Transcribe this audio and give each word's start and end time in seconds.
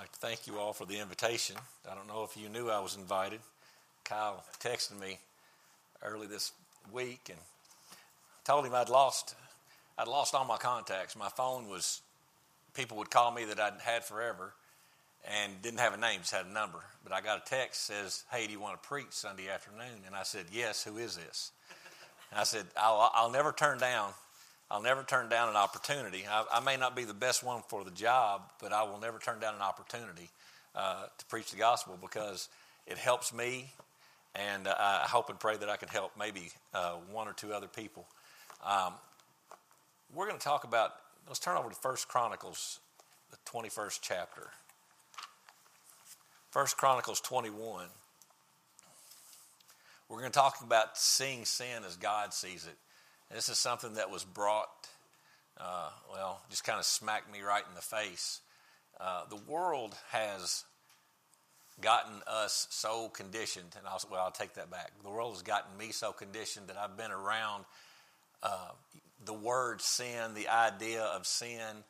like 0.00 0.12
to 0.12 0.18
thank 0.18 0.46
you 0.46 0.58
all 0.58 0.72
for 0.72 0.86
the 0.86 0.98
invitation. 0.98 1.54
I 1.90 1.94
don't 1.94 2.08
know 2.08 2.24
if 2.24 2.34
you 2.34 2.48
knew 2.48 2.70
I 2.70 2.80
was 2.80 2.96
invited. 2.96 3.40
Kyle 4.02 4.42
texted 4.58 4.98
me 4.98 5.18
early 6.02 6.26
this 6.26 6.52
week 6.90 7.28
and 7.28 7.38
told 8.42 8.64
him 8.64 8.74
I'd 8.74 8.88
lost 8.88 9.34
I'd 9.98 10.08
lost 10.08 10.34
all 10.34 10.46
my 10.46 10.56
contacts. 10.56 11.16
My 11.16 11.28
phone 11.28 11.68
was 11.68 12.00
people 12.72 12.96
would 12.96 13.10
call 13.10 13.30
me 13.30 13.44
that 13.44 13.60
I'd 13.60 13.78
had 13.82 14.02
forever 14.02 14.54
and 15.30 15.60
didn't 15.60 15.80
have 15.80 15.92
a 15.92 15.98
name, 15.98 16.20
just 16.20 16.32
had 16.32 16.46
a 16.46 16.50
number. 16.50 16.78
But 17.04 17.12
I 17.12 17.20
got 17.20 17.46
a 17.46 17.50
text 17.50 17.84
says, 17.84 18.24
"Hey, 18.32 18.46
do 18.46 18.52
you 18.54 18.60
want 18.60 18.82
to 18.82 18.88
preach 18.88 19.10
Sunday 19.10 19.50
afternoon?" 19.50 20.00
And 20.06 20.16
I 20.16 20.22
said, 20.22 20.46
"Yes. 20.50 20.82
Who 20.82 20.96
is 20.96 21.16
this?" 21.16 21.52
And 22.30 22.40
I 22.40 22.44
said, 22.44 22.64
"I'll, 22.74 23.10
I'll 23.14 23.30
never 23.30 23.52
turn 23.52 23.76
down 23.76 24.14
I'll 24.70 24.82
never 24.82 25.02
turn 25.02 25.28
down 25.28 25.48
an 25.48 25.56
opportunity. 25.56 26.24
I, 26.30 26.44
I, 26.52 26.60
may 26.60 26.76
not 26.76 26.94
be 26.94 27.02
the 27.02 27.14
best 27.14 27.42
one 27.42 27.62
for 27.68 27.82
the 27.82 27.90
job, 27.90 28.42
but 28.60 28.72
I 28.72 28.84
will 28.84 29.00
never 29.00 29.18
turn 29.18 29.40
down 29.40 29.54
an 29.56 29.62
opportunity 29.62 30.30
uh, 30.76 31.06
to 31.18 31.24
preach 31.26 31.50
the 31.50 31.56
gospel 31.56 31.98
because 32.00 32.48
it 32.86 32.96
helps 32.96 33.34
me, 33.34 33.72
and 34.36 34.68
uh, 34.68 34.74
I 34.78 35.06
hope 35.08 35.28
and 35.28 35.40
pray 35.40 35.56
that 35.56 35.68
I 35.68 35.76
can 35.76 35.88
help 35.88 36.12
maybe 36.16 36.50
uh, 36.72 36.92
one 37.10 37.26
or 37.26 37.32
two 37.32 37.52
other 37.52 37.66
people. 37.66 38.06
Um, 38.64 38.92
we're 40.14 40.26
going 40.26 40.38
to 40.38 40.44
talk 40.44 40.64
about. 40.64 40.92
Let's 41.26 41.40
turn 41.40 41.56
over 41.56 41.68
to 41.68 41.74
First 41.74 42.06
Chronicles, 42.08 42.78
the 43.30 43.38
twenty-first 43.44 44.02
chapter. 44.02 44.50
First 46.52 46.76
Chronicles 46.76 47.20
twenty-one. 47.20 47.86
We're 50.08 50.18
going 50.18 50.32
to 50.32 50.38
talk 50.38 50.60
about 50.62 50.96
seeing 50.96 51.44
sin 51.44 51.84
as 51.86 51.96
God 51.96 52.34
sees 52.34 52.66
it. 52.66 52.76
This 53.32 53.48
is 53.48 53.58
something 53.58 53.94
that 53.94 54.10
was 54.10 54.24
brought, 54.24 54.88
uh, 55.56 55.90
well, 56.12 56.40
just 56.50 56.64
kind 56.64 56.78
of 56.78 56.84
smacked 56.84 57.32
me 57.32 57.42
right 57.42 57.62
in 57.68 57.74
the 57.76 57.80
face. 57.80 58.40
Uh, 58.98 59.22
the 59.30 59.40
world 59.50 59.94
has 60.10 60.64
gotten 61.80 62.22
us 62.26 62.66
so 62.70 63.08
conditioned, 63.08 63.76
and 63.78 63.86
I'll, 63.86 64.00
well, 64.10 64.22
I'll 64.24 64.32
take 64.32 64.54
that 64.54 64.68
back. 64.68 64.90
The 65.04 65.10
world 65.10 65.34
has 65.34 65.42
gotten 65.42 65.76
me 65.78 65.92
so 65.92 66.12
conditioned 66.12 66.66
that 66.68 66.76
I've 66.76 66.96
been 66.96 67.12
around 67.12 67.64
uh, 68.42 68.70
the 69.24 69.32
word 69.32 69.80
sin, 69.80 70.34
the 70.34 70.48
idea 70.48 71.02
of 71.02 71.24
sin, 71.24 71.84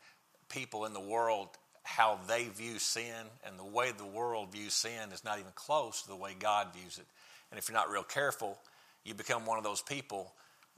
people 0.51 0.85
in 0.85 0.93
the 0.93 1.01
world, 1.01 1.49
how 1.83 2.19
they 2.29 2.45
view 2.45 2.79
sin, 2.79 3.27
and 3.47 3.59
the 3.59 3.65
way 3.65 3.93
the 3.97 4.05
world 4.05 4.53
views 4.53 4.75
sin 4.75 5.11
is 5.11 5.25
not 5.25 5.39
even 5.39 5.53
close 5.55 6.03
to 6.03 6.09
the 6.09 6.17
way 6.17 6.35
God 6.39 6.69
views 6.75 6.99
it. 6.99 7.07
And 7.51 7.59
if 7.59 7.69
you're 7.69 7.79
not 7.79 7.91
real 7.91 8.03
careful, 8.03 8.59
you 9.05 9.15
become 9.15 9.47
one 9.47 9.57
of 9.57 9.65
those 9.65 9.81
people 9.81 10.33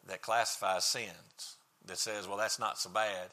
that 0.08 0.22
classifies 0.22 0.84
sins 0.84 1.56
that 1.86 1.98
says, 1.98 2.28
well, 2.28 2.36
that's 2.36 2.58
not 2.58 2.78
so 2.78 2.90
bad, 2.90 3.28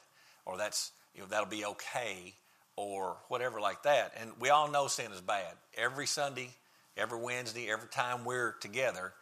or 0.45 0.57
that's 0.57 0.91
you 1.13 1.21
know 1.21 1.27
that'll 1.27 1.47
be 1.47 1.65
okay, 1.65 2.33
or 2.75 3.17
whatever 3.27 3.59
like 3.59 3.83
that. 3.83 4.13
And 4.19 4.31
we 4.39 4.49
all 4.49 4.69
know 4.69 4.87
sin 4.87 5.11
is 5.11 5.21
bad. 5.21 5.53
Every 5.77 6.07
Sunday, 6.07 6.49
every 6.97 7.19
Wednesday, 7.19 7.69
every 7.69 7.89
time 7.89 8.25
we're 8.25 8.53
together, 8.53 9.13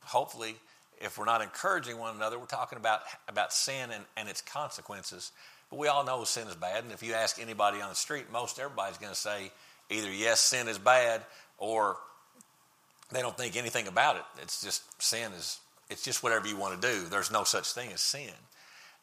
hopefully, 0.00 0.56
if 1.00 1.18
we're 1.18 1.24
not 1.24 1.42
encouraging 1.42 1.98
one 1.98 2.16
another, 2.16 2.38
we're 2.38 2.46
talking 2.46 2.78
about 2.78 3.00
about 3.28 3.52
sin 3.52 3.90
and, 3.90 4.04
and 4.16 4.28
its 4.28 4.40
consequences. 4.40 5.32
But 5.70 5.78
we 5.78 5.88
all 5.88 6.04
know 6.04 6.24
sin 6.24 6.48
is 6.48 6.54
bad, 6.54 6.84
and 6.84 6.92
if 6.92 7.02
you 7.02 7.14
ask 7.14 7.40
anybody 7.40 7.80
on 7.80 7.88
the 7.88 7.94
street, 7.94 8.26
most 8.32 8.58
everybody's 8.58 8.98
going 8.98 9.12
to 9.12 9.18
say 9.18 9.50
either 9.90 10.12
yes, 10.12 10.40
sin 10.40 10.68
is 10.68 10.78
bad, 10.78 11.22
or 11.58 11.96
they 13.12 13.20
don't 13.20 13.36
think 13.36 13.56
anything 13.56 13.86
about 13.86 14.16
it. 14.16 14.22
It's 14.42 14.62
just 14.62 14.82
sin 15.02 15.32
is 15.32 15.58
it's 15.90 16.02
just 16.02 16.22
whatever 16.22 16.46
you 16.46 16.56
want 16.56 16.80
to 16.80 16.88
do. 16.92 17.04
There's 17.04 17.30
no 17.30 17.44
such 17.44 17.72
thing 17.72 17.92
as 17.92 18.00
sin. 18.00 18.32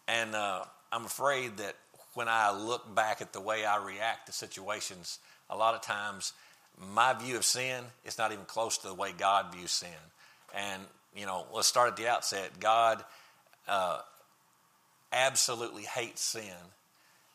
And 0.08 0.36
uh, 0.36 0.64
I'm 0.92 1.06
afraid 1.06 1.58
that 1.58 1.76
when 2.14 2.28
I 2.28 2.52
look 2.52 2.94
back 2.94 3.22
at 3.22 3.34
the 3.34 3.40
way 3.40 3.66
I 3.66 3.84
react 3.84 4.28
to 4.28 4.34
situations, 4.34 5.20
a 5.50 5.56
lot 5.56 5.76
of 5.76 5.82
times 5.82 6.34
my 6.94 7.14
view 7.14 7.38
of 7.38 7.46
sin 7.46 7.84
is 8.06 8.18
not 8.18 8.32
even 8.32 8.46
close 8.46 8.78
to 8.80 8.88
the 8.88 8.94
way 8.94 9.14
God 9.18 9.54
views 9.54 9.72
sin. 9.72 9.90
And, 10.56 10.82
you 11.16 11.26
know, 11.26 11.46
let's 11.54 11.68
start 11.68 11.90
at 11.90 11.96
the 11.96 12.10
outset. 12.10 12.60
God 12.60 13.04
uh, 13.68 14.00
absolutely 15.14 15.84
hates 15.84 16.22
sin, 16.22 16.44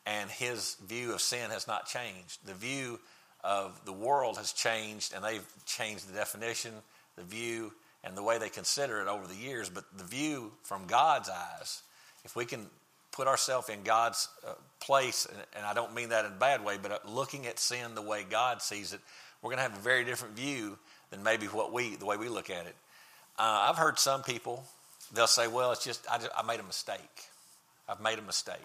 and 0.05 0.28
his 0.31 0.77
view 0.87 1.15
of 1.15 1.21
sin 1.21 1.51
has 1.51 1.67
not 1.67 1.87
changed. 1.87 2.45
The 2.47 2.55
view 2.55 3.01
of 3.45 3.81
the 3.84 3.93
world 3.93 4.37
has 4.39 4.53
changed, 4.53 5.15
and 5.15 5.25
they've 5.25 5.47
changed 5.65 6.09
the 6.09 6.15
definition, 6.15 6.73
the 7.17 7.23
view, 7.23 7.73
and 8.06 8.17
the 8.17 8.22
way 8.22 8.39
they 8.39 8.49
consider 8.49 9.00
it 9.00 9.09
over 9.09 9.27
the 9.27 9.34
years, 9.34 9.69
but 9.69 9.84
the 9.99 10.05
view 10.05 10.53
from 10.62 10.87
God's 10.87 11.28
eyes, 11.28 11.83
if 12.25 12.37
we 12.37 12.44
can 12.44 12.67
put 13.11 13.27
ourselves 13.27 13.69
in 13.69 13.83
God's 13.83 14.28
uh, 14.47 14.53
place, 14.81 15.27
and, 15.56 15.67
I 15.67 15.75
don't 15.75 15.93
mean 15.93 16.11
that 16.11 16.25
in 16.25 16.31
a 16.31 16.34
bad 16.34 16.65
way, 16.65 16.78
but 16.81 16.93
uh, 16.93 16.99
looking 17.05 17.47
at 17.47 17.59
sin 17.59 17.97
the 17.97 18.03
way 18.03 18.25
God 18.28 18.62
sees 18.62 18.93
it, 18.93 19.00
we're 19.43 19.50
going 19.50 19.59
to 19.59 19.65
have 19.65 19.77
a 19.77 19.83
very 19.83 20.05
different 20.05 20.37
view 20.37 20.78
than 21.11 21.25
maybe 21.25 21.47
what 21.47 21.72
we, 21.72 21.97
the 21.97 22.06
way 22.06 22.16
we 22.16 22.28
look 22.28 22.49
at 22.49 22.66
it. 22.66 22.77
Uh, 23.39 23.69
I've 23.69 23.77
heard 23.77 23.99
some 23.99 24.22
people, 24.22 24.65
they'll 25.12 25.27
say, 25.27 25.49
well, 25.49 25.72
it's 25.72 25.84
just 25.84 26.06
I, 26.11 26.19
just, 26.19 26.31
I 26.37 26.43
made 26.45 26.61
a 26.61 26.65
mistake. 26.65 27.00
I've 27.89 28.00
made 28.00 28.19
a 28.21 28.22
mistake. 28.22 28.56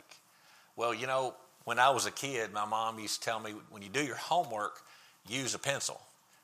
Well, 0.76 0.94
you 0.94 1.08
know, 1.08 1.34
when 1.66 1.80
I 1.80 1.90
was 1.90 2.06
a 2.06 2.12
kid, 2.12 2.54
my 2.54 2.66
mom 2.66 3.00
used 3.00 3.22
to 3.22 3.26
tell 3.26 3.40
me, 3.40 3.54
when 3.72 3.82
you 3.82 3.90
do 3.90 4.04
your 4.04 4.16
homework, 4.16 4.82
use 5.28 5.56
a 5.56 5.60
pencil 5.60 6.00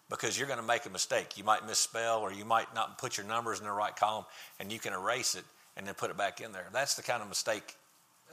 because 0.10 0.38
you're 0.38 0.48
going 0.48 0.60
to 0.60 0.66
make 0.66 0.86
a 0.86 0.90
mistake. 0.90 1.38
You 1.38 1.44
might 1.44 1.66
misspell 1.66 2.22
or 2.22 2.32
you 2.32 2.46
might 2.46 2.74
not 2.74 2.98
put 2.98 3.18
your 3.18 3.26
numbers 3.26 3.60
in 3.60 3.66
the 3.66 3.72
right 3.72 3.96
column 3.96 4.26
and 4.60 4.72
you 4.72 4.80
can 4.80 4.94
erase 4.94 5.36
it 5.36 5.44
and 5.76 5.86
then 5.86 5.94
put 5.94 6.10
it 6.10 6.18
back 6.18 6.42
in 6.42 6.52
there. 6.52 6.68
That's 6.74 6.96
the 6.96 7.04
kind 7.04 7.22
of 7.22 7.30
mistake. 7.30 7.76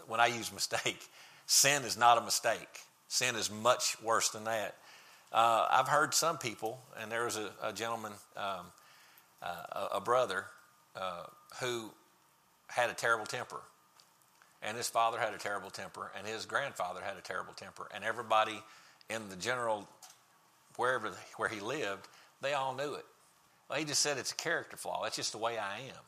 When 0.06 0.20
I 0.20 0.26
use 0.26 0.52
mistake, 0.52 0.98
sin 1.46 1.82
is 1.84 1.96
not 1.96 2.18
a 2.18 2.20
mistake. 2.20 2.80
Sin 3.08 3.36
is 3.36 3.50
much 3.50 4.00
worse 4.02 4.30
than 4.30 4.44
that. 4.44 4.74
Uh, 5.32 5.66
I've 5.70 5.88
heard 5.88 6.14
some 6.14 6.38
people, 6.38 6.80
and 7.00 7.10
there 7.10 7.24
was 7.24 7.36
a, 7.36 7.50
a 7.62 7.72
gentleman, 7.72 8.12
um, 8.36 8.66
uh, 9.42 9.88
a, 9.94 10.00
brother, 10.00 10.46
uh, 10.94 11.24
who 11.60 11.91
had 12.68 12.88
a 12.88 12.94
terrible 12.94 13.26
temper. 13.26 13.60
And 14.62 14.76
his 14.76 14.88
father 14.88 15.18
had 15.18 15.34
a 15.34 15.38
terrible 15.38 15.70
temper, 15.70 16.10
and 16.16 16.26
his 16.26 16.46
grandfather 16.46 17.00
had 17.04 17.16
a 17.16 17.20
terrible 17.20 17.52
temper. 17.52 17.88
And 17.92 18.04
everybody 18.04 18.62
in 19.10 19.28
the 19.28 19.36
general 19.36 19.88
wherever 20.76 21.10
where 21.36 21.48
he 21.48 21.60
lived, 21.60 22.08
they 22.40 22.52
all 22.52 22.74
knew 22.74 22.94
it. 22.94 23.04
Well, 23.68 23.78
he 23.78 23.84
just 23.84 24.00
said 24.00 24.18
it's 24.18 24.32
a 24.32 24.36
character 24.36 24.76
flaw. 24.76 25.02
That's 25.02 25.16
just 25.16 25.32
the 25.32 25.38
way 25.38 25.58
I 25.58 25.78
am. 25.78 26.02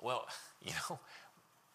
Well, 0.00 0.26
you 0.62 0.72
know, 0.88 0.98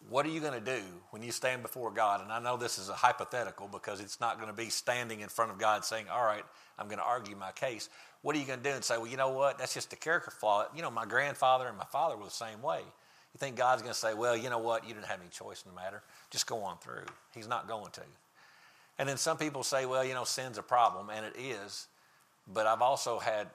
what 0.09 0.25
are 0.25 0.29
you 0.29 0.39
going 0.39 0.53
to 0.53 0.59
do 0.59 0.81
when 1.09 1.23
you 1.23 1.31
stand 1.31 1.61
before 1.61 1.91
God? 1.91 2.21
And 2.21 2.31
I 2.31 2.39
know 2.39 2.55
this 2.55 2.77
is 2.77 2.89
a 2.89 2.93
hypothetical 2.93 3.67
because 3.67 3.99
it's 3.99 4.19
not 4.19 4.37
going 4.37 4.49
to 4.49 4.55
be 4.55 4.69
standing 4.69 5.21
in 5.21 5.29
front 5.29 5.51
of 5.51 5.57
God 5.57 5.83
saying, 5.83 6.05
All 6.11 6.23
right, 6.23 6.43
I'm 6.77 6.87
going 6.87 6.99
to 6.99 7.05
argue 7.05 7.35
my 7.35 7.51
case. 7.51 7.89
What 8.21 8.35
are 8.35 8.39
you 8.39 8.45
going 8.45 8.59
to 8.59 8.69
do 8.69 8.75
and 8.75 8.83
say, 8.83 8.97
Well, 8.97 9.07
you 9.07 9.17
know 9.17 9.29
what? 9.29 9.57
That's 9.57 9.73
just 9.73 9.91
a 9.93 9.95
character 9.95 10.31
flaw. 10.31 10.65
You 10.75 10.81
know, 10.81 10.91
my 10.91 11.05
grandfather 11.05 11.67
and 11.67 11.77
my 11.77 11.85
father 11.85 12.15
were 12.15 12.25
the 12.25 12.31
same 12.31 12.61
way. 12.61 12.79
You 12.79 13.37
think 13.39 13.55
God's 13.55 13.81
going 13.81 13.93
to 13.93 13.99
say, 13.99 14.13
Well, 14.13 14.37
you 14.37 14.49
know 14.49 14.59
what? 14.59 14.87
You 14.87 14.93
didn't 14.93 15.07
have 15.07 15.19
any 15.19 15.29
choice 15.29 15.63
in 15.65 15.71
the 15.71 15.75
matter. 15.75 16.01
Just 16.29 16.47
go 16.47 16.63
on 16.63 16.77
through. 16.77 17.05
He's 17.33 17.47
not 17.47 17.67
going 17.67 17.91
to. 17.91 18.01
And 18.99 19.07
then 19.07 19.17
some 19.17 19.37
people 19.37 19.63
say, 19.63 19.85
Well, 19.85 20.05
you 20.05 20.13
know, 20.13 20.23
sin's 20.23 20.57
a 20.57 20.63
problem, 20.63 21.09
and 21.09 21.25
it 21.25 21.35
is. 21.37 21.87
But 22.51 22.67
I've 22.67 22.81
also 22.81 23.19
had, 23.19 23.47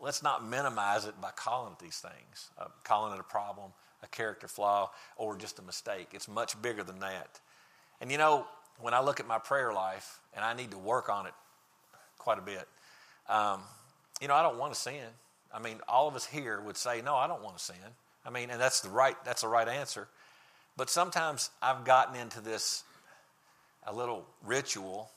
let's 0.00 0.22
not 0.22 0.46
minimize 0.46 1.04
it 1.04 1.20
by 1.20 1.30
calling 1.30 1.72
it 1.72 1.78
these 1.78 1.98
things, 1.98 2.50
uh, 2.58 2.66
calling 2.84 3.14
it 3.14 3.20
a 3.20 3.24
problem, 3.24 3.72
a 4.02 4.06
character 4.06 4.48
flaw, 4.48 4.90
or 5.16 5.36
just 5.36 5.58
a 5.58 5.62
mistake. 5.62 6.08
It's 6.12 6.28
much 6.28 6.60
bigger 6.62 6.82
than 6.82 7.00
that. 7.00 7.40
And 8.00 8.10
you 8.10 8.18
know, 8.18 8.46
when 8.80 8.94
I 8.94 9.00
look 9.00 9.20
at 9.20 9.26
my 9.26 9.38
prayer 9.38 9.72
life, 9.72 10.20
and 10.34 10.44
I 10.44 10.54
need 10.54 10.70
to 10.70 10.78
work 10.78 11.08
on 11.08 11.26
it 11.26 11.32
quite 12.16 12.38
a 12.38 12.42
bit, 12.42 12.68
um, 13.28 13.60
you 14.20 14.28
know, 14.28 14.34
I 14.34 14.42
don't 14.42 14.58
want 14.58 14.72
to 14.72 14.78
sin. 14.78 15.04
I 15.52 15.58
mean, 15.58 15.80
all 15.88 16.08
of 16.08 16.14
us 16.14 16.24
here 16.24 16.60
would 16.60 16.76
say, 16.76 17.02
no, 17.02 17.14
I 17.16 17.26
don't 17.26 17.42
want 17.42 17.58
to 17.58 17.64
sin. 17.64 17.76
I 18.24 18.30
mean, 18.30 18.50
and 18.50 18.60
that's 18.60 18.80
the 18.80 18.90
right, 18.90 19.16
that's 19.24 19.42
the 19.42 19.48
right 19.48 19.66
answer. 19.66 20.08
But 20.76 20.90
sometimes 20.90 21.50
I've 21.60 21.84
gotten 21.84 22.14
into 22.14 22.40
this 22.40 22.84
a 23.86 23.92
little 23.92 24.26
ritual 24.44 25.10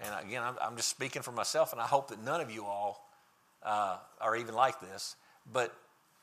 and 0.00 0.26
again, 0.26 0.42
I'm, 0.42 0.54
I'm, 0.60 0.76
just 0.76 0.88
speaking 0.88 1.22
for 1.22 1.32
myself, 1.32 1.72
and 1.72 1.80
I 1.80 1.86
hope 1.86 2.08
that 2.08 2.22
none 2.22 2.40
of 2.40 2.50
you 2.50 2.64
all 2.64 3.06
uh, 3.62 3.98
are 4.20 4.34
even 4.36 4.54
like 4.54 4.80
this. 4.80 5.14
But 5.52 5.74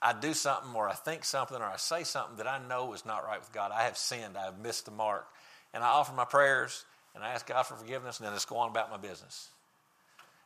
I 0.02 0.14
do 0.14 0.34
something, 0.34 0.74
or 0.74 0.90
I 0.90 0.94
think 0.94 1.24
something, 1.24 1.58
or 1.58 1.66
I 1.66 1.78
say 1.78 2.04
something 2.04 2.38
that 2.38 2.48
I 2.48 2.60
know 2.68 2.94
is 2.94 3.06
not 3.06 3.24
right 3.24 3.40
with 3.40 3.52
God. 3.54 3.72
I 3.72 3.84
have 3.84 3.98
sinned. 3.98 4.36
I 4.36 4.46
have 4.46 4.60
missed 4.60 4.86
the 4.86 4.92
mark. 4.92 5.28
And 5.74 5.84
I 5.84 5.88
offer 5.88 6.14
my 6.14 6.26
prayers, 6.26 6.86
and 7.14 7.24
I 7.24 7.34
ask 7.34 7.46
God 7.46 7.64
for 7.64 7.76
forgiveness, 7.76 8.20
and 8.20 8.26
then 8.26 8.34
just 8.34 8.50
go 8.50 8.58
on 8.58 8.72
about 8.72 8.90
my 8.90 8.98
business. 8.98 9.50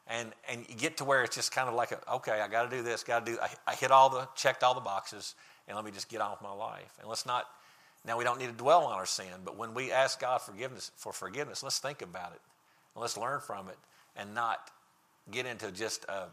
And, 0.08 0.32
and 0.50 0.66
you 0.68 0.76
get 0.76 0.98
to 0.98 1.06
where 1.06 1.24
it's 1.24 1.36
just 1.36 1.54
kind 1.54 1.70
of 1.70 1.76
like, 1.76 1.92
a, 1.92 2.00
okay, 2.16 2.42
I 2.42 2.50
got 2.50 2.70
to 2.70 2.76
do 2.76 2.84
this, 2.84 3.04
got 3.04 3.26
to 3.26 3.32
do. 3.32 3.38
I, 3.42 3.50
I 3.66 3.76
hit 3.76 3.92
all 3.92 4.10
the, 4.10 4.28
checked 4.36 4.64
all 4.64 4.74
the 4.74 4.82
boxes, 4.82 5.36
and 5.70 5.76
let 5.78 5.86
me 5.86 5.92
just 5.92 6.10
get 6.10 6.20
on 6.20 6.32
with 6.32 6.42
my 6.42 6.54
life. 6.54 6.94
And 7.00 7.08
let's 7.08 7.26
not. 7.26 7.46
Now 8.04 8.18
we 8.18 8.24
don't 8.24 8.40
need 8.40 8.48
to 8.48 8.52
dwell 8.52 8.86
on 8.86 8.94
our 8.94 9.06
sin, 9.06 9.28
but 9.46 9.58
when 9.58 9.74
we 9.74 9.92
ask 9.92 10.20
God 10.20 10.42
forgiveness 10.42 10.92
for 10.98 11.14
forgiveness, 11.14 11.62
let's 11.62 11.78
think 11.80 12.02
about 12.02 12.34
it 12.34 12.42
Let's 12.96 13.18
learn 13.18 13.40
from 13.40 13.70
it 13.70 13.78
and 14.16 14.34
not 14.34 14.70
get 15.30 15.46
into 15.46 15.72
just 15.72 16.04
a, 16.06 16.28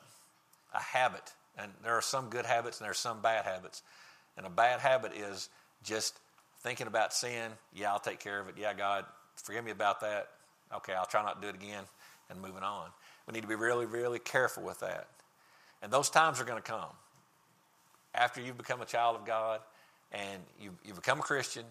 a 0.74 0.80
habit. 0.80 1.32
And 1.56 1.70
there 1.82 1.94
are 1.94 2.02
some 2.02 2.28
good 2.30 2.46
habits 2.46 2.78
and 2.78 2.84
there 2.84 2.90
are 2.92 2.94
some 2.94 3.20
bad 3.20 3.44
habits. 3.44 3.82
And 4.36 4.46
a 4.46 4.50
bad 4.50 4.80
habit 4.80 5.12
is 5.14 5.48
just 5.82 6.18
thinking 6.60 6.86
about 6.86 7.12
sin. 7.12 7.52
Yeah, 7.74 7.92
I'll 7.92 7.98
take 8.00 8.20
care 8.20 8.40
of 8.40 8.48
it. 8.48 8.54
Yeah, 8.58 8.74
God, 8.74 9.04
forgive 9.36 9.64
me 9.64 9.70
about 9.70 10.00
that. 10.00 10.28
Okay, 10.74 10.92
I'll 10.92 11.06
try 11.06 11.22
not 11.22 11.40
to 11.40 11.46
do 11.46 11.48
it 11.48 11.62
again. 11.62 11.84
and 12.30 12.40
moving 12.40 12.62
on. 12.62 12.88
We 13.26 13.32
need 13.32 13.42
to 13.42 13.48
be 13.48 13.54
really, 13.54 13.86
really 13.86 14.18
careful 14.18 14.62
with 14.62 14.80
that. 14.80 15.08
And 15.82 15.92
those 15.92 16.10
times 16.10 16.40
are 16.40 16.44
going 16.44 16.60
to 16.60 16.68
come. 16.70 16.90
After 18.14 18.40
you've 18.40 18.58
become 18.58 18.80
a 18.80 18.86
child 18.86 19.16
of 19.16 19.24
God 19.24 19.60
and 20.12 20.42
you, 20.60 20.70
you 20.84 20.94
become 20.94 21.20
a 21.20 21.22
Christian, 21.22 21.64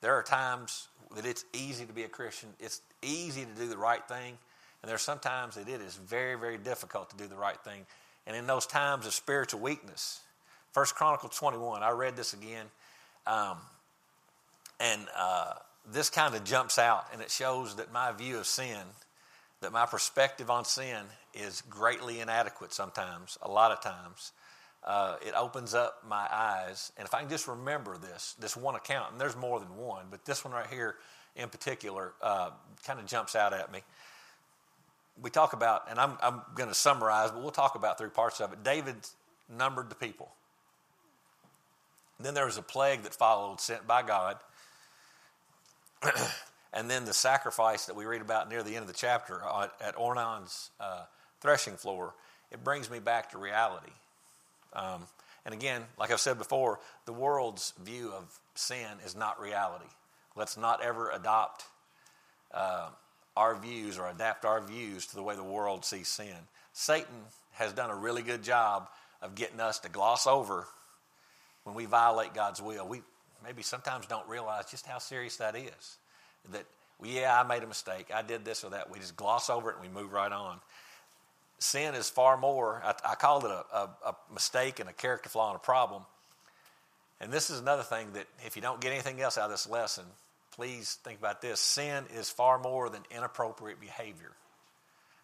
there 0.00 0.14
are 0.14 0.22
times 0.22 0.88
that 1.16 1.24
it's 1.24 1.44
easy 1.52 1.86
to 1.86 1.92
be 1.92 2.02
a 2.02 2.08
Christian. 2.08 2.50
It's 2.58 2.80
easy 3.04 3.44
to 3.44 3.60
do 3.60 3.68
the 3.68 3.76
right 3.76 4.06
thing. 4.06 4.38
And 4.82 4.90
there's 4.90 5.02
sometimes 5.02 5.54
that 5.54 5.68
it 5.68 5.80
is 5.80 5.96
very, 5.96 6.38
very 6.38 6.58
difficult 6.58 7.10
to 7.10 7.16
do 7.16 7.26
the 7.26 7.36
right 7.36 7.58
thing. 7.64 7.86
And 8.26 8.36
in 8.36 8.46
those 8.46 8.66
times 8.66 9.06
of 9.06 9.14
spiritual 9.14 9.60
weakness, 9.60 10.20
First 10.72 10.94
Chronicle 10.94 11.28
21, 11.28 11.82
I 11.82 11.90
read 11.90 12.16
this 12.16 12.32
again. 12.32 12.66
Um, 13.26 13.58
and 14.80 15.02
uh, 15.16 15.54
this 15.90 16.10
kind 16.10 16.34
of 16.34 16.44
jumps 16.44 16.78
out 16.78 17.06
and 17.12 17.22
it 17.22 17.30
shows 17.30 17.76
that 17.76 17.92
my 17.92 18.12
view 18.12 18.38
of 18.38 18.46
sin, 18.46 18.80
that 19.60 19.72
my 19.72 19.86
perspective 19.86 20.50
on 20.50 20.64
sin 20.64 21.04
is 21.32 21.62
greatly 21.62 22.20
inadequate 22.20 22.72
sometimes, 22.72 23.38
a 23.42 23.50
lot 23.50 23.72
of 23.72 23.82
times. 23.82 24.32
Uh, 24.82 25.16
it 25.26 25.32
opens 25.34 25.72
up 25.72 26.02
my 26.06 26.28
eyes. 26.30 26.92
And 26.98 27.06
if 27.06 27.14
I 27.14 27.20
can 27.20 27.30
just 27.30 27.48
remember 27.48 27.96
this, 27.96 28.34
this 28.38 28.56
one 28.56 28.74
account, 28.74 29.12
and 29.12 29.20
there's 29.20 29.36
more 29.36 29.58
than 29.58 29.76
one, 29.76 30.06
but 30.10 30.24
this 30.26 30.44
one 30.44 30.52
right 30.52 30.66
here 30.66 30.96
in 31.36 31.48
particular 31.48 32.12
uh, 32.22 32.50
kind 32.86 33.00
of 33.00 33.06
jumps 33.06 33.34
out 33.34 33.52
at 33.52 33.72
me. 33.72 33.80
We 35.22 35.30
talk 35.30 35.52
about, 35.52 35.90
and 35.90 35.98
I'm, 35.98 36.16
I'm 36.22 36.42
going 36.54 36.68
to 36.68 36.74
summarize, 36.74 37.30
but 37.30 37.40
we'll 37.40 37.50
talk 37.50 37.76
about 37.76 37.98
three 37.98 38.10
parts 38.10 38.40
of 38.40 38.52
it. 38.52 38.64
David 38.64 38.96
numbered 39.48 39.88
the 39.88 39.94
people. 39.94 40.32
Then 42.18 42.34
there 42.34 42.46
was 42.46 42.58
a 42.58 42.62
plague 42.62 43.02
that 43.02 43.14
followed, 43.14 43.60
sent 43.60 43.86
by 43.86 44.02
God. 44.02 44.38
and 46.72 46.90
then 46.90 47.04
the 47.04 47.14
sacrifice 47.14 47.86
that 47.86 47.96
we 47.96 48.04
read 48.04 48.20
about 48.20 48.48
near 48.48 48.62
the 48.62 48.70
end 48.70 48.82
of 48.82 48.88
the 48.88 48.92
chapter 48.92 49.40
at 49.80 49.94
Ornan's 49.96 50.70
uh, 50.80 51.04
threshing 51.40 51.74
floor. 51.74 52.14
It 52.50 52.62
brings 52.62 52.90
me 52.90 52.98
back 52.98 53.30
to 53.30 53.38
reality. 53.38 53.92
Um, 54.72 55.02
and 55.44 55.54
again, 55.54 55.82
like 55.98 56.10
I've 56.10 56.20
said 56.20 56.38
before, 56.38 56.80
the 57.04 57.12
world's 57.12 57.74
view 57.82 58.12
of 58.12 58.38
sin 58.54 58.88
is 59.04 59.14
not 59.14 59.40
reality. 59.40 59.84
Let's 60.36 60.56
not 60.56 60.82
ever 60.82 61.10
adopt 61.10 61.64
uh, 62.52 62.88
our 63.36 63.54
views 63.54 63.98
or 63.98 64.08
adapt 64.08 64.44
our 64.44 64.60
views 64.60 65.06
to 65.06 65.16
the 65.16 65.22
way 65.22 65.36
the 65.36 65.44
world 65.44 65.84
sees 65.84 66.08
sin. 66.08 66.36
Satan 66.72 67.14
has 67.52 67.72
done 67.72 67.90
a 67.90 67.94
really 67.94 68.22
good 68.22 68.42
job 68.42 68.88
of 69.22 69.34
getting 69.34 69.60
us 69.60 69.78
to 69.80 69.88
gloss 69.88 70.26
over 70.26 70.66
when 71.64 71.74
we 71.74 71.86
violate 71.86 72.34
God's 72.34 72.60
will. 72.60 72.86
We 72.86 73.02
maybe 73.44 73.62
sometimes 73.62 74.06
don't 74.06 74.28
realize 74.28 74.70
just 74.70 74.86
how 74.86 74.98
serious 74.98 75.36
that 75.36 75.56
is. 75.56 75.96
That, 76.52 76.64
yeah, 77.02 77.40
I 77.40 77.46
made 77.46 77.62
a 77.62 77.66
mistake. 77.66 78.10
I 78.14 78.22
did 78.22 78.44
this 78.44 78.64
or 78.64 78.70
that. 78.70 78.90
We 78.90 78.98
just 78.98 79.16
gloss 79.16 79.50
over 79.50 79.70
it 79.70 79.76
and 79.80 79.88
we 79.88 80.00
move 80.02 80.12
right 80.12 80.32
on. 80.32 80.58
Sin 81.58 81.94
is 81.94 82.10
far 82.10 82.36
more, 82.36 82.82
I, 82.84 82.94
I 83.04 83.38
it 83.38 83.44
a, 83.50 83.64
a, 83.76 83.88
a 84.06 84.14
mistake 84.32 84.80
and 84.80 84.88
a 84.88 84.92
character 84.92 85.28
flaw 85.28 85.50
and 85.50 85.56
a 85.56 85.60
problem. 85.60 86.02
And 87.20 87.32
this 87.32 87.48
is 87.48 87.60
another 87.60 87.84
thing 87.84 88.12
that 88.14 88.26
if 88.44 88.56
you 88.56 88.62
don't 88.62 88.80
get 88.80 88.92
anything 88.92 89.20
else 89.20 89.38
out 89.38 89.44
of 89.44 89.50
this 89.50 89.68
lesson, 89.68 90.04
please 90.54 90.98
think 91.02 91.18
about 91.18 91.42
this. 91.42 91.60
Sin 91.60 92.04
is 92.14 92.30
far 92.30 92.58
more 92.58 92.88
than 92.88 93.02
inappropriate 93.10 93.80
behavior. 93.80 94.32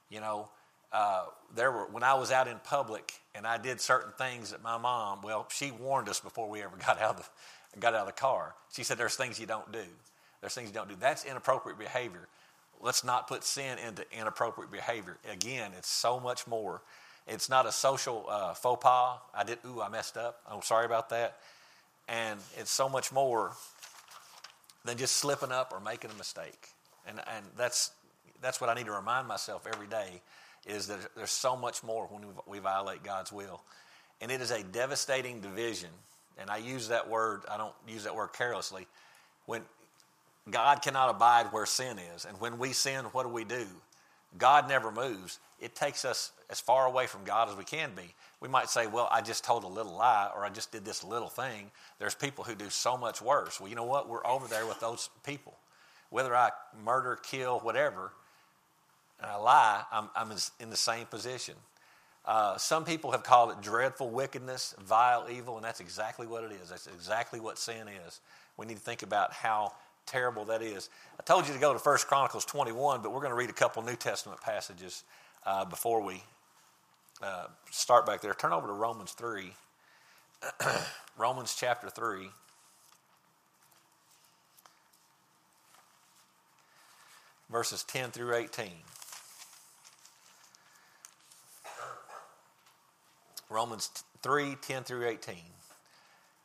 You 0.09 0.21
know, 0.21 0.49
uh, 0.93 1.27
there 1.55 1.71
were 1.71 1.87
when 1.87 2.03
I 2.03 2.15
was 2.15 2.33
out 2.33 2.49
in 2.49 2.59
public 2.65 3.13
and 3.35 3.47
I 3.47 3.59
did 3.59 3.81
certain 3.81 4.13
things 4.19 4.51
that 4.51 4.63
my 4.63 4.77
mom, 4.77 5.21
well, 5.23 5.47
she 5.51 5.71
warned 5.71 6.09
us 6.09 6.21
before 6.21 6.49
we 6.49 6.63
ever 6.63 6.77
got 6.87 7.01
out 7.01 7.19
of 7.19 7.31
the, 7.75 7.81
got 7.81 7.95
out 7.95 8.01
of 8.01 8.07
the 8.07 8.13
car. 8.13 8.55
She 8.73 8.83
said, 8.83 8.99
"There's 8.99 9.17
things 9.17 9.39
you 9.39 9.47
don't 9.47 9.71
do. 9.73 9.85
There's 10.41 10.55
things 10.55 10.69
you 10.69 10.75
don't 10.75 10.89
do. 10.89 10.97
That's 10.99 11.25
inappropriate 11.25 11.79
behavior. 11.79 12.27
Let's 12.81 13.05
not 13.05 13.29
put 13.29 13.45
sin 13.45 13.79
into 13.79 14.05
inappropriate 14.19 14.73
behavior. 14.73 15.19
Again, 15.31 15.73
it's 15.77 15.91
so 15.91 16.19
much 16.19 16.47
more. 16.47 16.81
It's 17.29 17.49
not 17.49 17.67
a 17.67 17.73
social 17.73 18.25
uh, 18.29 18.55
faux 18.55 18.83
pas. 18.83 19.19
I 19.35 19.45
did. 19.45 19.59
Ooh, 19.67 19.81
I 19.81 19.89
messed 19.91 20.17
up. 20.17 20.41
I'm 20.51 20.63
sorry 20.63 20.87
about 20.87 21.11
that. 21.11 21.37
And 22.09 22.41
it's 22.59 22.71
so 22.71 22.89
much 22.89 23.13
more 23.13 23.53
than 24.85 24.97
just 24.97 25.17
slipping 25.17 25.53
up 25.53 25.73
or 25.73 25.81
making 25.81 26.11
a 26.11 26.15
mistake. 26.15 26.69
And 27.07 27.21
and 27.35 27.45
that's 27.57 27.93
that's 28.41 28.61
what 28.61 28.71
I 28.71 28.75
need 28.75 28.87
to 28.87 28.93
remind 28.93 29.29
myself 29.29 29.67
every 29.67 29.87
day 29.87 30.23
is 30.67 30.89
that 30.89 30.99
there's 31.17 31.31
so 31.31 31.57
much 31.57 31.83
more 31.83 32.07
when 32.07 32.23
we 32.47 32.59
violate 32.59 33.03
God's 33.03 33.33
will. 33.33 33.63
And 34.21 34.31
it 34.31 34.41
is 34.41 34.51
a 34.51 34.63
devastating 34.63 35.41
division. 35.41 35.89
And 36.39 36.51
I 36.51 36.59
use 36.59 36.89
that 36.89 37.09
word, 37.09 37.43
I 37.51 37.57
don't 37.57 37.75
use 37.89 38.05
that 38.05 38.15
word 38.15 38.29
carelessly. 38.35 38.87
When 39.47 39.63
God 40.51 40.83
cannot 40.83 41.11
abide 41.11 41.47
where 41.47 41.67
sin 41.67 41.99
is. 42.15 42.25
And 42.25 42.39
when 42.41 42.59
we 42.59 42.73
sin, 42.73 43.05
what 43.07 43.25
do 43.25 43.29
we 43.29 43.45
do? 43.45 43.67
God 44.39 44.69
never 44.69 44.91
moves. 44.91 45.39
It 45.61 45.75
takes 45.75 46.05
us 46.05 46.33
as 46.49 46.61
far 46.61 46.87
away 46.87 47.07
from 47.07 47.25
God 47.25 47.49
as 47.49 47.57
we 47.57 47.65
can 47.65 47.93
be. 47.95 48.15
We 48.41 48.49
might 48.49 48.71
say, 48.71 48.87
well, 48.87 49.09
I 49.11 49.21
just 49.21 49.45
told 49.45 49.65
a 49.65 49.69
little 49.69 49.97
lie 49.97 50.31
or 50.35 50.45
I 50.45 50.49
just 50.49 50.73
did 50.73 50.85
this 50.85 51.05
little 51.05 51.29
thing. 51.29 51.71
There's 51.99 52.15
people 52.15 52.45
who 52.45 52.55
do 52.55 52.71
so 52.71 52.97
much 52.97 53.21
worse. 53.21 53.61
Well, 53.61 53.69
you 53.69 53.77
know 53.77 53.85
what? 53.85 54.09
We're 54.09 54.27
over 54.27 54.49
there 54.49 54.67
with 54.67 54.81
those 54.81 55.11
people. 55.27 55.55
Whether 56.09 56.35
I 56.35 56.51
murder, 56.83 57.19
kill, 57.23 57.61
whatever, 57.61 58.13
and 59.21 59.31
I 59.31 59.37
lie, 59.37 59.83
I'm, 59.93 60.09
I'm 60.17 60.33
in 60.59 60.71
the 60.71 60.77
same 60.77 61.07
position. 61.07 61.55
Uh, 62.25 62.57
some 62.57 62.85
people 62.85 63.13
have 63.13 63.23
called 63.23 63.51
it 63.51 63.61
dreadful 63.61 64.09
wickedness, 64.09 64.75
vile 64.81 65.27
evil, 65.31 65.57
and 65.57 65.65
that's 65.65 65.81
exactly 65.81 66.27
what 66.27 66.45
it 66.45 66.53
is. 66.63 66.71
That's 66.71 66.87
exactly 66.87 67.41
what 67.41 67.59
sin 67.59 67.89
is. 68.07 68.21
We 68.57 68.67
need 68.67 68.77
to 68.77 68.81
think 68.81 69.03
about 69.03 69.33
how 69.33 69.73
terrible 70.07 70.45
that 70.47 70.63
is. 70.63 70.91
I 71.19 71.23
told 71.23 71.47
you 71.47 71.55
to 71.55 71.61
go 71.61 71.73
to 71.73 71.79
1 71.79 71.99
Chronicles 72.09 72.45
21, 72.45 73.03
but 73.03 73.13
we're 73.13 73.21
going 73.21 73.31
to 73.31 73.37
read 73.37 73.51
a 73.51 73.55
couple 73.55 73.83
New 73.83 73.97
Testament 73.97 74.41
passages 74.41 75.05
uh, 75.47 75.65
before 75.65 76.03
we 76.03 76.23
uh, 77.23 77.47
start 77.71 78.07
back 78.07 78.21
there. 78.21 78.35
Turn 78.35 78.53
over 78.53 78.67
to 78.67 78.73
Romans 78.73 79.13
3. 79.13 79.53
Romans 81.19 81.55
chapter 81.59 81.91
3. 81.91 82.31
Verses 87.51 87.83
10 87.85 88.11
through 88.11 88.35
18. 88.35 88.71
Romans 93.51 93.91
3 94.23 94.57
10 94.63 94.85
through 94.85 95.09
18. 95.09 95.35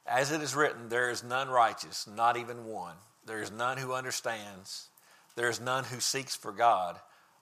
As 0.08 0.32
it 0.32 0.42
is 0.42 0.56
written, 0.56 0.90
there 0.90 1.10
is 1.10 1.24
none 1.24 1.50
righteous, 1.50 2.08
not 2.08 2.38
even 2.38 2.66
one. 2.66 2.96
There 3.26 3.42
is 3.42 3.52
none 3.52 3.78
who 3.78 3.94
understands. 3.94 4.90
There 5.36 5.50
is 5.50 5.60
none 5.60 5.84
who 5.86 6.00
seeks 6.00 6.36
for 6.36 6.52
God. 6.52 7.00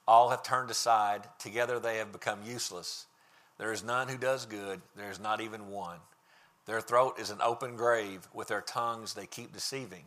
All 0.07 0.29
have 0.29 0.43
turned 0.43 0.69
aside. 0.69 1.27
Together 1.39 1.79
they 1.79 1.97
have 1.97 2.11
become 2.11 2.39
useless. 2.45 3.05
There 3.63 3.71
is 3.71 3.81
none 3.81 4.09
who 4.09 4.17
does 4.17 4.45
good. 4.45 4.81
There 4.97 5.09
is 5.09 5.21
not 5.21 5.39
even 5.39 5.69
one. 5.69 5.99
Their 6.65 6.81
throat 6.81 7.17
is 7.17 7.29
an 7.29 7.39
open 7.41 7.77
grave. 7.77 8.27
With 8.33 8.49
their 8.49 8.59
tongues 8.59 9.13
they 9.13 9.25
keep 9.25 9.53
deceiving. 9.53 10.03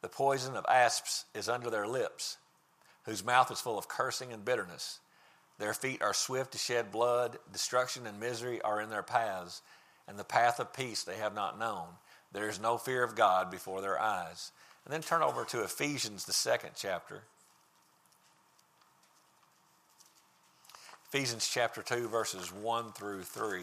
The 0.00 0.08
poison 0.08 0.56
of 0.56 0.64
asps 0.66 1.26
is 1.34 1.46
under 1.46 1.68
their 1.68 1.86
lips, 1.86 2.38
whose 3.04 3.22
mouth 3.22 3.50
is 3.50 3.60
full 3.60 3.76
of 3.76 3.86
cursing 3.86 4.32
and 4.32 4.46
bitterness. 4.46 5.00
Their 5.58 5.74
feet 5.74 6.00
are 6.00 6.14
swift 6.14 6.52
to 6.52 6.58
shed 6.58 6.90
blood. 6.90 7.38
Destruction 7.52 8.06
and 8.06 8.18
misery 8.18 8.62
are 8.62 8.80
in 8.80 8.88
their 8.88 9.02
paths, 9.02 9.60
and 10.08 10.18
the 10.18 10.24
path 10.24 10.58
of 10.58 10.72
peace 10.72 11.04
they 11.04 11.18
have 11.18 11.34
not 11.34 11.58
known. 11.58 11.88
There 12.32 12.48
is 12.48 12.58
no 12.58 12.78
fear 12.78 13.04
of 13.04 13.14
God 13.14 13.50
before 13.50 13.82
their 13.82 14.00
eyes. 14.00 14.52
And 14.86 14.94
then 14.94 15.02
turn 15.02 15.20
over 15.20 15.44
to 15.44 15.64
Ephesians, 15.64 16.24
the 16.24 16.32
second 16.32 16.70
chapter. 16.74 17.24
Ephesians 21.08 21.48
chapter 21.48 21.82
2, 21.82 22.08
verses 22.08 22.52
1 22.52 22.92
through 22.92 23.22
3. 23.22 23.62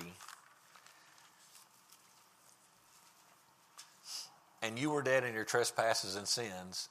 And 4.61 4.79
you 4.79 4.89
were 4.89 5.01
dead 5.01 5.25
in 5.25 5.33
your 5.33 5.43
trespasses 5.43 6.15
and 6.15 6.25
sins, 6.25 6.87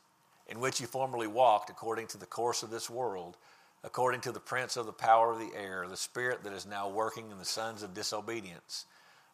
in 0.46 0.60
which 0.60 0.78
you 0.78 0.86
formerly 0.86 1.26
walked 1.26 1.70
according 1.70 2.06
to 2.08 2.18
the 2.18 2.26
course 2.26 2.62
of 2.62 2.70
this 2.70 2.90
world 2.90 3.36
according 3.84 4.20
to 4.20 4.32
the 4.32 4.40
prince 4.40 4.76
of 4.76 4.86
the 4.86 4.92
power 4.92 5.32
of 5.32 5.38
the 5.38 5.50
air, 5.56 5.86
the 5.88 5.96
spirit 5.96 6.44
that 6.44 6.52
is 6.52 6.66
now 6.66 6.88
working 6.88 7.30
in 7.30 7.38
the 7.38 7.44
sons 7.44 7.82
of 7.82 7.94
disobedience. 7.94 8.84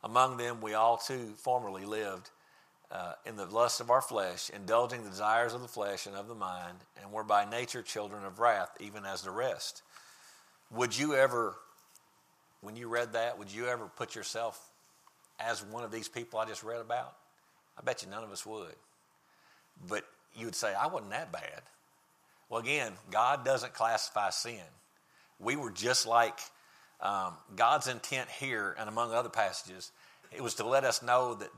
Among 0.03 0.37
them 0.37 0.61
we 0.61 0.75
all 0.75 0.97
too 0.97 1.35
formerly 1.37 1.85
lived 1.85 2.31
uh, 2.91 3.13
in 3.27 3.37
the 3.37 3.45
lust 3.45 3.81
of 3.81 3.91
our 3.91 4.01
flesh, 4.01 4.51
indulging 4.51 5.03
the 5.03 5.11
desires 5.11 5.53
of 5.53 5.61
the 5.61 5.69
flesh 5.69 6.07
and 6.07 6.17
of 6.17 6.29
the 6.29 6.35
mind, 6.35 6.79
and 7.03 7.13
were 7.13 7.25
by 7.25 7.45
nature 7.45 7.83
children 7.83 8.25
of 8.25 8.39
wrath, 8.39 8.71
even 8.81 9.05
as 9.05 9.21
the 9.21 9.31
rest. 9.31 9.83
Would 10.73 10.97
you 10.97 11.15
ever, 11.15 11.55
when 12.61 12.77
you 12.77 12.89
read 12.89 13.15
that, 13.15 13.39
would 13.39 13.53
you 13.53 13.67
ever 13.67 13.87
put 13.97 14.15
yourself 14.15 14.61
as 15.41 15.65
one 15.65 15.85
of 15.85 15.91
these 15.91 16.09
people 16.09 16.39
I 16.39 16.47
just 16.47 16.63
read 16.63 16.81
about? 16.81 17.15
I 17.79 17.83
bet 17.83 18.03
you 18.03 18.11
none 18.11 18.25
of 18.25 18.31
us 18.31 18.45
would. 18.45 18.75
But 19.89 20.05
you 20.37 20.47
would 20.47 20.57
say, 20.57 20.75
I 20.75 20.89
wasn't 20.89 21.11
that 21.11 21.33
bad. 21.33 21.63
Well, 22.49 22.61
again, 22.61 22.93
God 23.11 23.45
doesn't 23.45 23.75
classify 23.75 24.31
sin. 24.31 24.61
We 25.39 25.57
were 25.57 25.71
just 25.71 26.07
like 26.07 26.39
um, 27.01 27.35
God's 27.55 27.87
intent 27.87 28.29
here, 28.29 28.75
and 28.79 28.89
among 28.89 29.13
other 29.13 29.29
passages, 29.29 29.93
it 30.33 30.43
was 30.43 30.55
to 30.55 30.67
let 30.67 30.85
us 30.85 31.03
know 31.03 31.35
that 31.35 31.51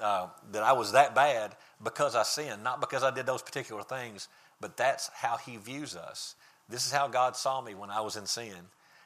uh, 0.00 0.26
that 0.52 0.62
I 0.62 0.72
was 0.72 0.92
that 0.92 1.14
bad 1.14 1.54
because 1.82 2.16
I 2.16 2.24
sinned, 2.24 2.64
not 2.64 2.80
because 2.80 3.02
I 3.02 3.12
did 3.12 3.26
those 3.26 3.42
particular 3.42 3.82
things, 3.82 4.28
but 4.60 4.76
that's 4.76 5.08
how 5.14 5.36
He 5.36 5.56
views 5.56 5.96
us. 5.96 6.34
This 6.68 6.86
is 6.86 6.92
how 6.92 7.08
God 7.08 7.36
saw 7.36 7.60
me 7.60 7.74
when 7.74 7.90
I 7.90 8.00
was 8.00 8.16
in 8.16 8.26
sin. 8.26 8.56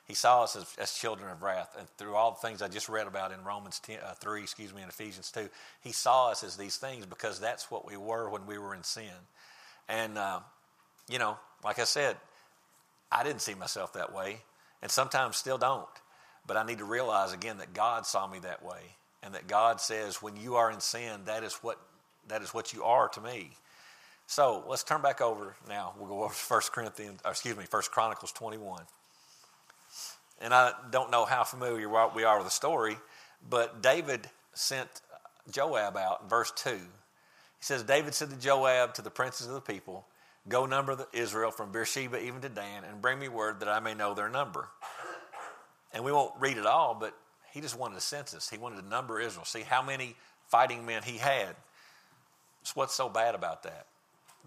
He 0.07 0.15
saw 0.15 0.45
us 0.45 0.57
as, 0.57 0.75
as 0.79 0.95
children 0.95 1.31
of 1.31 1.43
wrath. 1.43 1.77
And 1.79 1.87
through 1.99 2.15
all 2.15 2.31
the 2.31 2.47
things 2.49 2.63
I 2.63 2.69
just 2.69 2.89
read 2.89 3.07
about 3.07 3.31
in 3.31 3.45
Romans 3.45 3.79
10, 3.81 3.99
uh, 4.03 4.15
3, 4.15 4.43
excuse 4.43 4.73
me, 4.73 4.83
in 4.83 4.89
Ephesians 4.89 5.31
2, 5.31 5.49
He 5.83 5.93
saw 5.93 6.31
us 6.31 6.43
as 6.43 6.57
these 6.57 6.77
things 6.77 7.05
because 7.05 7.39
that's 7.41 7.71
what 7.71 7.87
we 7.87 7.97
were 7.97 8.31
when 8.31 8.47
we 8.47 8.57
were 8.59 8.75
in 8.75 8.85
sin. 8.85 9.13
And, 9.89 10.17
uh, 10.17 10.41
you 11.11 11.19
know, 11.19 11.37
like 11.63 11.79
I 11.79 11.85
said, 11.85 12.17
I 13.11 13.23
didn't 13.23 13.43
see 13.43 13.55
myself 13.55 13.93
that 13.95 14.15
way, 14.15 14.39
and 14.83 14.91
sometimes 14.91 15.37
still 15.37 15.59
don't. 15.59 15.87
But 16.47 16.57
I 16.57 16.65
need 16.65 16.79
to 16.79 16.85
realize 16.85 17.33
again 17.33 17.59
that 17.59 17.75
God 17.75 18.07
saw 18.07 18.27
me 18.27 18.39
that 18.41 18.65
way, 18.65 18.97
and 19.23 19.35
that 19.35 19.47
God 19.47 19.81
says, 19.81 20.23
when 20.23 20.37
you 20.37 20.57
are 20.57 20.71
in 20.71 20.81
sin, 20.81 21.23
that 21.27 21.43
is 21.43 21.55
what 21.57 21.79
that 22.29 22.43
is 22.43 22.53
what 22.53 22.73
you 22.73 22.85
are 22.85 23.09
to 23.09 23.21
me. 23.21 23.51
So 24.31 24.63
let's 24.69 24.85
turn 24.85 25.01
back 25.01 25.23
over 25.23 25.57
now. 25.71 25.95
We'll 25.99 26.07
go 26.07 26.23
over 26.23 26.35
to 26.35 26.41
1 26.53 26.61
Corinthians, 26.71 27.19
uh, 27.25 27.31
excuse 27.31 27.57
me, 27.57 27.65
1 27.69 27.83
Chronicles 27.91 28.31
21. 28.33 28.83
And 30.43 30.53
I 30.53 30.73
don't 30.91 31.11
know 31.11 31.25
how 31.25 31.45
familiar 31.45 31.89
we 32.15 32.25
are 32.25 32.37
with 32.37 32.47
the 32.47 32.51
story, 32.51 32.99
but 33.49 33.83
David 33.83 34.29
sent 34.53 34.89
Joab 35.51 35.97
out 35.97 36.21
in 36.23 36.29
verse 36.29 36.53
2. 36.57 36.73
He 36.73 36.79
says, 37.61 37.83
David 37.83 38.15
said 38.15 38.29
to 38.29 38.37
Joab, 38.37 38.93
to 38.95 39.03
the 39.03 39.11
princes 39.11 39.47
of 39.47 39.55
the 39.55 39.63
people, 39.63 40.07
Go 40.47 40.67
number 40.67 41.07
Israel 41.15 41.51
from 41.51 41.73
Beersheba 41.73 42.23
even 42.23 42.43
to 42.43 42.51
Dan, 42.51 42.85
and 42.85 43.01
bring 43.01 43.19
me 43.19 43.29
word 43.29 43.61
that 43.61 43.69
I 43.69 43.81
may 43.81 43.95
know 43.95 44.13
their 44.13 44.29
number. 44.29 44.69
And 45.95 46.05
we 46.05 46.13
won't 46.13 46.35
read 46.39 46.59
it 46.59 46.67
all, 46.67 46.95
but 46.95 47.15
he 47.51 47.63
just 47.63 47.79
wanted 47.79 47.97
a 47.97 48.03
census. 48.03 48.51
He 48.51 48.59
wanted 48.59 48.83
to 48.83 48.87
number 48.87 49.21
Israel, 49.21 49.47
see 49.47 49.63
how 49.63 49.83
many 49.83 50.17
fighting 50.49 50.85
men 50.85 51.03
he 51.03 51.17
had. 51.17 51.57
So 52.63 52.73
what's 52.75 52.95
so 52.95 53.09
bad 53.09 53.35
about 53.35 53.63
that? 53.63 53.87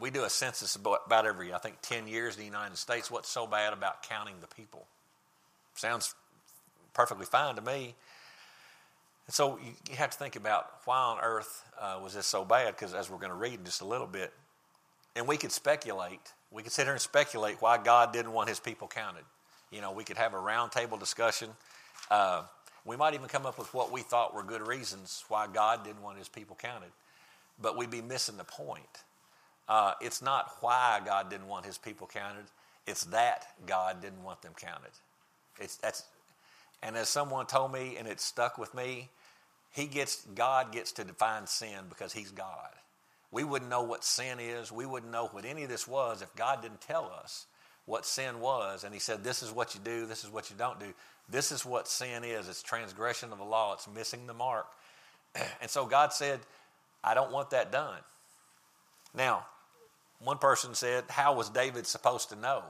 We 0.01 0.09
do 0.09 0.23
a 0.23 0.29
census 0.29 0.75
about 0.75 1.25
every, 1.27 1.53
I 1.53 1.59
think, 1.59 1.75
10 1.83 2.07
years 2.07 2.35
in 2.35 2.39
the 2.39 2.45
United 2.45 2.77
States. 2.77 3.11
What's 3.11 3.29
so 3.29 3.45
bad 3.45 3.71
about 3.71 4.01
counting 4.01 4.33
the 4.41 4.47
people? 4.47 4.87
Sounds 5.75 6.15
perfectly 6.95 7.27
fine 7.27 7.55
to 7.55 7.61
me. 7.61 7.93
And 9.27 9.33
so 9.35 9.59
you, 9.63 9.73
you 9.89 9.95
have 9.97 10.09
to 10.09 10.17
think 10.17 10.35
about 10.35 10.65
why 10.85 10.97
on 10.97 11.19
earth 11.21 11.63
uh, 11.79 11.99
was 12.01 12.15
this 12.15 12.25
so 12.25 12.43
bad? 12.43 12.75
Because 12.75 12.95
as 12.95 13.11
we're 13.11 13.19
going 13.19 13.29
to 13.29 13.37
read 13.37 13.59
in 13.59 13.63
just 13.63 13.81
a 13.81 13.85
little 13.85 14.07
bit, 14.07 14.33
and 15.15 15.27
we 15.27 15.37
could 15.37 15.51
speculate. 15.51 16.33
We 16.51 16.63
could 16.63 16.71
sit 16.71 16.85
here 16.85 16.93
and 16.93 17.01
speculate 17.01 17.61
why 17.61 17.77
God 17.77 18.11
didn't 18.11 18.33
want 18.33 18.49
his 18.49 18.59
people 18.59 18.87
counted. 18.87 19.23
You 19.69 19.81
know, 19.81 19.91
we 19.91 20.03
could 20.03 20.17
have 20.17 20.33
a 20.33 20.37
roundtable 20.37 20.99
discussion. 20.99 21.49
Uh, 22.09 22.41
we 22.85 22.97
might 22.97 23.13
even 23.13 23.27
come 23.27 23.45
up 23.45 23.59
with 23.59 23.71
what 23.73 23.91
we 23.91 24.01
thought 24.01 24.33
were 24.33 24.43
good 24.43 24.65
reasons 24.65 25.23
why 25.27 25.47
God 25.47 25.83
didn't 25.83 26.01
want 26.01 26.17
his 26.17 26.27
people 26.27 26.57
counted. 26.59 26.89
But 27.61 27.77
we'd 27.77 27.91
be 27.91 28.01
missing 28.01 28.37
the 28.37 28.43
point. 28.43 29.03
Uh, 29.67 29.93
it's 30.01 30.21
not 30.21 30.51
why 30.61 31.01
God 31.05 31.29
didn't 31.29 31.47
want 31.47 31.65
his 31.65 31.77
people 31.77 32.07
counted, 32.07 32.45
it's 32.87 33.05
that 33.05 33.45
God 33.65 34.01
didn't 34.01 34.23
want 34.23 34.41
them 34.41 34.53
counted. 34.59 34.91
It's, 35.59 35.77
that's, 35.77 36.03
and 36.81 36.97
as 36.97 37.09
someone 37.09 37.45
told 37.45 37.71
me, 37.71 37.95
and 37.97 38.07
it 38.07 38.19
stuck 38.19 38.57
with 38.57 38.73
me, 38.73 39.09
he 39.71 39.85
gets, 39.85 40.25
God 40.35 40.71
gets 40.71 40.91
to 40.93 41.03
define 41.03 41.47
sin 41.47 41.85
because 41.89 42.11
he's 42.11 42.31
God. 42.31 42.71
We 43.31 43.45
wouldn't 43.45 43.71
know 43.71 43.83
what 43.83 44.03
sin 44.03 44.39
is. 44.39 44.71
We 44.71 44.85
wouldn't 44.85 45.11
know 45.11 45.27
what 45.27 45.45
any 45.45 45.63
of 45.63 45.69
this 45.69 45.87
was 45.87 46.21
if 46.21 46.35
God 46.35 46.61
didn't 46.61 46.81
tell 46.81 47.11
us 47.23 47.45
what 47.85 48.05
sin 48.05 48.39
was. 48.41 48.83
And 48.83 48.93
He 48.93 48.99
said, 48.99 49.23
This 49.23 49.41
is 49.41 49.51
what 49.51 49.73
you 49.73 49.81
do, 49.83 50.05
this 50.05 50.23
is 50.23 50.29
what 50.29 50.49
you 50.49 50.55
don't 50.57 50.79
do. 50.79 50.93
This 51.29 51.51
is 51.51 51.65
what 51.65 51.87
sin 51.87 52.23
is 52.25 52.49
it's 52.49 52.61
transgression 52.61 53.31
of 53.31 53.37
the 53.37 53.45
law, 53.45 53.73
it's 53.73 53.87
missing 53.87 54.27
the 54.27 54.33
mark. 54.33 54.67
And 55.61 55.69
so 55.69 55.85
God 55.85 56.11
said, 56.11 56.39
I 57.03 57.13
don't 57.13 57.31
want 57.31 57.51
that 57.51 57.71
done. 57.71 57.99
Now, 59.13 59.45
one 60.19 60.37
person 60.37 60.73
said, 60.73 61.05
How 61.09 61.33
was 61.33 61.49
David 61.49 61.87
supposed 61.87 62.29
to 62.29 62.35
know? 62.35 62.63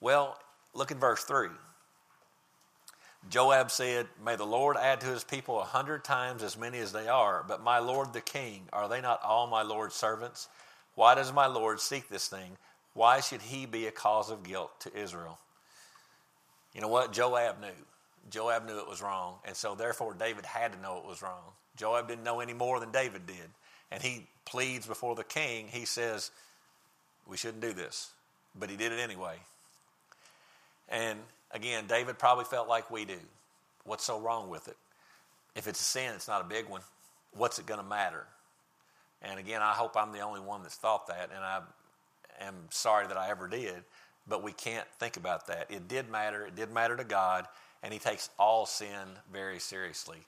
Well, 0.00 0.38
look 0.74 0.90
at 0.90 0.98
verse 0.98 1.24
3. 1.24 1.48
Joab 3.30 3.70
said, 3.70 4.06
May 4.24 4.36
the 4.36 4.46
Lord 4.46 4.76
add 4.76 5.00
to 5.00 5.06
his 5.06 5.24
people 5.24 5.60
a 5.60 5.64
hundred 5.64 6.04
times 6.04 6.42
as 6.42 6.56
many 6.56 6.78
as 6.78 6.92
they 6.92 7.08
are, 7.08 7.44
but 7.46 7.62
my 7.62 7.78
Lord 7.78 8.12
the 8.12 8.20
king, 8.20 8.68
are 8.72 8.88
they 8.88 9.00
not 9.00 9.22
all 9.22 9.46
my 9.46 9.62
Lord's 9.62 9.94
servants? 9.94 10.48
Why 10.94 11.14
does 11.14 11.32
my 11.32 11.46
Lord 11.46 11.80
seek 11.80 12.08
this 12.08 12.28
thing? 12.28 12.56
Why 12.94 13.20
should 13.20 13.42
he 13.42 13.66
be 13.66 13.86
a 13.86 13.92
cause 13.92 14.30
of 14.30 14.42
guilt 14.42 14.80
to 14.80 14.96
Israel? 14.96 15.38
You 16.74 16.80
know 16.80 16.88
what? 16.88 17.12
Joab 17.12 17.60
knew. 17.60 17.68
Joab 18.30 18.66
knew 18.66 18.78
it 18.78 18.88
was 18.88 19.02
wrong, 19.02 19.36
and 19.44 19.56
so 19.56 19.74
therefore 19.74 20.14
David 20.14 20.44
had 20.44 20.72
to 20.72 20.80
know 20.80 20.98
it 20.98 21.06
was 21.06 21.22
wrong. 21.22 21.52
Joab 21.76 22.08
didn't 22.08 22.24
know 22.24 22.40
any 22.40 22.52
more 22.52 22.80
than 22.80 22.90
David 22.90 23.26
did, 23.26 23.50
and 23.90 24.02
he 24.02 24.26
pleads 24.50 24.86
before 24.86 25.14
the 25.14 25.24
king. 25.24 25.66
He 25.70 25.84
says, 25.84 26.30
We 27.26 27.36
shouldn't 27.36 27.62
do 27.62 27.72
this, 27.72 28.10
but 28.58 28.70
he 28.70 28.76
did 28.76 28.92
it 28.92 28.98
anyway. 28.98 29.36
And 30.88 31.18
Again, 31.50 31.86
David 31.86 32.18
probably 32.18 32.44
felt 32.44 32.68
like 32.68 32.90
we 32.90 33.04
do. 33.04 33.18
What's 33.84 34.04
so 34.04 34.20
wrong 34.20 34.50
with 34.50 34.68
it? 34.68 34.76
If 35.56 35.66
it's 35.66 35.80
a 35.80 35.84
sin, 35.84 36.12
it's 36.14 36.28
not 36.28 36.42
a 36.42 36.44
big 36.44 36.68
one. 36.68 36.82
What's 37.32 37.58
it 37.58 37.66
going 37.66 37.80
to 37.80 37.86
matter? 37.86 38.24
And 39.22 39.40
again, 39.40 39.62
I 39.62 39.72
hope 39.72 39.96
I'm 39.96 40.12
the 40.12 40.20
only 40.20 40.40
one 40.40 40.62
that's 40.62 40.76
thought 40.76 41.06
that, 41.08 41.30
and 41.34 41.42
I 41.42 41.60
am 42.40 42.54
sorry 42.70 43.06
that 43.06 43.16
I 43.16 43.30
ever 43.30 43.48
did, 43.48 43.82
but 44.28 44.42
we 44.42 44.52
can't 44.52 44.86
think 44.98 45.16
about 45.16 45.46
that. 45.48 45.66
It 45.70 45.88
did 45.88 46.10
matter, 46.10 46.46
it 46.46 46.54
did 46.54 46.72
matter 46.72 46.96
to 46.96 47.04
God, 47.04 47.46
and 47.82 47.92
He 47.92 47.98
takes 47.98 48.28
all 48.38 48.66
sin 48.66 49.08
very 49.32 49.58
seriously. 49.58 50.18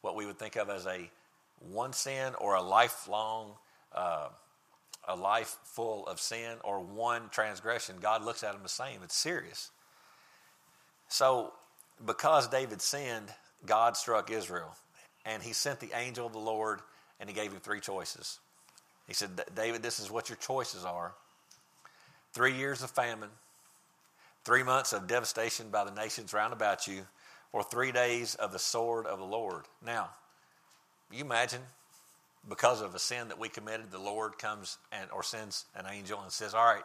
What 0.00 0.14
we 0.14 0.24
would 0.24 0.38
think 0.38 0.56
of 0.56 0.70
as 0.70 0.86
a 0.86 1.10
one 1.60 1.92
sin 1.92 2.34
or 2.38 2.54
a 2.54 2.62
lifelong, 2.62 3.52
uh, 3.94 4.28
a 5.06 5.16
life 5.16 5.56
full 5.64 6.06
of 6.06 6.20
sin 6.20 6.56
or 6.64 6.80
one 6.80 7.28
transgression, 7.30 7.96
God 8.00 8.24
looks 8.24 8.42
at 8.42 8.52
them 8.52 8.62
the 8.62 8.68
same. 8.68 9.00
It's 9.02 9.16
serious. 9.16 9.70
So, 11.08 11.52
because 12.04 12.48
David 12.48 12.80
sinned, 12.80 13.28
God 13.66 13.96
struck 13.96 14.30
Israel. 14.30 14.74
And 15.24 15.42
he 15.42 15.52
sent 15.52 15.80
the 15.80 15.90
angel 15.94 16.26
of 16.26 16.32
the 16.32 16.38
Lord 16.38 16.80
and 17.18 17.28
he 17.28 17.34
gave 17.34 17.52
him 17.52 17.60
three 17.60 17.80
choices. 17.80 18.38
He 19.06 19.14
said, 19.14 19.42
David, 19.54 19.82
this 19.82 20.00
is 20.00 20.10
what 20.10 20.28
your 20.28 20.36
choices 20.36 20.84
are 20.84 21.14
three 22.32 22.54
years 22.54 22.82
of 22.82 22.90
famine, 22.90 23.28
three 24.44 24.62
months 24.62 24.92
of 24.92 25.06
devastation 25.06 25.68
by 25.70 25.84
the 25.84 25.90
nations 25.90 26.32
round 26.32 26.52
about 26.52 26.86
you, 26.86 27.02
or 27.52 27.62
three 27.64 27.92
days 27.92 28.36
of 28.36 28.52
the 28.52 28.58
sword 28.58 29.06
of 29.06 29.18
the 29.18 29.24
Lord. 29.24 29.64
Now, 29.84 30.10
you 31.12 31.24
imagine 31.24 31.60
because 32.48 32.80
of 32.80 32.94
a 32.94 32.98
sin 32.98 33.28
that 33.28 33.38
we 33.38 33.48
committed, 33.48 33.90
the 33.90 33.98
Lord 33.98 34.38
comes 34.38 34.78
and 34.92 35.10
or 35.10 35.22
sends 35.22 35.66
an 35.76 35.84
angel 35.90 36.20
and 36.22 36.32
says, 36.32 36.54
All 36.54 36.64
right, 36.64 36.84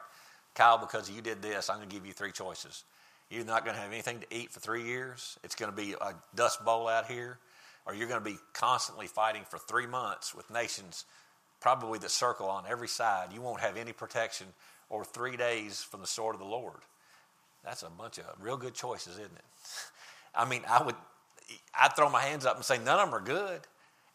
Kyle, 0.54 0.78
because 0.78 1.10
you 1.10 1.22
did 1.22 1.42
this, 1.42 1.70
I'm 1.70 1.78
going 1.78 1.90
to 1.90 1.96
give 1.96 2.06
you 2.06 2.14
three 2.14 2.32
choices. 2.32 2.84
You're 3.30 3.46
not 3.46 3.66
going 3.66 3.76
to 3.76 3.82
have 3.82 3.92
anything 3.92 4.20
to 4.20 4.28
eat 4.36 4.52
for 4.52 4.60
three 4.60 4.84
years. 4.84 5.38
It's 5.44 5.56
going 5.56 5.72
to 5.72 5.76
be 5.76 5.94
a 5.94 6.14
dust 6.36 6.64
bowl 6.64 6.88
out 6.88 7.08
here. 7.08 7.40
Or 7.86 7.94
you're 7.94 8.08
going 8.08 8.24
to 8.24 8.30
be 8.30 8.38
constantly 8.54 9.08
fighting 9.08 9.44
for 9.48 9.60
three 9.60 9.86
months 9.86 10.34
with 10.34 10.50
nations, 10.50 11.06
probably 11.60 12.00
that 12.00 12.10
circle 12.10 12.48
on 12.48 12.64
every 12.68 12.88
side. 12.88 13.30
You 13.34 13.42
won't 13.42 13.62
have 13.62 13.78
any 13.78 13.94
protection 13.94 14.48
or 14.90 15.06
three 15.06 15.38
days 15.38 15.84
from 15.84 16.02
the 16.02 16.08
sword 16.08 16.36
of 16.36 16.40
the 16.40 16.48
Lord. 16.48 16.80
That's 17.64 17.84
a 17.84 17.90
bunch 17.90 18.20
of 18.20 18.26
real 18.40 18.58
good 18.58 18.74
choices, 18.74 19.14
isn't 19.14 19.26
it? 19.26 19.46
I 20.36 20.46
mean, 20.46 20.62
I 20.68 20.84
would, 20.84 20.96
I'd 21.80 21.96
throw 21.96 22.10
my 22.10 22.22
hands 22.22 22.46
up 22.46 22.56
and 22.56 22.66
say 22.66 22.78
none 22.78 23.00
of 23.00 23.10
them 23.10 23.16
are 23.16 23.24
good. 23.24 23.62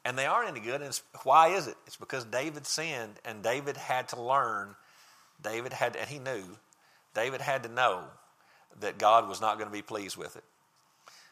And 0.04 0.16
they 0.16 0.26
aren't 0.26 0.48
any 0.48 0.60
good. 0.60 0.80
And 0.80 0.98
why 1.24 1.48
is 1.48 1.66
it? 1.66 1.76
It's 1.86 1.96
because 1.96 2.24
David 2.24 2.66
sinned 2.66 3.14
and 3.24 3.42
David 3.42 3.76
had 3.76 4.08
to 4.08 4.20
learn. 4.20 4.74
David 5.42 5.72
had, 5.72 5.96
and 5.96 6.08
he 6.08 6.18
knew, 6.18 6.42
David 7.14 7.40
had 7.40 7.62
to 7.64 7.68
know 7.68 8.04
that 8.80 8.98
God 8.98 9.28
was 9.28 9.40
not 9.40 9.58
going 9.58 9.68
to 9.68 9.72
be 9.72 9.82
pleased 9.82 10.16
with 10.16 10.36
it. 10.36 10.44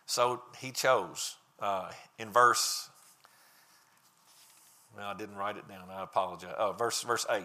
So 0.07 0.43
he 0.59 0.71
chose. 0.71 1.37
Uh, 1.61 1.91
in 2.19 2.31
verse, 2.31 2.89
well, 4.97 5.09
I 5.09 5.15
didn't 5.15 5.37
write 5.37 5.57
it 5.57 5.69
down. 5.69 5.89
I 5.91 6.03
apologize. 6.03 6.55
Oh, 6.59 6.73
verse, 6.73 7.03
verse 7.03 7.27
8. 7.29 7.43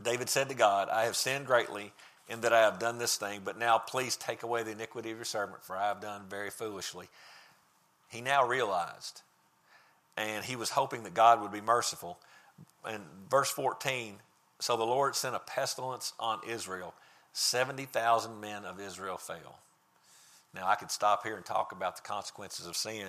David 0.00 0.28
said 0.28 0.48
to 0.48 0.54
God, 0.54 0.88
I 0.88 1.04
have 1.04 1.16
sinned 1.16 1.46
greatly 1.46 1.92
in 2.28 2.42
that 2.42 2.52
I 2.52 2.60
have 2.60 2.78
done 2.78 2.98
this 2.98 3.16
thing, 3.16 3.40
but 3.44 3.58
now 3.58 3.78
please 3.78 4.16
take 4.16 4.42
away 4.42 4.62
the 4.62 4.72
iniquity 4.72 5.10
of 5.10 5.16
your 5.16 5.24
servant, 5.24 5.64
for 5.64 5.76
I 5.76 5.88
have 5.88 6.00
done 6.00 6.22
very 6.28 6.50
foolishly. 6.50 7.08
He 8.08 8.20
now 8.20 8.46
realized, 8.46 9.22
and 10.18 10.44
he 10.44 10.56
was 10.56 10.70
hoping 10.70 11.04
that 11.04 11.14
God 11.14 11.40
would 11.40 11.52
be 11.52 11.60
merciful. 11.60 12.18
And 12.84 13.04
verse 13.30 13.50
14, 13.50 14.16
so 14.58 14.76
the 14.76 14.84
Lord 14.84 15.14
sent 15.14 15.36
a 15.36 15.38
pestilence 15.38 16.12
on 16.18 16.40
Israel 16.46 16.92
70,000 17.34 18.40
men 18.40 18.64
of 18.64 18.80
Israel 18.80 19.16
fell. 19.16 19.60
Now, 20.54 20.66
I 20.66 20.74
could 20.74 20.90
stop 20.90 21.22
here 21.22 21.36
and 21.36 21.44
talk 21.44 21.70
about 21.70 21.94
the 21.94 22.02
consequences 22.02 22.66
of 22.66 22.74
sin, 22.74 23.06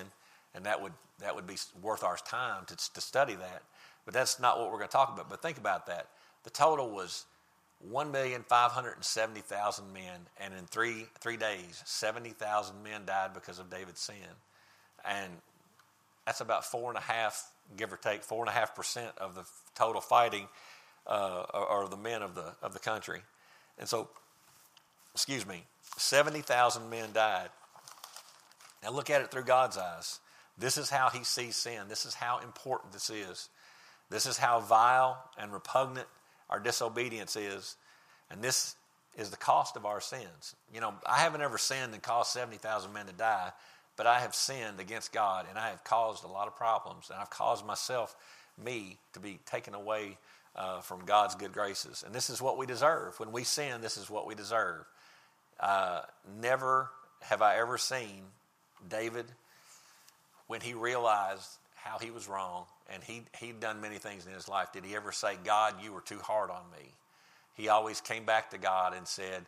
and 0.54 0.66
that 0.66 0.80
would, 0.80 0.92
that 1.18 1.34
would 1.34 1.48
be 1.48 1.56
worth 1.82 2.04
our 2.04 2.16
time 2.16 2.64
to, 2.66 2.76
to 2.76 3.00
study 3.00 3.34
that. 3.34 3.62
But 4.04 4.14
that's 4.14 4.38
not 4.38 4.60
what 4.60 4.70
we're 4.70 4.76
going 4.76 4.88
to 4.88 4.92
talk 4.92 5.12
about. 5.12 5.28
But 5.28 5.42
think 5.42 5.58
about 5.58 5.86
that. 5.86 6.06
The 6.44 6.50
total 6.50 6.90
was 6.90 7.24
1,570,000 7.90 9.92
men, 9.92 10.20
and 10.38 10.54
in 10.54 10.66
three, 10.66 11.06
three 11.18 11.36
days, 11.36 11.82
70,000 11.84 12.80
men 12.84 13.06
died 13.06 13.34
because 13.34 13.58
of 13.58 13.68
David's 13.68 14.00
sin. 14.00 14.14
And 15.04 15.32
that's 16.30 16.40
about 16.40 16.64
four 16.64 16.90
and 16.90 16.96
a 16.96 17.00
half, 17.00 17.50
give 17.76 17.92
or 17.92 17.96
take, 17.96 18.22
four 18.22 18.38
and 18.38 18.48
a 18.48 18.52
half 18.52 18.76
percent 18.76 19.10
of 19.18 19.34
the 19.34 19.42
total 19.74 20.00
fighting 20.00 20.46
uh, 21.04 21.42
or 21.52 21.88
the 21.88 21.96
men 21.96 22.22
of 22.22 22.36
the, 22.36 22.54
of 22.62 22.72
the 22.72 22.78
country. 22.78 23.20
And 23.80 23.88
so 23.88 24.08
excuse 25.12 25.44
me, 25.44 25.64
70,000 25.96 26.88
men 26.88 27.08
died. 27.12 27.48
Now 28.80 28.92
look 28.92 29.10
at 29.10 29.22
it 29.22 29.32
through 29.32 29.42
God's 29.42 29.76
eyes. 29.76 30.20
This 30.56 30.78
is 30.78 30.88
how 30.88 31.08
he 31.08 31.24
sees 31.24 31.56
sin. 31.56 31.88
This 31.88 32.06
is 32.06 32.14
how 32.14 32.38
important 32.38 32.92
this 32.92 33.10
is. 33.10 33.48
This 34.08 34.24
is 34.24 34.38
how 34.38 34.60
vile 34.60 35.20
and 35.36 35.52
repugnant 35.52 36.06
our 36.48 36.60
disobedience 36.60 37.34
is. 37.34 37.74
And 38.30 38.40
this 38.40 38.76
is 39.18 39.30
the 39.30 39.36
cost 39.36 39.74
of 39.74 39.84
our 39.84 40.00
sins. 40.00 40.54
You 40.72 40.80
know, 40.80 40.94
I 41.04 41.18
haven't 41.18 41.40
ever 41.40 41.58
sinned 41.58 41.92
and 41.92 42.00
caused 42.00 42.30
70,000 42.30 42.92
men 42.92 43.06
to 43.06 43.12
die, 43.12 43.50
but 44.00 44.06
I 44.06 44.20
have 44.20 44.34
sinned 44.34 44.80
against 44.80 45.12
God 45.12 45.44
and 45.46 45.58
I 45.58 45.68
have 45.68 45.84
caused 45.84 46.24
a 46.24 46.26
lot 46.26 46.46
of 46.46 46.56
problems. 46.56 47.10
And 47.10 47.20
I've 47.20 47.28
caused 47.28 47.66
myself, 47.66 48.16
me, 48.56 48.96
to 49.12 49.20
be 49.20 49.40
taken 49.44 49.74
away 49.74 50.16
uh, 50.56 50.80
from 50.80 51.04
God's 51.04 51.34
good 51.34 51.52
graces. 51.52 52.02
And 52.02 52.14
this 52.14 52.30
is 52.30 52.40
what 52.40 52.56
we 52.56 52.64
deserve. 52.64 53.20
When 53.20 53.30
we 53.30 53.44
sin, 53.44 53.82
this 53.82 53.98
is 53.98 54.08
what 54.08 54.26
we 54.26 54.34
deserve. 54.34 54.86
Uh, 55.60 56.00
never 56.40 56.88
have 57.20 57.42
I 57.42 57.58
ever 57.58 57.76
seen 57.76 58.22
David 58.88 59.26
when 60.46 60.62
he 60.62 60.72
realized 60.72 61.58
how 61.74 61.98
he 61.98 62.10
was 62.10 62.26
wrong 62.26 62.64
and 62.90 63.04
he, 63.04 63.24
he'd 63.38 63.60
done 63.60 63.82
many 63.82 63.98
things 63.98 64.26
in 64.26 64.32
his 64.32 64.48
life. 64.48 64.72
Did 64.72 64.86
he 64.86 64.96
ever 64.96 65.12
say, 65.12 65.34
God, 65.44 65.74
you 65.84 65.92
were 65.92 66.00
too 66.00 66.20
hard 66.20 66.48
on 66.48 66.62
me? 66.72 66.88
He 67.52 67.68
always 67.68 68.00
came 68.00 68.24
back 68.24 68.52
to 68.52 68.56
God 68.56 68.94
and 68.96 69.06
said, 69.06 69.44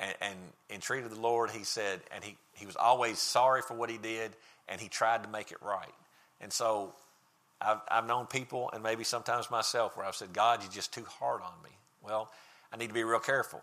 and, 0.00 0.14
and 0.20 0.38
entreated 0.70 1.10
the 1.10 1.20
Lord, 1.20 1.50
he 1.50 1.62
said, 1.62 2.00
and 2.12 2.24
he, 2.24 2.36
he 2.54 2.66
was 2.66 2.76
always 2.76 3.18
sorry 3.18 3.62
for 3.62 3.74
what 3.74 3.90
he 3.90 3.98
did 3.98 4.34
and 4.68 4.80
he 4.80 4.88
tried 4.88 5.24
to 5.24 5.28
make 5.28 5.52
it 5.52 5.58
right. 5.60 5.92
And 6.40 6.52
so 6.52 6.94
I've, 7.60 7.80
I've 7.90 8.06
known 8.06 8.26
people, 8.26 8.70
and 8.72 8.82
maybe 8.82 9.04
sometimes 9.04 9.50
myself, 9.50 9.96
where 9.96 10.06
I've 10.06 10.14
said, 10.14 10.32
God, 10.32 10.62
you're 10.62 10.72
just 10.72 10.94
too 10.94 11.04
hard 11.04 11.42
on 11.42 11.52
me. 11.62 11.70
Well, 12.02 12.30
I 12.72 12.76
need 12.76 12.86
to 12.86 12.94
be 12.94 13.04
real 13.04 13.18
careful 13.18 13.60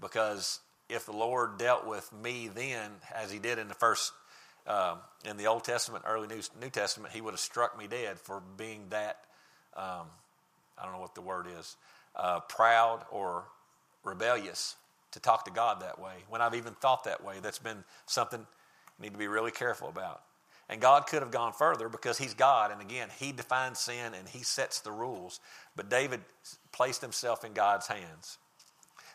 because 0.00 0.60
if 0.88 1.04
the 1.04 1.12
Lord 1.12 1.58
dealt 1.58 1.86
with 1.86 2.10
me 2.22 2.48
then, 2.48 2.90
as 3.14 3.30
He 3.30 3.38
did 3.38 3.58
in 3.58 3.68
the 3.68 3.74
first, 3.74 4.12
uh, 4.66 4.96
in 5.24 5.36
the 5.36 5.48
Old 5.48 5.64
Testament, 5.64 6.04
early 6.06 6.28
New, 6.28 6.40
New 6.60 6.70
Testament, 6.70 7.12
He 7.12 7.20
would 7.20 7.32
have 7.32 7.40
struck 7.40 7.76
me 7.76 7.86
dead 7.88 8.18
for 8.18 8.40
being 8.56 8.86
that, 8.90 9.18
um, 9.76 10.06
I 10.78 10.84
don't 10.84 10.92
know 10.92 11.00
what 11.00 11.14
the 11.14 11.20
word 11.20 11.46
is, 11.58 11.76
uh, 12.16 12.40
proud 12.40 13.04
or 13.10 13.44
rebellious 14.04 14.76
to 15.12 15.20
talk 15.20 15.44
to 15.44 15.50
God 15.50 15.80
that 15.80 15.98
way. 15.98 16.14
When 16.28 16.40
I've 16.40 16.54
even 16.54 16.74
thought 16.74 17.04
that 17.04 17.24
way, 17.24 17.36
that's 17.42 17.58
been 17.58 17.84
something 18.06 18.40
I 18.40 19.02
need 19.02 19.12
to 19.12 19.18
be 19.18 19.28
really 19.28 19.50
careful 19.50 19.88
about. 19.88 20.22
And 20.68 20.80
God 20.80 21.06
could 21.06 21.22
have 21.22 21.30
gone 21.30 21.52
further 21.52 21.88
because 21.88 22.18
He's 22.18 22.34
God. 22.34 22.70
And 22.70 22.80
again, 22.80 23.08
He 23.18 23.32
defines 23.32 23.78
sin 23.78 24.12
and 24.14 24.28
He 24.28 24.42
sets 24.42 24.80
the 24.80 24.92
rules. 24.92 25.40
But 25.76 25.88
David 25.88 26.20
placed 26.72 27.00
himself 27.00 27.44
in 27.44 27.54
God's 27.54 27.86
hands. 27.86 28.38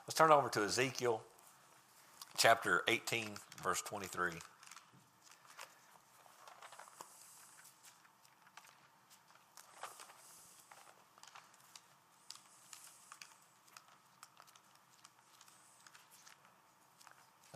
Let's 0.08 0.16
turn 0.16 0.32
over 0.32 0.50
to 0.50 0.64
Ezekiel 0.64 1.22
chapter 2.38 2.82
18, 2.88 3.30
verse 3.62 3.82
23. 3.84 4.32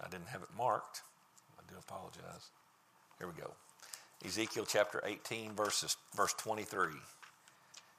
I 0.08 0.10
didn't 0.10 0.28
have 0.30 0.42
it 0.42 0.50
marked. 0.58 1.02
I 1.60 1.64
do 1.70 1.78
apologize. 1.78 2.50
Here 3.18 3.28
we 3.28 3.34
go. 3.34 3.52
Ezekiel 4.26 4.66
chapter 4.68 5.02
18, 5.06 5.52
verses, 5.54 5.98
verse 6.16 6.34
23. 6.34 6.92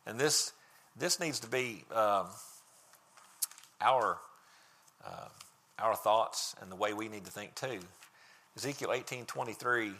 And 0.06 0.18
this, 0.18 0.52
this 0.98 1.20
needs 1.20 1.40
to 1.40 1.48
be 1.48 1.84
um, 1.94 2.26
our, 3.80 4.18
uh, 5.04 5.28
our 5.78 5.94
thoughts 5.94 6.56
and 6.62 6.72
the 6.72 6.76
way 6.76 6.94
we 6.94 7.08
need 7.08 7.26
to 7.26 7.30
think 7.30 7.54
too. 7.54 7.80
Ezekiel 8.56 8.92
18, 8.92 9.26
23, 9.26 9.92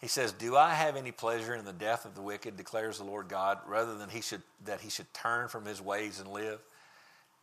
he 0.00 0.08
says, 0.08 0.32
Do 0.32 0.56
I 0.56 0.72
have 0.72 0.96
any 0.96 1.12
pleasure 1.12 1.54
in 1.54 1.66
the 1.66 1.72
death 1.74 2.06
of 2.06 2.14
the 2.14 2.22
wicked, 2.22 2.56
declares 2.56 2.98
the 2.98 3.04
Lord 3.04 3.28
God, 3.28 3.58
rather 3.66 3.96
than 3.96 4.08
he 4.08 4.22
should, 4.22 4.42
that 4.64 4.80
he 4.80 4.88
should 4.88 5.12
turn 5.12 5.48
from 5.48 5.66
his 5.66 5.80
ways 5.80 6.20
and 6.20 6.30
live? 6.30 6.58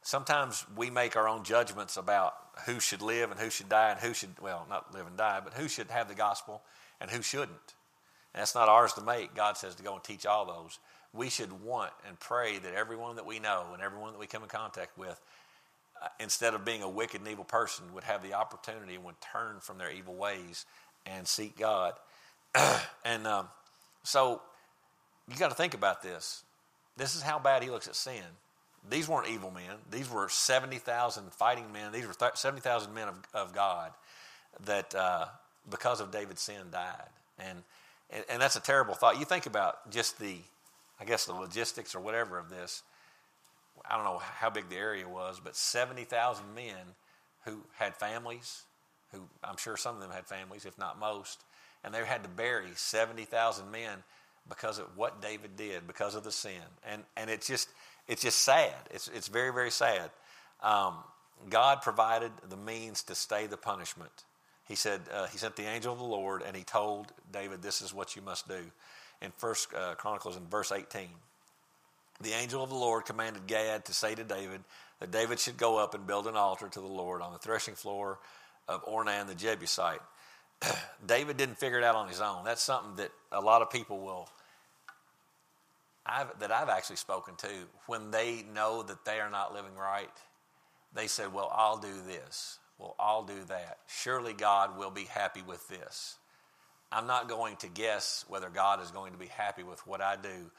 Sometimes 0.01 0.65
we 0.75 0.89
make 0.89 1.15
our 1.15 1.27
own 1.27 1.43
judgments 1.43 1.97
about 1.97 2.35
who 2.65 2.79
should 2.79 3.01
live 3.01 3.31
and 3.31 3.39
who 3.39 3.49
should 3.49 3.69
die 3.69 3.91
and 3.91 3.99
who 3.99 4.13
should, 4.13 4.39
well, 4.41 4.65
not 4.69 4.93
live 4.93 5.07
and 5.07 5.17
die, 5.17 5.41
but 5.43 5.53
who 5.53 5.67
should 5.67 5.89
have 5.89 6.07
the 6.07 6.15
gospel 6.15 6.61
and 6.99 7.09
who 7.11 7.21
shouldn't. 7.21 7.75
And 8.33 8.41
that's 8.41 8.55
not 8.55 8.69
ours 8.69 8.93
to 8.93 9.01
make. 9.01 9.35
God 9.35 9.57
says 9.57 9.75
to 9.75 9.83
go 9.83 9.93
and 9.93 10.03
teach 10.03 10.25
all 10.25 10.45
those. 10.45 10.79
We 11.13 11.29
should 11.29 11.63
want 11.63 11.91
and 12.07 12.19
pray 12.19 12.57
that 12.59 12.73
everyone 12.73 13.15
that 13.15 13.25
we 13.25 13.39
know 13.39 13.67
and 13.73 13.81
everyone 13.81 14.11
that 14.11 14.19
we 14.19 14.27
come 14.27 14.43
in 14.43 14.49
contact 14.49 14.97
with, 14.97 15.19
uh, 16.01 16.07
instead 16.19 16.53
of 16.53 16.65
being 16.65 16.81
a 16.81 16.89
wicked 16.89 17.21
and 17.21 17.29
evil 17.29 17.45
person, 17.45 17.85
would 17.93 18.03
have 18.03 18.21
the 18.21 18.33
opportunity 18.33 18.95
and 18.95 19.03
would 19.05 19.21
turn 19.21 19.59
from 19.61 19.77
their 19.77 19.91
evil 19.91 20.15
ways 20.15 20.65
and 21.05 21.27
seek 21.27 21.57
God. 21.57 21.93
and 23.05 23.25
um, 23.27 23.47
so 24.03 24.41
you 25.29 25.37
got 25.37 25.49
to 25.49 25.55
think 25.55 25.73
about 25.73 26.01
this. 26.01 26.43
This 26.97 27.15
is 27.15 27.21
how 27.21 27.39
bad 27.39 27.63
he 27.63 27.69
looks 27.69 27.87
at 27.87 27.95
sin. 27.95 28.23
These 28.89 29.07
weren't 29.07 29.27
evil 29.29 29.51
men. 29.51 29.77
These 29.89 30.09
were 30.09 30.29
70,000 30.29 31.31
fighting 31.31 31.71
men. 31.71 31.91
These 31.91 32.05
were 32.05 32.13
70,000 32.33 32.93
men 32.93 33.07
of, 33.07 33.15
of 33.33 33.53
God 33.53 33.91
that, 34.65 34.93
uh, 34.93 35.25
because 35.69 35.99
of 36.01 36.11
David's 36.11 36.41
sin, 36.41 36.61
died. 36.71 37.09
And 37.39 37.63
and, 38.09 38.23
and 38.29 38.41
that's 38.41 38.55
a 38.55 38.61
terrible 38.61 38.93
thought. 38.93 39.19
You 39.19 39.25
think 39.25 39.45
about 39.45 39.89
just 39.91 40.19
the, 40.19 40.37
I 40.99 41.05
guess, 41.05 41.25
the 41.25 41.33
logistics 41.33 41.95
or 41.95 41.99
whatever 41.99 42.37
of 42.37 42.49
this. 42.49 42.83
I 43.89 43.95
don't 43.95 44.05
know 44.05 44.19
how 44.19 44.49
big 44.49 44.69
the 44.69 44.77
area 44.77 45.07
was, 45.07 45.39
but 45.43 45.55
70,000 45.55 46.55
men 46.55 46.75
who 47.43 47.61
had 47.75 47.95
families, 47.95 48.63
who 49.11 49.21
I'm 49.43 49.57
sure 49.57 49.77
some 49.77 49.95
of 49.95 50.01
them 50.01 50.11
had 50.11 50.25
families, 50.25 50.65
if 50.65 50.77
not 50.77 50.99
most, 50.99 51.43
and 51.83 51.93
they 51.93 52.03
had 52.03 52.23
to 52.23 52.29
bury 52.29 52.67
70,000 52.73 53.69
men 53.69 54.03
because 54.47 54.79
of 54.79 54.85
what 54.95 55.21
David 55.21 55.55
did, 55.55 55.87
because 55.87 56.15
of 56.15 56.23
the 56.23 56.31
sin. 56.31 56.61
And, 56.87 57.03
and 57.17 57.29
it's 57.29 57.47
just, 57.47 57.69
it's 58.07 58.21
just 58.21 58.41
sad. 58.41 58.75
It's, 58.91 59.09
it's 59.09 59.27
very, 59.27 59.53
very 59.53 59.71
sad. 59.71 60.11
Um, 60.61 60.95
God 61.49 61.81
provided 61.81 62.31
the 62.49 62.57
means 62.57 63.03
to 63.03 63.15
stay 63.15 63.47
the 63.47 63.57
punishment 63.57 64.23
he 64.67 64.75
said 64.75 65.01
uh, 65.13 65.27
he 65.27 65.37
sent 65.37 65.55
the 65.55 65.67
angel 65.67 65.93
of 65.93 65.99
the 65.99 66.05
Lord 66.05 66.41
and 66.41 66.55
he 66.55 66.63
told 66.63 67.13
David, 67.31 67.61
"This 67.61 67.81
is 67.81 67.93
what 67.93 68.15
you 68.15 68.21
must 68.21 68.47
do." 68.47 68.59
In 69.21 69.31
First 69.37 69.73
uh, 69.73 69.95
Chronicles, 69.95 70.37
in 70.37 70.45
verse 70.47 70.71
eighteen, 70.71 71.09
the 72.19 72.31
angel 72.31 72.63
of 72.63 72.69
the 72.69 72.75
Lord 72.75 73.05
commanded 73.05 73.47
Gad 73.47 73.85
to 73.85 73.93
say 73.93 74.15
to 74.15 74.23
David 74.23 74.63
that 74.99 75.11
David 75.11 75.39
should 75.39 75.57
go 75.57 75.77
up 75.77 75.93
and 75.93 76.07
build 76.07 76.25
an 76.27 76.35
altar 76.35 76.67
to 76.67 76.79
the 76.79 76.87
Lord 76.87 77.21
on 77.21 77.31
the 77.31 77.39
threshing 77.39 77.75
floor 77.75 78.17
of 78.67 78.83
Ornan 78.85 79.27
the 79.27 79.35
Jebusite. 79.35 80.01
David 81.05 81.37
didn't 81.37 81.59
figure 81.59 81.77
it 81.77 81.83
out 81.83 81.95
on 81.95 82.07
his 82.07 82.21
own. 82.21 82.43
That's 82.43 82.63
something 82.63 82.95
that 82.95 83.11
a 83.31 83.41
lot 83.41 83.61
of 83.61 83.69
people 83.69 83.99
will. 83.99 84.27
I've, 86.05 86.37
that 86.39 86.51
I've 86.51 86.69
actually 86.69 86.97
spoken 86.97 87.35
to 87.37 87.49
when 87.87 88.11
they 88.11 88.45
know 88.53 88.83
that 88.83 89.05
they 89.05 89.19
are 89.19 89.29
not 89.29 89.53
living 89.53 89.75
right, 89.75 90.09
they 90.93 91.07
said, 91.07 91.33
"Well, 91.33 91.51
I'll 91.53 91.77
do 91.77 92.01
this." 92.05 92.59
Well, 92.77 92.95
I'll 92.99 93.23
do 93.23 93.43
that. 93.47 93.77
Surely 93.87 94.33
God 94.33 94.77
will 94.77 94.91
be 94.91 95.05
happy 95.05 95.41
with 95.41 95.67
this. 95.69 96.17
I'm 96.91 97.07
not 97.07 97.29
going 97.29 97.55
to 97.57 97.67
guess 97.67 98.25
whether 98.27 98.49
God 98.49 98.81
is 98.81 98.91
going 98.91 99.13
to 99.13 99.17
be 99.17 99.27
happy 99.27 99.63
with 99.63 99.85
what 99.87 100.01
I 100.01 100.17
do, 100.17 100.51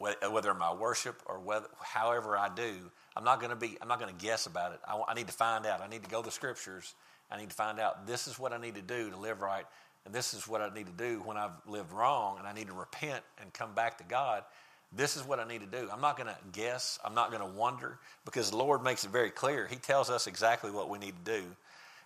uh, 0.00 0.30
whether 0.30 0.52
my 0.54 0.72
worship 0.72 1.22
or 1.26 1.38
whether, 1.38 1.66
however 1.80 2.36
I 2.36 2.48
do. 2.48 2.74
I'm 3.16 3.24
not 3.24 3.40
going 3.40 3.50
to 3.50 3.56
be. 3.56 3.76
I'm 3.80 3.88
not 3.88 4.00
going 4.00 4.14
to 4.14 4.24
guess 4.24 4.46
about 4.46 4.72
it. 4.72 4.80
I, 4.86 5.00
I 5.08 5.14
need 5.14 5.26
to 5.26 5.32
find 5.32 5.66
out. 5.66 5.80
I 5.80 5.88
need 5.88 6.02
to 6.04 6.10
go 6.10 6.22
to 6.22 6.26
the 6.26 6.32
scriptures. 6.32 6.94
I 7.30 7.38
need 7.38 7.50
to 7.50 7.56
find 7.56 7.78
out. 7.78 8.06
This 8.06 8.26
is 8.26 8.38
what 8.38 8.52
I 8.52 8.58
need 8.58 8.74
to 8.76 8.82
do 8.82 9.10
to 9.10 9.16
live 9.16 9.40
right, 9.40 9.64
and 10.04 10.14
this 10.14 10.34
is 10.34 10.48
what 10.48 10.60
I 10.60 10.72
need 10.74 10.86
to 10.86 10.92
do 10.92 11.20
when 11.24 11.36
I've 11.36 11.52
lived 11.66 11.92
wrong, 11.92 12.38
and 12.38 12.46
I 12.46 12.52
need 12.52 12.68
to 12.68 12.72
repent 12.72 13.22
and 13.40 13.52
come 13.52 13.74
back 13.74 13.98
to 13.98 14.04
God. 14.04 14.44
This 14.92 15.16
is 15.16 15.24
what 15.24 15.38
I 15.38 15.46
need 15.46 15.60
to 15.60 15.66
do. 15.66 15.88
I'm 15.92 16.00
not 16.00 16.16
going 16.16 16.28
to 16.28 16.36
guess. 16.52 16.98
I'm 17.04 17.14
not 17.14 17.30
going 17.30 17.42
to 17.42 17.56
wonder 17.56 17.98
because 18.24 18.50
the 18.50 18.56
Lord 18.56 18.82
makes 18.82 19.04
it 19.04 19.10
very 19.10 19.30
clear. 19.30 19.66
He 19.68 19.76
tells 19.76 20.10
us 20.10 20.26
exactly 20.26 20.70
what 20.70 20.88
we 20.88 20.98
need 20.98 21.14
to 21.24 21.32
do. 21.38 21.42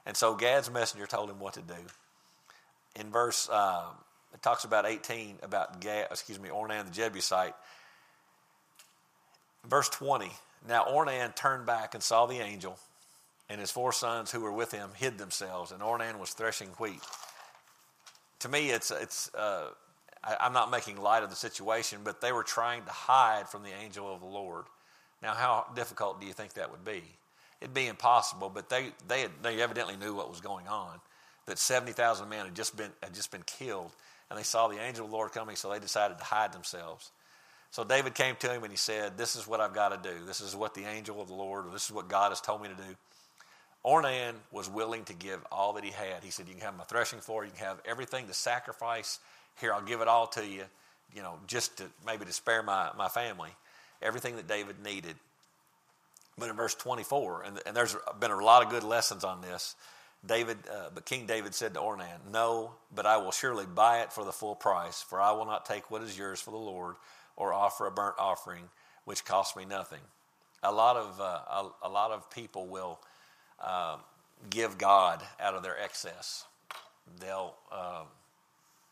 And 0.05 0.17
so 0.17 0.35
Gad's 0.35 0.71
messenger 0.71 1.07
told 1.07 1.31
him 1.31 1.41
what 1.41 1.55
to 1.55 1.63
do. 1.63 1.75
In 2.97 3.11
verse, 3.11 3.49
uh, 3.51 3.85
it 4.35 4.43
talks 4.43 4.65
about 4.65 4.85
18 4.85 5.39
about 5.43 5.81
Gad, 5.81 6.09
excuse 6.11 6.39
me, 6.39 6.51
Ornan 6.51 6.85
the 6.85 6.91
Jebusite. 6.91 7.55
Verse 9.67 9.89
20. 9.89 10.31
Now 10.69 10.85
Ornan 10.85 11.35
turned 11.35 11.67
back 11.67 11.95
and 11.95 12.03
saw 12.03 12.27
the 12.27 12.39
angel, 12.39 12.79
and 13.49 13.61
his 13.61 13.71
four 13.71 13.93
sons 13.93 14.31
who 14.31 14.41
were 14.41 14.53
with 14.53 14.73
him 14.73 14.91
hid 14.95 15.19
themselves, 15.19 15.73
and 15.73 15.81
Ornan 15.83 16.19
was 16.19 16.31
threshing 16.31 16.69
wheat. 16.79 17.01
To 18.41 18.49
me, 18.49 18.71
it's 18.71 18.91
it's 18.91 19.35
uh, 19.35 19.69
I, 20.25 20.47
am 20.47 20.53
not 20.53 20.71
making 20.71 20.97
light 20.97 21.23
of 21.23 21.31
the 21.31 21.37
situation, 21.37 22.01
but 22.03 22.21
they 22.21 22.33
were 22.33 22.43
trying 22.43 22.85
to 22.85 22.91
hide 22.91 23.49
from 23.49 23.63
the 23.63 23.73
angel 23.83 24.13
of 24.13 24.21
the 24.21 24.27
Lord. 24.27 24.65
Now, 25.23 25.35
how 25.35 25.67
difficult 25.75 26.21
do 26.21 26.27
you 26.27 26.33
think 26.33 26.55
that 26.55 26.71
would 26.71 26.85
be? 26.85 27.03
It'd 27.61 27.75
be 27.75 27.87
impossible, 27.87 28.51
but 28.51 28.69
they, 28.69 28.91
they, 29.09 29.23
had, 29.23 29.31
they 29.43 29.63
evidently 29.63 29.97
knew 29.97 30.15
what 30.15 30.29
was 30.29 30.41
going 30.41 30.67
on. 30.69 31.01
That 31.47 31.59
70,000 31.59 32.29
men 32.29 32.47
had 32.47 32.55
just, 32.55 32.77
been, 32.77 32.91
had 33.03 33.15
just 33.15 33.31
been 33.31 33.45
killed, 33.47 33.93
and 34.31 34.39
they 34.39 34.43
saw 34.43 34.69
the 34.69 34.81
angel 34.81 35.05
of 35.05 35.11
the 35.11 35.17
Lord 35.17 35.33
coming, 35.33 35.57
so 35.57 35.71
they 35.71 35.79
decided 35.79 36.19
to 36.19 36.25
hide 36.25 36.53
themselves. 36.53 37.11
So 37.71 37.83
David 37.83 38.15
came 38.15 38.37
to 38.37 38.53
him 38.53 38.63
and 38.63 38.73
he 38.73 38.77
said, 38.77 39.19
This 39.19 39.35
is 39.35 39.49
what 39.49 39.61
I've 39.61 39.75
got 39.75 39.89
to 39.89 40.09
do. 40.09 40.25
This 40.25 40.41
is 40.41 40.55
what 40.55 40.75
the 40.75 40.85
angel 40.85 41.21
of 41.21 41.27
the 41.27 41.35
Lord, 41.35 41.65
this 41.73 41.87
is 41.87 41.91
what 41.91 42.09
God 42.09 42.31
has 42.31 42.41
told 42.41 42.63
me 42.63 42.69
to 42.69 42.75
do. 42.75 42.97
Ornan 43.85 44.35
was 44.53 44.71
willing 44.71 45.05
to 45.05 45.13
give 45.13 45.45
all 45.53 45.73
that 45.75 45.85
he 45.85 45.91
had. 45.91 46.23
He 46.23 46.31
said, 46.31 46.47
You 46.49 46.55
can 46.55 46.63
have 46.63 46.77
my 46.77 46.85
threshing 46.85 47.19
floor, 47.19 47.45
you 47.45 47.51
can 47.51 47.67
have 47.67 47.81
everything 47.85 48.27
the 48.27 48.35
sacrifice. 48.35 49.19
Here, 49.61 49.73
I'll 49.73 49.83
give 49.83 50.01
it 50.01 50.09
all 50.09 50.27
to 50.29 50.47
you, 50.47 50.65
you 51.15 51.23
know, 51.23 51.39
just 51.47 51.79
to 51.79 51.85
maybe 52.07 52.25
to 52.25 52.33
spare 52.33 52.63
my, 52.63 52.91
my 52.97 53.09
family. 53.09 53.51
Everything 54.03 54.37
that 54.37 54.49
David 54.49 54.77
needed. 54.85 55.17
But 56.37 56.51
in 56.51 56.57
verse 56.57 56.75
24, 56.75 57.45
and, 57.45 57.61
and 57.65 57.77
there's 57.77 57.97
been 58.19 58.33
a 58.33 58.45
lot 58.45 58.65
of 58.65 58.71
good 58.71 58.83
lessons 58.83 59.23
on 59.23 59.41
this. 59.41 59.77
David, 60.27 60.59
uh, 60.71 60.89
but 60.95 61.05
King 61.05 61.27
David 61.27 61.55
said 61.55 61.75
to 61.75 61.81
Ornan, 61.81 62.31
No, 62.33 62.73
but 62.95 63.07
I 63.07 63.19
will 63.19 63.31
surely 63.31 63.67
buy 63.67 64.01
it 64.01 64.13
for 64.13 64.25
the 64.25 64.33
full 64.33 64.55
price, 64.55 65.03
for 65.03 65.21
I 65.21 65.33
will 65.33 65.45
not 65.45 65.67
take 65.67 65.91
what 65.91 66.03
is 66.03 66.19
yours 66.19 66.41
for 66.41 66.51
the 66.51 66.57
Lord, 66.57 66.97
or 67.37 67.53
offer 67.53 67.87
a 67.87 67.91
burnt 67.91 68.17
offering 68.19 68.69
which 69.05 69.25
costs 69.25 69.57
me 69.57 69.65
nothing. 69.65 70.01
A 70.63 70.73
lot 70.73 70.97
of 70.97 71.21
uh, 71.21 71.25
a, 71.83 71.89
a, 71.89 71.91
lot 71.91 72.11
of 72.11 72.31
people 72.31 72.67
will 72.67 72.99
uh, 73.63 73.97
give 74.49 74.79
God 74.79 75.23
out 75.39 75.55
of 75.55 75.63
their 75.63 75.79
excess. 75.79 76.45
They'll 77.21 77.55
um, 77.71 78.07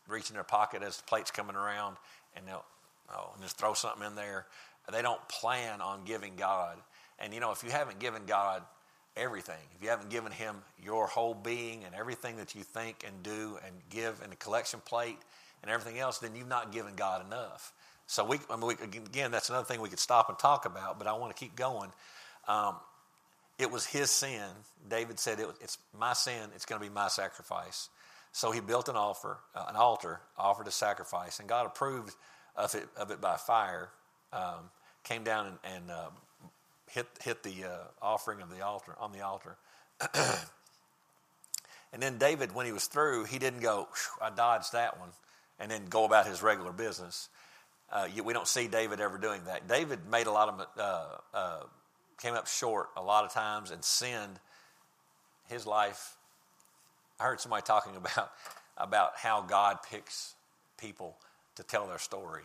reach 0.07 0.29
in 0.29 0.35
their 0.35 0.43
pocket 0.43 0.83
as 0.83 0.97
the 0.97 1.03
plate's 1.03 1.31
coming 1.31 1.55
around, 1.55 1.97
and 2.35 2.47
they'll 2.47 2.65
oh, 3.11 3.31
and 3.33 3.43
just 3.43 3.57
throw 3.57 3.73
something 3.73 4.05
in 4.05 4.15
there. 4.15 4.45
They 4.91 5.01
don't 5.01 5.25
plan 5.29 5.81
on 5.81 6.03
giving 6.05 6.35
God. 6.35 6.77
And 7.19 7.33
you 7.33 7.39
know, 7.39 7.51
if 7.51 7.63
you 7.63 7.71
haven't 7.71 7.99
given 7.99 8.23
God 8.25 8.63
everything, 9.15 9.55
if 9.75 9.83
you 9.83 9.89
haven't 9.89 10.09
given 10.09 10.31
Him 10.31 10.55
your 10.83 11.07
whole 11.07 11.33
being 11.33 11.83
and 11.85 11.95
everything 11.95 12.37
that 12.37 12.55
you 12.55 12.63
think 12.63 13.05
and 13.05 13.23
do 13.23 13.57
and 13.65 13.75
give 13.89 14.21
in 14.25 14.31
a 14.31 14.35
collection 14.35 14.81
plate 14.85 15.19
and 15.61 15.71
everything 15.71 15.99
else, 15.99 16.19
then 16.19 16.35
you've 16.35 16.49
not 16.49 16.71
given 16.71 16.95
God 16.95 17.25
enough. 17.25 17.71
So 18.07 18.25
we, 18.25 18.39
I 18.49 18.57
mean, 18.57 18.67
we, 18.67 18.73
again, 18.73 19.31
that's 19.31 19.49
another 19.49 19.65
thing 19.65 19.79
we 19.79 19.89
could 19.89 19.99
stop 19.99 20.27
and 20.29 20.37
talk 20.37 20.65
about, 20.65 20.99
but 20.99 21.07
I 21.07 21.13
want 21.13 21.33
to 21.35 21.39
keep 21.39 21.55
going. 21.55 21.89
Um, 22.47 22.75
it 23.57 23.71
was 23.71 23.85
his 23.85 24.11
sin. 24.11 24.49
David 24.89 25.19
said, 25.19 25.39
it, 25.39 25.47
"It's 25.61 25.77
my 25.97 26.13
sin. 26.13 26.49
It's 26.55 26.65
going 26.65 26.81
to 26.81 26.87
be 26.87 26.93
my 26.93 27.07
sacrifice." 27.07 27.87
So 28.33 28.51
he 28.51 28.59
built 28.59 28.89
an 28.89 28.95
offer, 28.95 29.37
uh, 29.55 29.65
an 29.69 29.75
altar, 29.75 30.19
offered 30.37 30.67
a 30.67 30.71
sacrifice, 30.71 31.39
and 31.39 31.47
God 31.47 31.67
approved 31.67 32.15
of 32.55 32.73
it, 32.73 32.87
of 32.97 33.11
it 33.11 33.21
by 33.21 33.37
fire. 33.37 33.89
Um, 34.33 34.71
came 35.03 35.23
down 35.23 35.45
and, 35.45 35.57
and 35.75 35.91
uh, 35.91 36.09
hit 36.89 37.05
hit 37.21 37.43
the 37.43 37.63
uh, 37.63 37.77
offering 38.01 38.41
of 38.41 38.49
the 38.49 38.65
altar 38.65 38.95
on 38.99 39.11
the 39.11 39.21
altar. 39.21 39.55
and 41.93 42.01
then 42.01 42.17
David, 42.17 42.55
when 42.55 42.65
he 42.65 42.71
was 42.71 42.87
through, 42.87 43.25
he 43.25 43.37
didn't 43.37 43.61
go, 43.61 43.87
"I 44.19 44.31
dodged 44.31 44.73
that 44.73 44.99
one," 44.99 45.09
and 45.59 45.69
then 45.69 45.85
go 45.85 46.03
about 46.03 46.25
his 46.25 46.41
regular 46.41 46.71
business. 46.71 47.29
Uh, 47.91 48.07
we 48.23 48.33
don't 48.33 48.47
see 48.47 48.67
David 48.67 48.99
ever 48.99 49.19
doing 49.19 49.45
that. 49.45 49.67
David 49.67 49.99
made 50.09 50.25
a 50.25 50.31
lot 50.31 50.49
of, 50.49 50.67
uh, 50.79 51.05
uh, 51.37 51.63
came 52.19 52.33
up 52.33 52.47
short 52.47 52.89
a 52.97 53.03
lot 53.03 53.25
of 53.25 53.31
times 53.31 53.69
and 53.69 53.83
sinned. 53.85 54.39
His 55.49 55.67
life, 55.67 56.15
I 57.19 57.23
heard 57.23 57.39
somebody 57.39 57.63
talking 57.63 57.95
about, 57.97 58.31
about 58.77 59.11
how 59.17 59.41
God 59.41 59.77
picks 59.89 60.35
people 60.77 61.17
to 61.55 61.63
tell 61.63 61.87
their 61.87 61.99
story. 61.99 62.43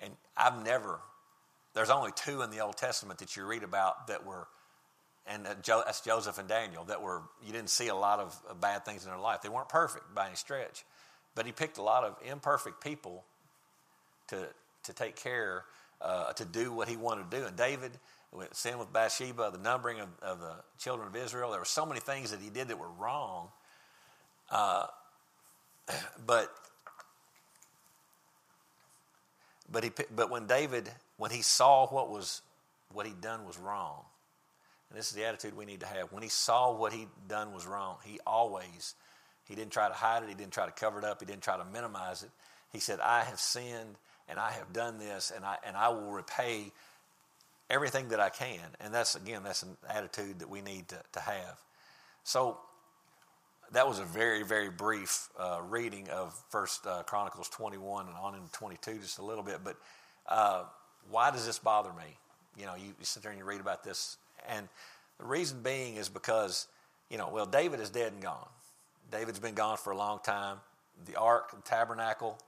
And 0.00 0.12
I've 0.36 0.64
never, 0.64 1.00
there's 1.74 1.90
only 1.90 2.10
two 2.14 2.42
in 2.42 2.50
the 2.50 2.60
Old 2.60 2.76
Testament 2.76 3.18
that 3.20 3.36
you 3.36 3.44
read 3.44 3.62
about 3.62 4.08
that 4.08 4.24
were, 4.24 4.46
and 5.26 5.46
that's 5.46 6.00
Joseph 6.00 6.38
and 6.38 6.48
Daniel, 6.48 6.84
that 6.84 7.02
were, 7.02 7.22
you 7.44 7.52
didn't 7.52 7.70
see 7.70 7.88
a 7.88 7.94
lot 7.94 8.20
of 8.20 8.60
bad 8.60 8.84
things 8.84 9.04
in 9.04 9.10
their 9.10 9.20
life. 9.20 9.42
They 9.42 9.48
weren't 9.48 9.68
perfect 9.68 10.14
by 10.14 10.26
any 10.26 10.36
stretch. 10.36 10.84
But 11.34 11.46
he 11.46 11.52
picked 11.52 11.78
a 11.78 11.82
lot 11.82 12.04
of 12.04 12.16
imperfect 12.28 12.82
people 12.82 13.24
to, 14.28 14.48
to 14.84 14.92
take 14.92 15.16
care, 15.16 15.64
uh, 16.00 16.32
to 16.32 16.44
do 16.44 16.72
what 16.72 16.88
he 16.88 16.96
wanted 16.96 17.30
to 17.30 17.38
do. 17.38 17.44
And 17.44 17.56
David, 17.56 17.92
sin 18.52 18.78
with 18.78 18.92
Bathsheba, 18.92 19.50
the 19.52 19.58
numbering 19.58 20.00
of, 20.00 20.08
of, 20.22 20.40
the 20.40 20.54
children 20.78 21.08
of 21.08 21.16
Israel, 21.16 21.50
there 21.50 21.60
were 21.60 21.64
so 21.64 21.86
many 21.86 22.00
things 22.00 22.30
that 22.30 22.40
he 22.40 22.50
did 22.50 22.68
that 22.68 22.78
were 22.78 22.90
wrong. 22.90 23.48
Uh, 24.50 24.86
but 26.26 26.52
but 29.70 29.84
he 29.84 29.90
but 30.14 30.30
when 30.30 30.46
David 30.46 30.90
when 31.16 31.30
he 31.30 31.42
saw 31.42 31.86
what 31.88 32.10
was 32.10 32.42
what 32.92 33.06
he'd 33.06 33.20
done 33.20 33.44
was 33.44 33.58
wrong, 33.58 34.04
and 34.90 34.98
this 34.98 35.08
is 35.08 35.14
the 35.14 35.24
attitude 35.24 35.56
we 35.56 35.64
need 35.64 35.80
to 35.80 35.86
have. 35.86 36.12
When 36.12 36.22
he 36.22 36.28
saw 36.28 36.72
what 36.72 36.92
he'd 36.92 37.08
done 37.28 37.52
was 37.52 37.66
wrong, 37.66 37.96
he 38.04 38.18
always 38.26 38.94
he 39.44 39.54
didn't 39.54 39.72
try 39.72 39.88
to 39.88 39.94
hide 39.94 40.22
it. 40.22 40.28
He 40.28 40.34
didn't 40.34 40.52
try 40.52 40.66
to 40.66 40.72
cover 40.72 40.98
it 40.98 41.04
up. 41.04 41.20
He 41.20 41.26
didn't 41.26 41.42
try 41.42 41.56
to 41.56 41.64
minimize 41.64 42.22
it. 42.22 42.30
He 42.72 42.80
said, 42.80 43.00
"I 43.00 43.24
have 43.24 43.40
sinned 43.40 43.96
and 44.28 44.38
I 44.38 44.52
have 44.52 44.72
done 44.72 44.98
this, 44.98 45.32
and 45.34 45.44
I 45.44 45.56
and 45.66 45.76
I 45.76 45.88
will 45.88 46.10
repay 46.10 46.72
everything 47.70 48.08
that 48.08 48.20
I 48.20 48.28
can. 48.28 48.60
And 48.80 48.92
that's 48.92 49.14
again, 49.14 49.42
that's 49.44 49.62
an 49.62 49.76
attitude 49.88 50.38
that 50.40 50.48
we 50.48 50.60
need 50.60 50.88
to, 50.88 50.98
to 51.12 51.20
have. 51.20 51.58
So 52.24 52.58
that 53.72 53.86
was 53.86 53.98
a 53.98 54.04
very, 54.04 54.42
very 54.42 54.70
brief 54.70 55.28
uh, 55.38 55.60
reading 55.68 56.08
of 56.08 56.34
First 56.50 56.86
uh, 56.86 57.02
Chronicles 57.04 57.48
21 57.48 58.06
and 58.06 58.16
on 58.16 58.34
into 58.34 58.50
22, 58.52 58.98
just 58.98 59.18
a 59.18 59.24
little 59.24 59.44
bit. 59.44 59.58
But 59.62 59.76
uh, 60.28 60.64
why 61.10 61.30
does 61.30 61.46
this 61.46 61.58
bother 61.58 61.90
me? 61.90 62.16
You 62.58 62.66
know, 62.66 62.74
you, 62.74 62.86
you 62.98 63.04
sit 63.04 63.22
there 63.22 63.30
and 63.30 63.38
you 63.38 63.44
read 63.44 63.60
about 63.60 63.84
this, 63.84 64.16
and 64.48 64.68
the 65.18 65.26
reason 65.26 65.62
being 65.62 65.96
is 65.96 66.08
because 66.08 66.66
you 67.10 67.16
know, 67.16 67.30
well, 67.32 67.46
David 67.46 67.80
is 67.80 67.90
dead 67.90 68.12
and 68.12 68.22
gone. 68.22 68.48
David's 69.10 69.38
been 69.38 69.54
gone 69.54 69.78
for 69.78 69.92
a 69.92 69.96
long 69.96 70.20
time. 70.22 70.58
The 71.06 71.16
ark, 71.16 71.52
the 71.52 71.62
tabernacle, 71.62 72.38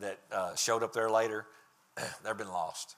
that 0.00 0.18
uh, 0.30 0.54
showed 0.54 0.82
up 0.82 0.92
there 0.92 1.10
later, 1.10 1.46
they've 2.24 2.36
been 2.36 2.48
lost. 2.48 2.96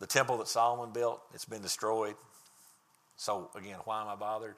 The 0.00 0.06
temple 0.06 0.38
that 0.38 0.48
Solomon 0.48 0.92
built, 0.92 1.22
it's 1.32 1.44
been 1.44 1.62
destroyed. 1.62 2.16
So, 3.16 3.50
again, 3.54 3.78
why 3.84 4.02
am 4.02 4.08
I 4.08 4.16
bothered? 4.16 4.56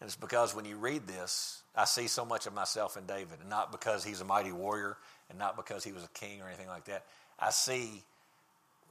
And 0.00 0.06
it's 0.06 0.16
because 0.16 0.54
when 0.54 0.64
you 0.64 0.76
read 0.76 1.06
this, 1.06 1.62
I 1.74 1.84
see 1.84 2.06
so 2.06 2.24
much 2.24 2.46
of 2.46 2.54
myself 2.54 2.96
in 2.96 3.06
David, 3.06 3.40
and 3.40 3.50
not 3.50 3.72
because 3.72 4.04
he's 4.04 4.20
a 4.20 4.24
mighty 4.24 4.52
warrior 4.52 4.96
and 5.28 5.38
not 5.38 5.56
because 5.56 5.84
he 5.84 5.92
was 5.92 6.04
a 6.04 6.08
king 6.08 6.40
or 6.40 6.48
anything 6.48 6.68
like 6.68 6.84
that. 6.86 7.04
I 7.38 7.50
see 7.50 8.02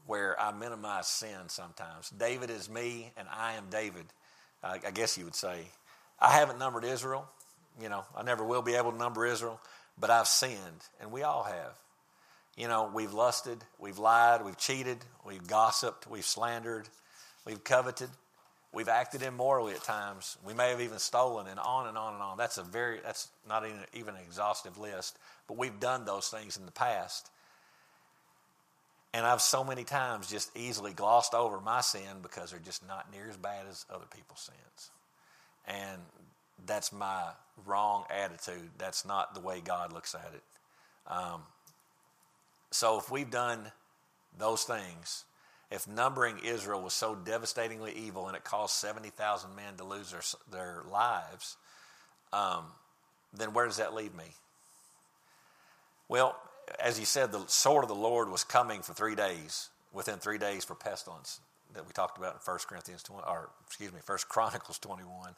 where 0.05 0.39
I 0.39 0.51
minimize 0.51 1.07
sin 1.07 1.47
sometimes. 1.47 2.09
David 2.09 2.49
is 2.49 2.69
me, 2.69 3.11
and 3.17 3.27
I 3.35 3.53
am 3.53 3.65
David, 3.69 4.05
I, 4.63 4.79
I 4.85 4.91
guess 4.91 5.17
you 5.17 5.25
would 5.25 5.35
say. 5.35 5.65
I 6.19 6.31
haven't 6.31 6.59
numbered 6.59 6.83
Israel. 6.85 7.27
You 7.81 7.89
know, 7.89 8.05
I 8.15 8.23
never 8.23 8.43
will 8.43 8.61
be 8.61 8.75
able 8.75 8.91
to 8.91 8.97
number 8.97 9.25
Israel. 9.25 9.59
But 9.99 10.09
I've 10.09 10.27
sinned, 10.27 10.57
and 11.01 11.11
we 11.11 11.23
all 11.23 11.43
have. 11.43 11.77
You 12.55 12.67
know, 12.67 12.89
we've 12.91 13.13
lusted, 13.13 13.63
we've 13.77 13.99
lied, 13.99 14.43
we've 14.43 14.57
cheated, 14.57 14.97
we've 15.25 15.45
gossiped, 15.45 16.07
we've 16.07 16.25
slandered, 16.25 16.89
we've 17.45 17.63
coveted, 17.63 18.09
we've 18.73 18.89
acted 18.89 19.21
immorally 19.21 19.73
at 19.73 19.83
times. 19.83 20.37
We 20.45 20.53
may 20.53 20.69
have 20.69 20.81
even 20.81 20.99
stolen, 20.99 21.47
and 21.47 21.59
on 21.59 21.87
and 21.87 21.97
on 21.97 22.13
and 22.13 22.23
on. 22.23 22.37
That's 22.37 22.57
a 22.57 22.63
very 22.63 22.99
that's 23.03 23.29
not 23.47 23.65
even, 23.65 23.79
even 23.93 24.15
an 24.15 24.21
exhaustive 24.21 24.77
list, 24.77 25.17
but 25.47 25.57
we've 25.57 25.79
done 25.79 26.05
those 26.05 26.27
things 26.29 26.57
in 26.57 26.65
the 26.65 26.71
past. 26.71 27.29
And 29.13 29.25
I've 29.25 29.41
so 29.41 29.63
many 29.63 29.83
times 29.83 30.29
just 30.29 30.55
easily 30.55 30.93
glossed 30.93 31.33
over 31.33 31.59
my 31.59 31.81
sin 31.81 32.21
because 32.21 32.51
they're 32.51 32.59
just 32.59 32.87
not 32.87 33.11
near 33.11 33.27
as 33.29 33.37
bad 33.37 33.65
as 33.69 33.85
other 33.89 34.05
people's 34.13 34.41
sins. 34.41 34.91
And 35.65 36.01
that's 36.65 36.91
my 36.91 37.23
wrong 37.65 38.03
attitude. 38.09 38.69
That's 38.77 39.05
not 39.05 39.33
the 39.33 39.41
way 39.41 39.61
God 39.63 39.93
looks 39.93 40.13
at 40.13 40.31
it. 40.33 40.43
Um, 41.07 41.41
so 42.71 42.99
if 42.99 43.09
we've 43.09 43.31
done 43.31 43.71
those 44.37 44.63
things, 44.63 45.23
if 45.69 45.87
numbering 45.87 46.39
Israel 46.43 46.81
was 46.81 46.93
so 46.93 47.15
devastatingly 47.15 47.93
evil 47.93 48.27
and 48.27 48.35
it 48.37 48.43
caused 48.43 48.73
70,000 48.75 49.55
men 49.55 49.75
to 49.77 49.83
lose 49.83 50.11
their, 50.11 50.21
their 50.51 50.83
lives, 50.89 51.57
um, 52.31 52.65
then 53.33 53.53
where 53.53 53.65
does 53.65 53.77
that 53.77 53.93
leave 53.93 54.15
me? 54.15 54.25
Well, 56.07 56.35
as 56.79 56.99
you 56.99 57.05
said, 57.05 57.31
the 57.31 57.45
sword 57.47 57.83
of 57.83 57.89
the 57.89 57.95
Lord 57.95 58.29
was 58.29 58.43
coming 58.43 58.81
for 58.81 58.93
three 58.93 59.15
days, 59.15 59.69
within 59.93 60.19
three 60.19 60.37
days 60.37 60.63
for 60.63 60.75
pestilence 60.75 61.39
that 61.73 61.85
we 61.85 61.91
talked 61.91 62.17
about 62.17 62.33
in 62.33 62.39
1 62.43 62.59
Corinthians 62.67 63.03
20, 63.03 63.23
or 63.27 63.49
excuse 63.65 63.91
me, 63.91 63.99
1 64.05 64.17
Chronicles 64.29 64.79
21. 64.79 65.35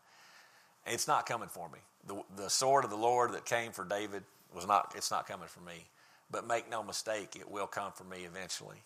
It's 0.85 1.07
not 1.07 1.25
coming 1.25 1.49
for 1.49 1.69
me. 1.69 1.79
The, 2.07 2.43
the 2.43 2.49
sword 2.49 2.83
of 2.83 2.89
the 2.89 2.97
Lord 2.97 3.33
that 3.33 3.45
came 3.45 3.71
for 3.71 3.83
David 3.83 4.23
was 4.53 4.67
not, 4.67 4.93
it's 4.95 5.11
not 5.11 5.27
coming 5.27 5.47
for 5.47 5.61
me. 5.61 5.85
But 6.31 6.47
make 6.47 6.69
no 6.69 6.83
mistake, 6.83 7.35
it 7.35 7.49
will 7.49 7.67
come 7.67 7.91
for 7.91 8.03
me 8.03 8.19
eventually. 8.25 8.77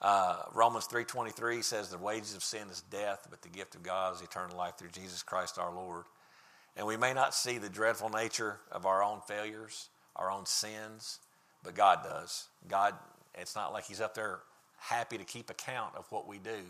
Uh, 0.00 0.36
Romans 0.54 0.86
3.23 0.86 1.62
says 1.64 1.88
the 1.88 1.98
wages 1.98 2.36
of 2.36 2.44
sin 2.44 2.68
is 2.70 2.82
death, 2.90 3.26
but 3.30 3.42
the 3.42 3.48
gift 3.48 3.74
of 3.74 3.82
God 3.82 4.14
is 4.14 4.22
eternal 4.22 4.56
life 4.56 4.76
through 4.76 4.90
Jesus 4.90 5.22
Christ 5.22 5.58
our 5.58 5.74
Lord. 5.74 6.04
And 6.76 6.86
we 6.86 6.96
may 6.96 7.12
not 7.12 7.34
see 7.34 7.58
the 7.58 7.68
dreadful 7.68 8.08
nature 8.08 8.58
of 8.70 8.86
our 8.86 9.02
own 9.02 9.20
failures, 9.26 9.88
our 10.14 10.30
own 10.30 10.46
sins, 10.46 11.18
but 11.64 11.74
God 11.74 12.04
does. 12.04 12.46
God, 12.68 12.94
it's 13.34 13.56
not 13.56 13.72
like 13.72 13.84
He's 13.84 14.00
up 14.00 14.14
there 14.14 14.38
happy 14.78 15.18
to 15.18 15.24
keep 15.24 15.50
account 15.50 15.96
of 15.96 16.06
what 16.10 16.28
we 16.28 16.38
do, 16.38 16.60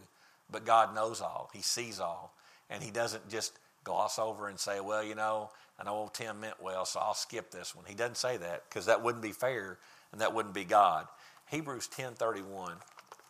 but 0.50 0.64
God 0.64 0.94
knows 0.94 1.20
all. 1.20 1.50
He 1.52 1.60
sees 1.60 2.00
all. 2.00 2.32
And 2.70 2.82
He 2.82 2.90
doesn't 2.90 3.28
just 3.28 3.52
gloss 3.84 4.18
over 4.18 4.48
and 4.48 4.58
say, 4.58 4.80
well, 4.80 5.04
you 5.04 5.14
know, 5.14 5.50
I 5.78 5.84
know 5.84 5.94
old 5.94 6.14
Tim 6.14 6.40
meant 6.40 6.60
well, 6.60 6.86
so 6.86 7.00
I'll 7.00 7.14
skip 7.14 7.50
this 7.50 7.74
one. 7.74 7.84
He 7.86 7.94
doesn't 7.94 8.16
say 8.16 8.38
that 8.38 8.64
because 8.68 8.86
that 8.86 9.02
wouldn't 9.02 9.22
be 9.22 9.32
fair 9.32 9.78
and 10.12 10.20
that 10.20 10.34
wouldn't 10.34 10.54
be 10.54 10.64
God. 10.64 11.06
Hebrews 11.50 11.88
10:31. 11.88 12.76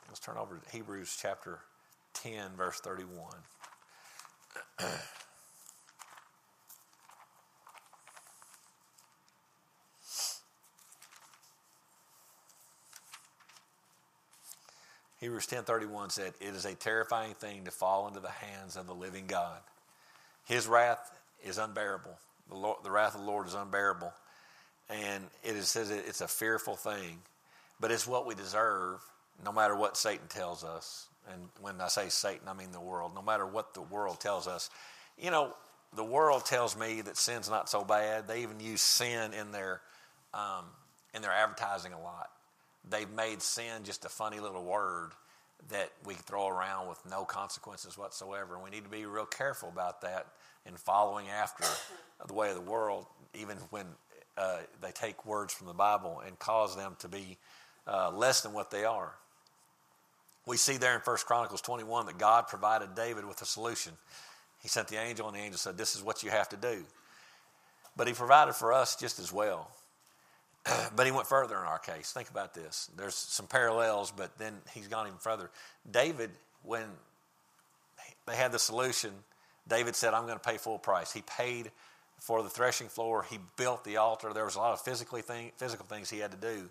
Let's 0.08 0.20
turn 0.20 0.38
over 0.38 0.56
to 0.56 0.70
Hebrews 0.70 1.18
chapter 1.20 1.60
10, 2.14 2.56
verse 2.56 2.80
31. 2.80 3.34
Hebrews 15.20 15.46
10:31 15.46 16.12
said, 16.12 16.34
"It 16.40 16.54
is 16.54 16.64
a 16.64 16.74
terrifying 16.74 17.34
thing 17.34 17.64
to 17.64 17.70
fall 17.70 18.06
into 18.06 18.20
the 18.20 18.30
hands 18.30 18.76
of 18.76 18.86
the 18.86 18.94
living 18.94 19.26
God. 19.26 19.60
His 20.44 20.66
wrath 20.66 21.10
is 21.42 21.58
unbearable. 21.58 22.16
The, 22.48 22.54
Lord, 22.54 22.84
the 22.84 22.90
wrath 22.90 23.14
of 23.14 23.20
the 23.20 23.26
Lord 23.26 23.46
is 23.46 23.54
unbearable, 23.54 24.12
and 24.88 25.28
it 25.42 25.56
is, 25.56 25.68
says 25.68 25.90
it, 25.90 26.04
it's 26.06 26.20
a 26.20 26.28
fearful 26.28 26.76
thing, 26.76 27.18
but 27.80 27.90
it's 27.90 28.06
what 28.06 28.26
we 28.26 28.34
deserve, 28.34 29.00
no 29.44 29.52
matter 29.52 29.76
what 29.76 29.96
Satan 29.96 30.26
tells 30.28 30.64
us. 30.64 31.08
And 31.32 31.48
when 31.60 31.80
I 31.80 31.88
say 31.88 32.08
Satan, 32.08 32.48
I 32.48 32.54
mean 32.54 32.72
the 32.72 32.80
world. 32.80 33.12
No 33.14 33.22
matter 33.22 33.46
what 33.46 33.74
the 33.74 33.82
world 33.82 34.20
tells 34.20 34.46
us, 34.46 34.70
you 35.18 35.30
know, 35.30 35.52
the 35.94 36.04
world 36.04 36.44
tells 36.44 36.76
me 36.76 37.00
that 37.02 37.16
sin's 37.16 37.48
not 37.48 37.68
so 37.68 37.84
bad. 37.84 38.28
They 38.28 38.42
even 38.42 38.60
use 38.60 38.80
sin 38.80 39.32
in 39.32 39.52
their 39.52 39.80
um, 40.34 40.64
in 41.14 41.22
their 41.22 41.32
advertising 41.32 41.92
a 41.92 42.00
lot. 42.00 42.30
They've 42.88 43.10
made 43.10 43.42
sin 43.42 43.84
just 43.84 44.04
a 44.04 44.08
funny 44.08 44.40
little 44.40 44.64
word 44.64 45.12
that 45.70 45.90
we 46.04 46.14
throw 46.14 46.48
around 46.48 46.88
with 46.88 47.04
no 47.10 47.24
consequences 47.24 47.98
whatsoever. 47.98 48.54
And 48.54 48.62
we 48.62 48.70
need 48.70 48.84
to 48.84 48.90
be 48.90 49.04
real 49.06 49.26
careful 49.26 49.68
about 49.68 50.02
that 50.02 50.26
in 50.66 50.76
following 50.76 51.28
after 51.28 51.64
the 52.26 52.34
way 52.34 52.50
of 52.50 52.54
the 52.54 52.60
world, 52.60 53.06
even 53.34 53.56
when 53.70 53.86
uh, 54.36 54.58
they 54.80 54.92
take 54.92 55.26
words 55.26 55.52
from 55.52 55.66
the 55.66 55.74
Bible 55.74 56.22
and 56.24 56.38
cause 56.38 56.76
them 56.76 56.96
to 57.00 57.08
be 57.08 57.38
uh, 57.86 58.10
less 58.14 58.42
than 58.42 58.52
what 58.52 58.70
they 58.70 58.84
are. 58.84 59.14
We 60.48 60.56
see 60.56 60.78
there 60.78 60.94
in 60.94 61.00
1 61.00 61.16
Chronicles 61.26 61.60
21 61.60 62.06
that 62.06 62.16
God 62.16 62.48
provided 62.48 62.94
David 62.94 63.26
with 63.26 63.42
a 63.42 63.44
solution. 63.44 63.92
He 64.62 64.68
sent 64.68 64.88
the 64.88 64.96
angel, 64.96 65.28
and 65.28 65.36
the 65.36 65.40
angel 65.40 65.58
said, 65.58 65.76
This 65.76 65.94
is 65.94 66.02
what 66.02 66.22
you 66.22 66.30
have 66.30 66.48
to 66.48 66.56
do. 66.56 66.84
But 67.94 68.08
he 68.08 68.14
provided 68.14 68.54
for 68.54 68.72
us 68.72 68.96
just 68.96 69.18
as 69.18 69.30
well. 69.30 69.70
but 70.96 71.04
he 71.04 71.12
went 71.12 71.26
further 71.26 71.54
in 71.58 71.64
our 71.64 71.78
case. 71.78 72.12
Think 72.12 72.30
about 72.30 72.54
this. 72.54 72.90
There's 72.96 73.14
some 73.14 73.46
parallels, 73.46 74.10
but 74.10 74.38
then 74.38 74.54
he's 74.72 74.88
gone 74.88 75.06
even 75.06 75.18
further. 75.18 75.50
David, 75.90 76.30
when 76.62 76.86
they 78.26 78.34
had 78.34 78.50
the 78.50 78.58
solution, 78.58 79.10
David 79.68 79.96
said, 79.96 80.14
I'm 80.14 80.24
going 80.24 80.38
to 80.38 80.48
pay 80.48 80.56
full 80.56 80.78
price. 80.78 81.12
He 81.12 81.22
paid 81.22 81.70
for 82.20 82.42
the 82.42 82.48
threshing 82.48 82.88
floor. 82.88 83.26
He 83.28 83.38
built 83.58 83.84
the 83.84 83.98
altar. 83.98 84.32
There 84.32 84.46
was 84.46 84.56
a 84.56 84.60
lot 84.60 84.72
of 84.72 84.80
physically 84.80 85.20
thing, 85.20 85.52
physical 85.58 85.84
things 85.84 86.08
he 86.08 86.20
had 86.20 86.30
to 86.30 86.38
do. 86.38 86.70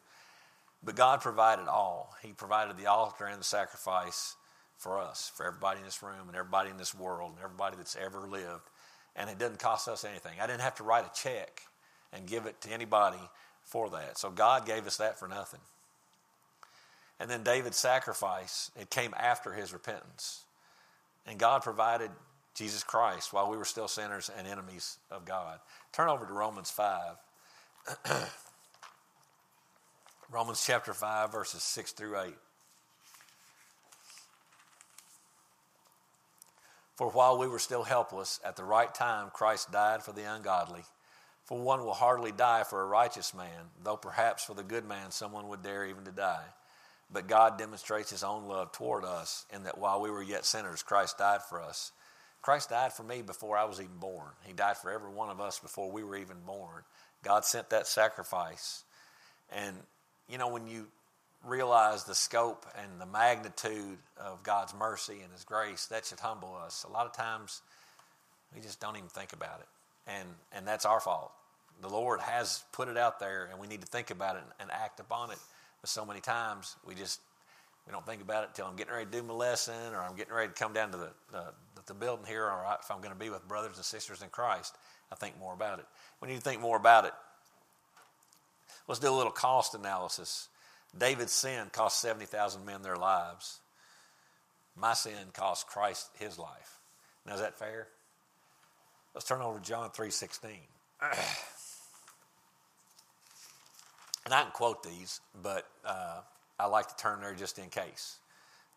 But 0.84 0.96
God 0.96 1.22
provided 1.22 1.68
all. 1.68 2.16
He 2.22 2.34
provided 2.34 2.78
the 2.78 2.88
altar 2.88 3.26
and 3.26 3.40
the 3.40 3.46
sacrifice 3.46 4.36
for 4.78 5.00
us, 5.00 5.32
for 5.36 5.46
everybody 5.46 5.80
in 5.80 5.86
this 5.86 6.04
room 6.04 6.28
and 6.28 6.36
everybody 6.36 6.70
in 6.70 6.78
this 6.78 6.94
world 6.94 7.32
and 7.36 7.44
everybody 7.44 7.76
that's 7.76 7.96
ever 7.96 8.28
lived. 8.28 8.70
And 9.16 9.30
it 9.30 9.40
didn't 9.40 9.60
cost 9.60 9.88
us 9.88 10.06
anything. 10.06 10.40
I 10.40 10.46
didn't 10.46 10.62
have 10.62 10.76
to 10.76 10.84
write 10.84 11.06
a 11.06 11.12
check 11.20 11.62
and 12.14 12.28
give 12.28 12.46
it 12.46 12.62
to 12.62 12.70
anybody 12.70 13.18
for 13.64 13.90
that. 13.90 14.18
So 14.18 14.30
God 14.30 14.66
gave 14.66 14.86
us 14.86 14.98
that 14.98 15.18
for 15.18 15.28
nothing. 15.28 15.60
And 17.20 17.30
then 17.30 17.44
David's 17.44 17.78
sacrifice, 17.78 18.70
it 18.80 18.92
came 18.92 19.14
after 19.18 19.54
his 19.54 19.74
repentance. 19.74 20.44
And 21.26 21.40
God 21.40 21.64
provided 21.64 22.12
Jesus 22.54 22.84
Christ 22.84 23.34
while 23.34 23.50
we 23.50 23.58
were 23.58 23.66
still 23.66 23.88
sinners 23.88 24.30
and 24.36 24.48
enemies 24.48 24.98
of 25.10 25.26
God. 25.26 25.60
Turn 25.92 26.10
over 26.10 26.26
to 26.26 26.34
Romans 26.34 26.70
5. 26.70 27.16
Romans 30.30 30.62
chapter 30.66 30.94
5, 30.94 31.32
verses 31.32 31.64
6 31.64 31.94
through 31.94 32.20
8. 32.20 32.34
For 36.98 37.10
while 37.12 37.38
we 37.38 37.48
were 37.48 37.60
still 37.60 37.84
helpless, 37.84 38.42
at 38.44 38.58
the 38.58 38.66
right 38.66 38.94
time 38.94 39.30
Christ 39.32 39.72
died 39.72 40.04
for 40.04 40.12
the 40.12 40.24
ungodly. 40.24 40.84
For 41.46 41.58
one 41.58 41.86
will 41.86 41.94
hardly 41.94 42.34
die 42.34 42.64
for 42.64 42.82
a 42.82 42.88
righteous 42.88 43.34
man, 43.34 43.72
though 43.82 43.96
perhaps 43.96 44.44
for 44.44 44.54
the 44.54 44.64
good 44.64 44.84
man 44.84 45.12
someone 45.12 45.48
would 45.48 45.64
dare 45.64 45.86
even 45.86 46.04
to 46.04 46.12
die. 46.12 46.44
But 47.10 47.28
God 47.28 47.58
demonstrates 47.58 48.10
his 48.10 48.24
own 48.24 48.50
love 48.50 48.74
toward 48.74 49.06
us 49.06 49.46
in 49.54 49.64
that 49.64 49.78
while 49.78 50.02
we 50.02 50.12
were 50.12 50.24
yet 50.24 50.44
sinners, 50.44 50.84
Christ 50.84 51.20
died 51.20 51.42
for 51.42 51.62
us. 51.62 51.94
Christ 52.42 52.72
died 52.72 52.92
for 52.92 53.04
me 53.04 53.22
before 53.22 53.58
I 53.58 53.64
was 53.64 53.80
even 53.80 53.98
born. 53.98 54.28
He 54.44 54.52
died 54.52 54.76
for 54.76 54.92
every 54.92 55.12
one 55.12 55.30
of 55.30 55.40
us 55.40 55.60
before 55.60 55.90
we 55.90 56.04
were 56.04 56.18
even 56.18 56.42
born. 56.46 56.84
God 57.24 57.46
sent 57.46 57.70
that 57.70 57.88
sacrifice. 57.88 58.84
And, 59.56 59.78
you 60.30 60.38
know, 60.38 60.50
when 60.50 60.68
you 60.68 60.88
realize 61.46 62.04
the 62.04 62.16
scope 62.16 62.66
and 62.82 63.00
the 63.00 63.06
magnitude 63.06 63.98
of 64.18 64.44
God's 64.44 64.74
mercy 64.74 65.20
and 65.24 65.32
His 65.32 65.44
grace, 65.44 65.86
that 65.88 66.06
should 66.06 66.20
humble 66.20 66.56
us. 66.66 66.86
A 66.88 66.92
lot 66.92 67.06
of 67.06 67.14
times, 67.14 67.62
we 68.54 68.62
just 68.62 68.80
don't 68.80 68.98
even 68.98 69.10
think 69.10 69.34
about 69.34 69.60
it. 69.60 69.68
And, 70.08 70.28
and 70.54 70.68
that's 70.68 70.86
our 70.86 71.00
fault 71.00 71.32
the 71.82 71.90
Lord 71.90 72.20
has 72.22 72.64
put 72.72 72.88
it 72.88 72.98
out 72.98 73.20
there, 73.20 73.48
and 73.52 73.60
we 73.60 73.68
need 73.68 73.82
to 73.82 73.88
think 73.88 74.10
about 74.10 74.36
it 74.36 74.44
and, 74.60 74.72
act 74.72 75.00
upon 75.00 75.32
it. 75.32 75.38
But 75.82 75.90
so 75.90 76.06
many 76.06 76.20
times 76.20 76.76
we 76.86 76.96
just 76.96 77.20
we 77.86 77.92
don't 77.92 78.06
think 78.06 78.22
about 78.22 78.44
it 78.44 78.50
until 78.50 78.66
I'm 78.66 78.76
getting 78.76 78.94
ready 78.94 79.06
to 79.06 79.12
do 79.12 79.24
my 79.24 79.34
lesson, 79.34 79.94
or 79.94 80.02
I'm 80.02 80.16
getting 80.16 80.34
ready 80.34 80.50
to 80.50 80.54
come 80.54 80.74
down 80.74 80.92
to 80.92 80.98
the 80.98 81.10
uh, 81.34 81.52
the 81.86 81.94
building 81.94 82.26
here, 82.26 82.44
or 82.44 82.66
if 82.80 82.92
I'm 82.92 82.98
going 82.98 83.14
to 83.14 83.20
be 83.20 83.30
with 83.30 83.48
brothers 83.48 83.78
and 83.78 83.86
sisters 83.86 84.22
in 84.22 84.30
Christ. 84.30 84.76
I 85.12 85.16
think 85.16 85.40
more 85.40 85.54
about 85.54 85.80
it. 85.80 85.86
We 86.22 86.28
need 86.28 86.36
to 86.36 86.42
think 86.42 86.62
more 86.62 86.76
about 86.76 87.06
it. 87.06 87.14
Let's 88.88 89.00
do 89.00 89.10
a 89.10 89.16
little 89.16 89.32
cost 89.32 89.76
analysis. 89.76 90.48
David's 90.98 91.34
sin 91.34 91.68
cost 91.72 92.02
70,000 92.02 92.66
men 92.66 92.82
their 92.82 92.98
lives. 92.98 93.60
My 94.76 94.94
sin 94.94 95.32
cost 95.34 95.68
Christ 95.68 96.10
his 96.18 96.40
life. 96.40 96.80
Now, 97.26 97.34
is 97.34 97.42
that 97.42 97.58
fair? 97.58 97.88
Let's 99.14 99.28
turn 99.28 99.42
over 99.42 99.60
to 99.60 99.66
John 99.66 99.90
3.16. 99.90 100.60
And 104.28 104.34
I 104.34 104.42
can 104.42 104.52
quote 104.52 104.84
these, 104.84 105.22
but 105.42 105.66
uh, 105.86 106.20
I 106.60 106.66
like 106.66 106.90
to 106.90 106.96
turn 106.98 107.22
there 107.22 107.34
just 107.34 107.60
in 107.60 107.70
case. 107.70 108.18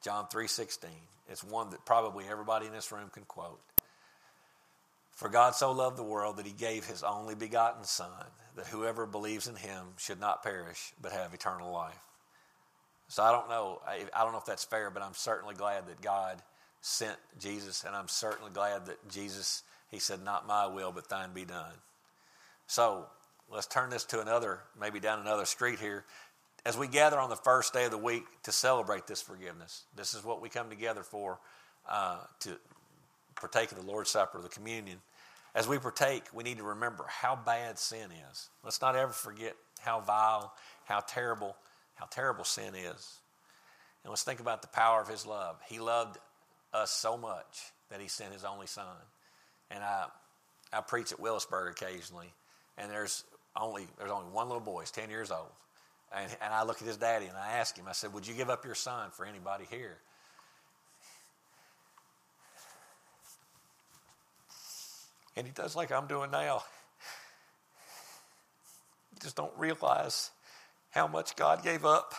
John 0.00 0.26
3:16. 0.32 0.84
It's 1.28 1.42
one 1.42 1.70
that 1.70 1.84
probably 1.84 2.24
everybody 2.30 2.66
in 2.66 2.72
this 2.72 2.92
room 2.92 3.10
can 3.12 3.24
quote. 3.24 3.60
For 5.10 5.28
God 5.28 5.56
so 5.56 5.72
loved 5.72 5.96
the 5.96 6.04
world 6.04 6.36
that 6.36 6.46
he 6.46 6.52
gave 6.52 6.86
his 6.86 7.02
only 7.02 7.34
begotten 7.34 7.82
son 7.82 8.26
that 8.60 8.68
whoever 8.68 9.06
believes 9.06 9.46
in 9.46 9.56
him 9.56 9.86
should 9.96 10.20
not 10.20 10.42
perish 10.42 10.92
but 11.00 11.12
have 11.12 11.34
eternal 11.34 11.72
life. 11.72 11.98
So 13.08 13.22
I 13.22 13.32
don't 13.32 13.48
know 13.48 13.80
I, 13.86 14.04
I 14.14 14.22
don't 14.22 14.32
know 14.32 14.38
if 14.38 14.46
that's 14.46 14.64
fair, 14.64 14.90
but 14.90 15.02
I'm 15.02 15.14
certainly 15.14 15.54
glad 15.54 15.86
that 15.88 16.00
God 16.00 16.40
sent 16.80 17.16
Jesus 17.38 17.84
and 17.84 17.94
I'm 17.94 18.08
certainly 18.08 18.52
glad 18.52 18.86
that 18.86 19.08
Jesus 19.08 19.62
he 19.90 19.98
said 19.98 20.22
not 20.22 20.46
my 20.46 20.66
will 20.66 20.92
but 20.92 21.08
thine 21.08 21.32
be 21.32 21.44
done. 21.44 21.74
So, 22.70 23.06
let's 23.52 23.66
turn 23.66 23.90
this 23.90 24.04
to 24.04 24.20
another, 24.20 24.60
maybe 24.80 25.00
down 25.00 25.18
another 25.18 25.44
street 25.44 25.80
here. 25.80 26.04
As 26.64 26.78
we 26.78 26.86
gather 26.86 27.18
on 27.18 27.28
the 27.28 27.34
first 27.34 27.72
day 27.72 27.86
of 27.86 27.90
the 27.90 27.98
week 27.98 28.22
to 28.44 28.52
celebrate 28.52 29.08
this 29.08 29.20
forgiveness, 29.20 29.82
this 29.96 30.14
is 30.14 30.22
what 30.22 30.40
we 30.40 30.48
come 30.48 30.70
together 30.70 31.02
for 31.02 31.40
uh, 31.88 32.18
to 32.40 32.56
partake 33.34 33.72
of 33.72 33.78
the 33.78 33.84
Lord's 33.84 34.10
Supper, 34.10 34.40
the 34.40 34.48
communion. 34.48 34.98
As 35.54 35.66
we 35.66 35.78
partake, 35.78 36.24
we 36.32 36.44
need 36.44 36.58
to 36.58 36.64
remember 36.64 37.04
how 37.08 37.36
bad 37.36 37.78
sin 37.78 38.10
is. 38.30 38.48
Let's 38.62 38.80
not 38.80 38.96
ever 38.96 39.12
forget 39.12 39.56
how 39.80 40.00
vile, 40.00 40.52
how 40.84 41.00
terrible, 41.00 41.56
how 41.94 42.06
terrible 42.06 42.44
sin 42.44 42.74
is. 42.74 43.18
And 44.04 44.10
let's 44.10 44.22
think 44.22 44.40
about 44.40 44.62
the 44.62 44.68
power 44.68 45.00
of 45.00 45.08
His 45.08 45.26
love. 45.26 45.56
He 45.68 45.78
loved 45.78 46.18
us 46.72 46.90
so 46.90 47.16
much 47.16 47.72
that 47.90 48.00
He 48.00 48.08
sent 48.08 48.32
His 48.32 48.44
only 48.44 48.66
Son. 48.66 48.86
And 49.70 49.82
I, 49.82 50.06
I 50.72 50.80
preach 50.80 51.12
at 51.12 51.20
Willisburg 51.20 51.72
occasionally, 51.72 52.32
and 52.78 52.90
there's 52.90 53.24
only 53.56 53.86
there's 53.98 54.10
only 54.10 54.30
one 54.30 54.46
little 54.46 54.62
boy. 54.62 54.80
He's 54.80 54.90
ten 54.90 55.10
years 55.10 55.30
old, 55.30 55.50
and, 56.14 56.30
and 56.42 56.54
I 56.54 56.62
look 56.62 56.80
at 56.80 56.86
his 56.86 56.96
daddy 56.96 57.26
and 57.26 57.36
I 57.36 57.58
ask 57.58 57.76
him. 57.76 57.86
I 57.88 57.92
said, 57.92 58.12
"Would 58.12 58.26
you 58.26 58.34
give 58.34 58.50
up 58.50 58.64
your 58.64 58.74
son 58.74 59.10
for 59.10 59.26
anybody 59.26 59.64
here?" 59.70 59.98
And 65.40 65.46
he 65.46 65.54
does 65.54 65.74
like 65.74 65.90
I'm 65.90 66.06
doing 66.06 66.30
now. 66.30 66.62
You 69.10 69.20
just 69.22 69.36
don't 69.36 69.56
realize 69.56 70.30
how 70.90 71.06
much 71.06 71.34
God 71.34 71.64
gave 71.64 71.86
up 71.86 72.12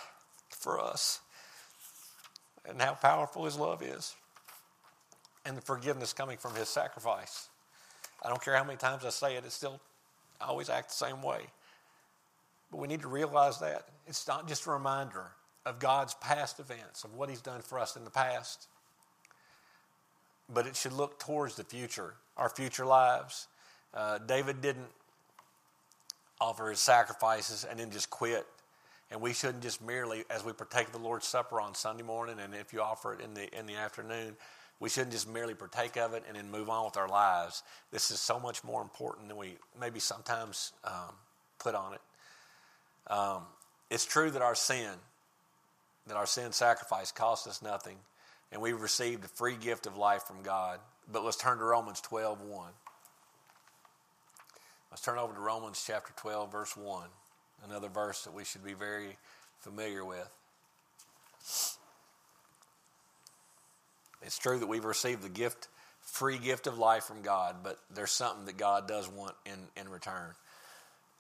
for 0.50 0.82
us 0.82 1.20
and 2.68 2.82
how 2.82 2.94
powerful 2.96 3.46
His 3.46 3.60
love 3.60 3.84
is 3.84 4.16
and 5.46 5.56
the 5.56 5.62
forgiveness 5.62 6.14
coming 6.14 6.40
from 6.40 6.56
His 6.56 6.68
sacrifice. 6.68 7.50
I 8.26 8.30
don't 8.30 8.44
care 8.44 8.56
how 8.56 8.64
many 8.64 8.78
times 8.78 9.06
I 9.06 9.10
say 9.10 9.36
it, 9.36 9.46
it 9.46 9.52
still 9.52 9.80
I 10.42 10.46
always 10.46 10.72
act 10.72 10.90
the 10.90 11.06
same 11.06 11.22
way. 11.22 11.42
But 12.72 12.80
we 12.80 12.88
need 12.88 13.02
to 13.02 13.08
realize 13.08 13.60
that. 13.60 13.86
It's 14.08 14.28
not 14.28 14.48
just 14.48 14.66
a 14.66 14.72
reminder 14.72 15.28
of 15.68 15.78
God's 15.78 16.16
past 16.16 16.60
events, 16.60 17.04
of 17.04 17.14
what 17.14 17.30
He's 17.30 17.42
done 17.42 17.62
for 17.62 17.78
us 17.78 17.96
in 17.96 18.04
the 18.04 18.10
past, 18.10 18.66
but 20.54 20.68
it 20.68 20.76
should 20.76 20.94
look 20.94 21.20
towards 21.20 21.56
the 21.56 21.64
future, 21.64 22.14
our 22.38 22.50
future 22.50 22.86
lives. 22.86 23.48
Uh, 23.94 24.18
David 24.20 24.62
didn't 24.62 24.90
offer 26.40 26.70
his 26.70 26.80
sacrifices 26.80 27.66
and 27.70 27.80
then 27.80 27.92
just 27.92 28.10
quit. 28.10 28.46
And 29.12 29.22
we 29.22 29.34
shouldn't 29.34 29.62
just 29.62 29.82
merely, 29.82 30.24
as 30.30 30.46
we 30.46 30.54
partake 30.54 30.88
of 30.88 30.94
the 30.94 31.00
Lord's 31.00 31.28
Supper 31.28 31.60
on 31.60 31.76
Sunday 31.76 32.04
morning, 32.04 32.38
and 32.40 32.56
if 32.56 32.72
you 32.72 32.82
offer 32.82 33.14
it 33.14 33.20
in 33.20 33.34
the 33.34 33.54
in 33.58 33.66
the 33.66 33.76
afternoon, 33.76 34.38
we 34.80 34.88
shouldn't 34.88 35.12
just 35.12 35.28
merely 35.30 35.54
partake 35.54 35.98
of 35.98 36.14
it 36.14 36.24
and 36.28 36.38
then 36.38 36.50
move 36.50 36.70
on 36.70 36.86
with 36.86 36.96
our 36.96 37.10
lives. 37.10 37.62
This 37.92 38.10
is 38.10 38.22
so 38.22 38.40
much 38.40 38.64
more 38.64 38.82
important 38.82 39.28
than 39.28 39.36
we 39.36 39.58
maybe 39.80 40.00
sometimes 40.00 40.72
um, 40.86 41.14
put 41.60 41.76
on 41.76 41.94
it. 41.94 42.02
Um, 43.12 43.44
it's 43.90 44.06
true 44.06 44.32
that 44.32 44.42
our 44.42 44.56
sin 44.56 44.92
that 46.08 46.18
our 46.18 46.26
sin 46.26 46.52
sacrifice 46.52 47.12
cost 47.12 47.48
us 47.48 47.62
nothing, 47.62 47.98
and 48.52 48.62
we've 48.62 48.80
received 48.80 49.24
a 49.24 49.28
free 49.28 49.56
gift 49.56 49.86
of 49.86 49.98
life 49.98 50.24
from 50.24 50.42
God. 50.44 50.80
But 51.12 51.24
let's 51.24 51.38
turn 51.38 51.58
to 51.58 51.64
Romans 51.64 52.02
12 52.02 52.42
1. 52.42 52.72
Let's 54.92 55.02
turn 55.02 55.18
over 55.18 55.34
to 55.34 55.40
Romans 55.40 55.82
chapter 55.86 56.12
12, 56.18 56.52
verse 56.52 56.76
1, 56.76 57.08
another 57.66 57.88
verse 57.88 58.26
that 58.26 58.34
we 58.34 58.44
should 58.44 58.64
be 58.64 58.74
very 58.74 59.18
familiar 59.62 60.04
with. 60.04 60.30
It's 64.22 64.38
true 64.38 64.60
that 64.60 64.68
we've 64.68 64.84
received 64.84 65.22
the 65.22 65.30
gift, 65.30 65.70
free 66.02 66.38
gift 66.38 66.68
of 66.68 66.78
life 66.78 67.06
from 67.06 67.22
God, 67.22 67.58
but 67.64 67.78
there's 67.94 68.12
something 68.12 68.46
that 68.46 68.58
God 68.58 68.86
does 68.86 69.08
want 69.10 69.36
in, 69.46 69.82
in 69.82 69.90
return. 69.90 70.34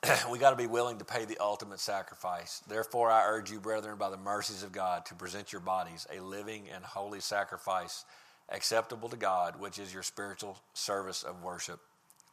we 0.31 0.39
got 0.39 0.49
to 0.49 0.55
be 0.55 0.67
willing 0.67 0.97
to 0.97 1.05
pay 1.05 1.25
the 1.25 1.37
ultimate 1.39 1.79
sacrifice. 1.79 2.61
Therefore, 2.67 3.11
I 3.11 3.25
urge 3.27 3.51
you, 3.51 3.59
brethren, 3.59 3.97
by 3.97 4.09
the 4.09 4.17
mercies 4.17 4.63
of 4.63 4.71
God, 4.71 5.05
to 5.07 5.15
present 5.15 5.51
your 5.51 5.61
bodies 5.61 6.07
a 6.15 6.19
living 6.19 6.63
and 6.73 6.83
holy 6.83 7.19
sacrifice 7.19 8.05
acceptable 8.49 9.09
to 9.09 9.17
God, 9.17 9.59
which 9.59 9.77
is 9.77 9.93
your 9.93 10.03
spiritual 10.03 10.57
service 10.73 11.23
of 11.23 11.43
worship. 11.43 11.79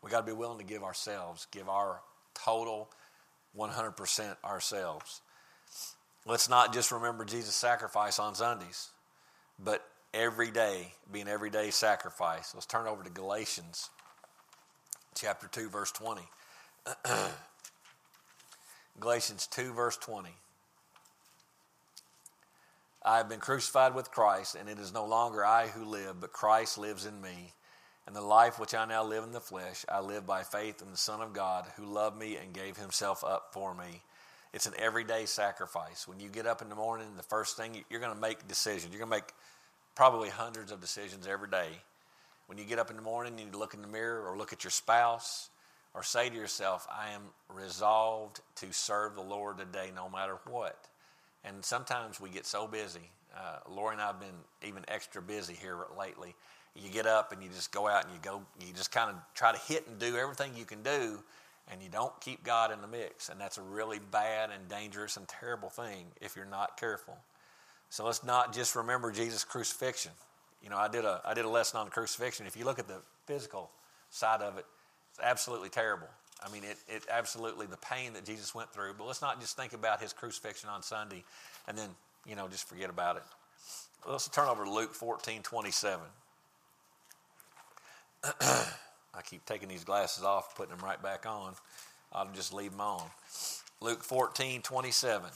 We 0.02 0.10
got 0.10 0.20
to 0.20 0.26
be 0.26 0.32
willing 0.32 0.58
to 0.58 0.64
give 0.64 0.82
ourselves, 0.82 1.46
give 1.50 1.68
our 1.68 2.00
total 2.34 2.88
100% 3.56 4.36
ourselves. 4.44 5.20
Let's 6.26 6.48
not 6.48 6.72
just 6.72 6.90
remember 6.90 7.24
Jesus' 7.24 7.54
sacrifice 7.54 8.18
on 8.18 8.34
Sundays, 8.34 8.90
but 9.58 9.86
every 10.14 10.50
day 10.50 10.94
be 11.12 11.20
an 11.20 11.28
everyday 11.28 11.70
sacrifice. 11.70 12.52
Let's 12.54 12.66
turn 12.66 12.86
over 12.86 13.02
to 13.02 13.10
Galatians 13.10 13.90
chapter 15.14 15.48
2, 15.48 15.68
verse 15.68 15.92
20. 15.92 16.22
Galatians 19.00 19.46
2, 19.48 19.72
verse 19.72 19.96
20. 19.96 20.30
I 23.04 23.18
have 23.18 23.28
been 23.28 23.38
crucified 23.38 23.94
with 23.94 24.10
Christ, 24.10 24.56
and 24.56 24.68
it 24.68 24.78
is 24.78 24.92
no 24.92 25.06
longer 25.06 25.44
I 25.44 25.68
who 25.68 25.84
live, 25.84 26.20
but 26.20 26.32
Christ 26.32 26.78
lives 26.78 27.06
in 27.06 27.20
me. 27.22 27.52
And 28.06 28.16
the 28.16 28.22
life 28.22 28.58
which 28.58 28.74
I 28.74 28.86
now 28.86 29.04
live 29.04 29.22
in 29.22 29.32
the 29.32 29.40
flesh, 29.40 29.84
I 29.88 30.00
live 30.00 30.26
by 30.26 30.42
faith 30.42 30.82
in 30.82 30.90
the 30.90 30.96
Son 30.96 31.20
of 31.20 31.32
God 31.32 31.66
who 31.76 31.84
loved 31.84 32.18
me 32.18 32.36
and 32.36 32.52
gave 32.52 32.76
himself 32.76 33.22
up 33.22 33.50
for 33.52 33.74
me. 33.74 34.02
It's 34.52 34.66
an 34.66 34.72
everyday 34.78 35.26
sacrifice. 35.26 36.08
When 36.08 36.18
you 36.18 36.28
get 36.28 36.46
up 36.46 36.62
in 36.62 36.68
the 36.68 36.74
morning, 36.74 37.06
the 37.16 37.22
first 37.22 37.56
thing 37.56 37.84
you're 37.90 38.00
going 38.00 38.14
to 38.14 38.20
make 38.20 38.48
decisions. 38.48 38.92
You're 38.92 39.06
going 39.06 39.10
to 39.10 39.16
make 39.16 39.34
probably 39.94 40.30
hundreds 40.30 40.72
of 40.72 40.80
decisions 40.80 41.26
every 41.26 41.48
day. 41.48 41.68
When 42.46 42.56
you 42.56 42.64
get 42.64 42.78
up 42.78 42.90
in 42.90 42.96
the 42.96 43.02
morning, 43.02 43.38
you 43.38 43.46
look 43.56 43.74
in 43.74 43.82
the 43.82 43.88
mirror 43.88 44.26
or 44.26 44.38
look 44.38 44.54
at 44.54 44.64
your 44.64 44.70
spouse 44.70 45.50
or 45.94 46.02
say 46.02 46.28
to 46.28 46.34
yourself, 46.34 46.86
I 46.90 47.10
am 47.10 47.22
resolved 47.48 48.40
to 48.56 48.72
serve 48.72 49.14
the 49.14 49.22
Lord 49.22 49.58
today 49.58 49.90
no 49.94 50.08
matter 50.08 50.38
what. 50.48 50.88
And 51.44 51.64
sometimes 51.64 52.20
we 52.20 52.30
get 52.30 52.46
so 52.46 52.66
busy. 52.66 53.10
Uh, 53.36 53.58
Lori 53.70 53.94
and 53.94 54.02
I 54.02 54.08
have 54.08 54.20
been 54.20 54.28
even 54.66 54.84
extra 54.88 55.22
busy 55.22 55.54
here 55.54 55.76
lately 55.98 56.34
you 56.82 56.90
get 56.90 57.06
up 57.06 57.32
and 57.32 57.42
you 57.42 57.48
just 57.48 57.72
go 57.72 57.88
out 57.88 58.04
and 58.04 58.12
you 58.12 58.20
go, 58.22 58.42
you 58.60 58.72
just 58.72 58.92
kind 58.92 59.10
of 59.10 59.16
try 59.34 59.52
to 59.52 59.58
hit 59.58 59.86
and 59.88 59.98
do 59.98 60.16
everything 60.16 60.52
you 60.56 60.64
can 60.64 60.82
do, 60.82 61.18
and 61.70 61.82
you 61.82 61.88
don't 61.88 62.18
keep 62.20 62.44
God 62.44 62.72
in 62.72 62.80
the 62.80 62.86
mix. 62.86 63.28
And 63.28 63.40
that's 63.40 63.58
a 63.58 63.62
really 63.62 63.98
bad 64.10 64.50
and 64.50 64.68
dangerous 64.68 65.16
and 65.16 65.26
terrible 65.28 65.68
thing 65.68 66.06
if 66.20 66.36
you're 66.36 66.46
not 66.46 66.78
careful. 66.78 67.16
So 67.90 68.04
let's 68.04 68.24
not 68.24 68.54
just 68.54 68.76
remember 68.76 69.10
Jesus' 69.10 69.44
crucifixion. 69.44 70.12
You 70.62 70.70
know, 70.70 70.76
I 70.76 70.88
did 70.88 71.04
a 71.04 71.20
I 71.24 71.34
did 71.34 71.44
a 71.44 71.48
lesson 71.48 71.78
on 71.78 71.86
the 71.86 71.90
crucifixion. 71.90 72.46
If 72.46 72.56
you 72.56 72.64
look 72.64 72.78
at 72.78 72.88
the 72.88 73.00
physical 73.26 73.70
side 74.10 74.40
of 74.40 74.58
it, 74.58 74.66
absolutely 75.22 75.68
terrible. 75.68 76.08
I 76.44 76.52
mean, 76.52 76.62
it, 76.64 76.76
it 76.88 77.02
absolutely 77.10 77.66
the 77.66 77.76
pain 77.78 78.12
that 78.12 78.24
Jesus 78.24 78.54
went 78.54 78.72
through. 78.72 78.94
But 78.96 79.06
let's 79.06 79.22
not 79.22 79.40
just 79.40 79.56
think 79.56 79.72
about 79.72 80.00
his 80.00 80.12
crucifixion 80.12 80.68
on 80.68 80.82
Sunday 80.82 81.24
and 81.66 81.76
then, 81.76 81.88
you 82.26 82.36
know, 82.36 82.48
just 82.48 82.68
forget 82.68 82.90
about 82.90 83.16
it. 83.16 83.22
Let's 84.08 84.28
turn 84.28 84.48
over 84.48 84.64
to 84.64 84.70
Luke 84.70 84.94
14, 84.94 85.42
27. 85.42 86.06
I 88.40 89.22
keep 89.24 89.44
taking 89.44 89.68
these 89.68 89.84
glasses 89.84 90.22
off, 90.22 90.54
putting 90.56 90.76
them 90.76 90.84
right 90.84 91.02
back 91.02 91.26
on. 91.26 91.54
I'll 92.12 92.28
just 92.34 92.54
leave 92.54 92.70
them 92.70 92.80
on. 92.80 93.02
Luke 93.80 94.02
14, 94.02 94.62
27. 94.62 95.30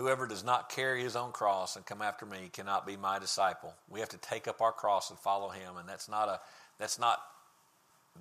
Whoever 0.00 0.26
does 0.26 0.42
not 0.42 0.70
carry 0.70 1.02
his 1.02 1.14
own 1.14 1.30
cross 1.30 1.76
and 1.76 1.84
come 1.84 2.00
after 2.00 2.24
me 2.24 2.48
cannot 2.54 2.86
be 2.86 2.96
my 2.96 3.18
disciple. 3.18 3.74
We 3.90 4.00
have 4.00 4.08
to 4.08 4.16
take 4.16 4.48
up 4.48 4.62
our 4.62 4.72
cross 4.72 5.10
and 5.10 5.18
follow 5.18 5.50
him, 5.50 5.76
and 5.78 5.86
that's 5.86 6.08
not 6.08 6.26
a 6.30 6.40
that's 6.78 6.98
not 6.98 7.20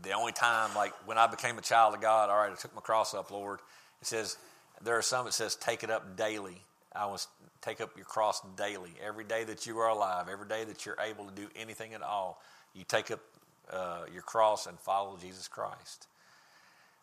the 0.01 0.11
only 0.11 0.33
time 0.33 0.75
like 0.75 0.91
when 1.07 1.17
I 1.17 1.27
became 1.27 1.57
a 1.57 1.61
child 1.61 1.95
of 1.95 2.01
God, 2.01 2.29
all 2.29 2.35
right, 2.35 2.51
I 2.51 2.55
took 2.55 2.75
my 2.75 2.81
cross 2.81 3.13
up, 3.13 3.31
Lord. 3.31 3.59
It 4.01 4.07
says 4.07 4.35
there 4.83 4.97
are 4.97 5.01
some 5.01 5.25
it 5.25 5.31
says 5.31 5.55
take 5.55 5.83
it 5.85 5.89
up 5.89 6.17
daily. 6.17 6.61
I 6.93 7.05
was 7.05 7.29
take 7.61 7.79
up 7.79 7.95
your 7.95 8.05
cross 8.05 8.41
daily. 8.57 8.91
Every 9.01 9.23
day 9.23 9.45
that 9.45 9.65
you 9.65 9.79
are 9.79 9.87
alive, 9.87 10.27
every 10.29 10.49
day 10.49 10.65
that 10.65 10.85
you're 10.85 10.99
able 10.99 11.27
to 11.27 11.33
do 11.33 11.47
anything 11.55 11.93
at 11.93 12.01
all, 12.01 12.41
you 12.75 12.83
take 12.85 13.09
up 13.09 13.21
uh, 13.71 14.01
your 14.11 14.23
cross 14.23 14.67
and 14.67 14.77
follow 14.81 15.17
Jesus 15.21 15.47
Christ. 15.47 16.07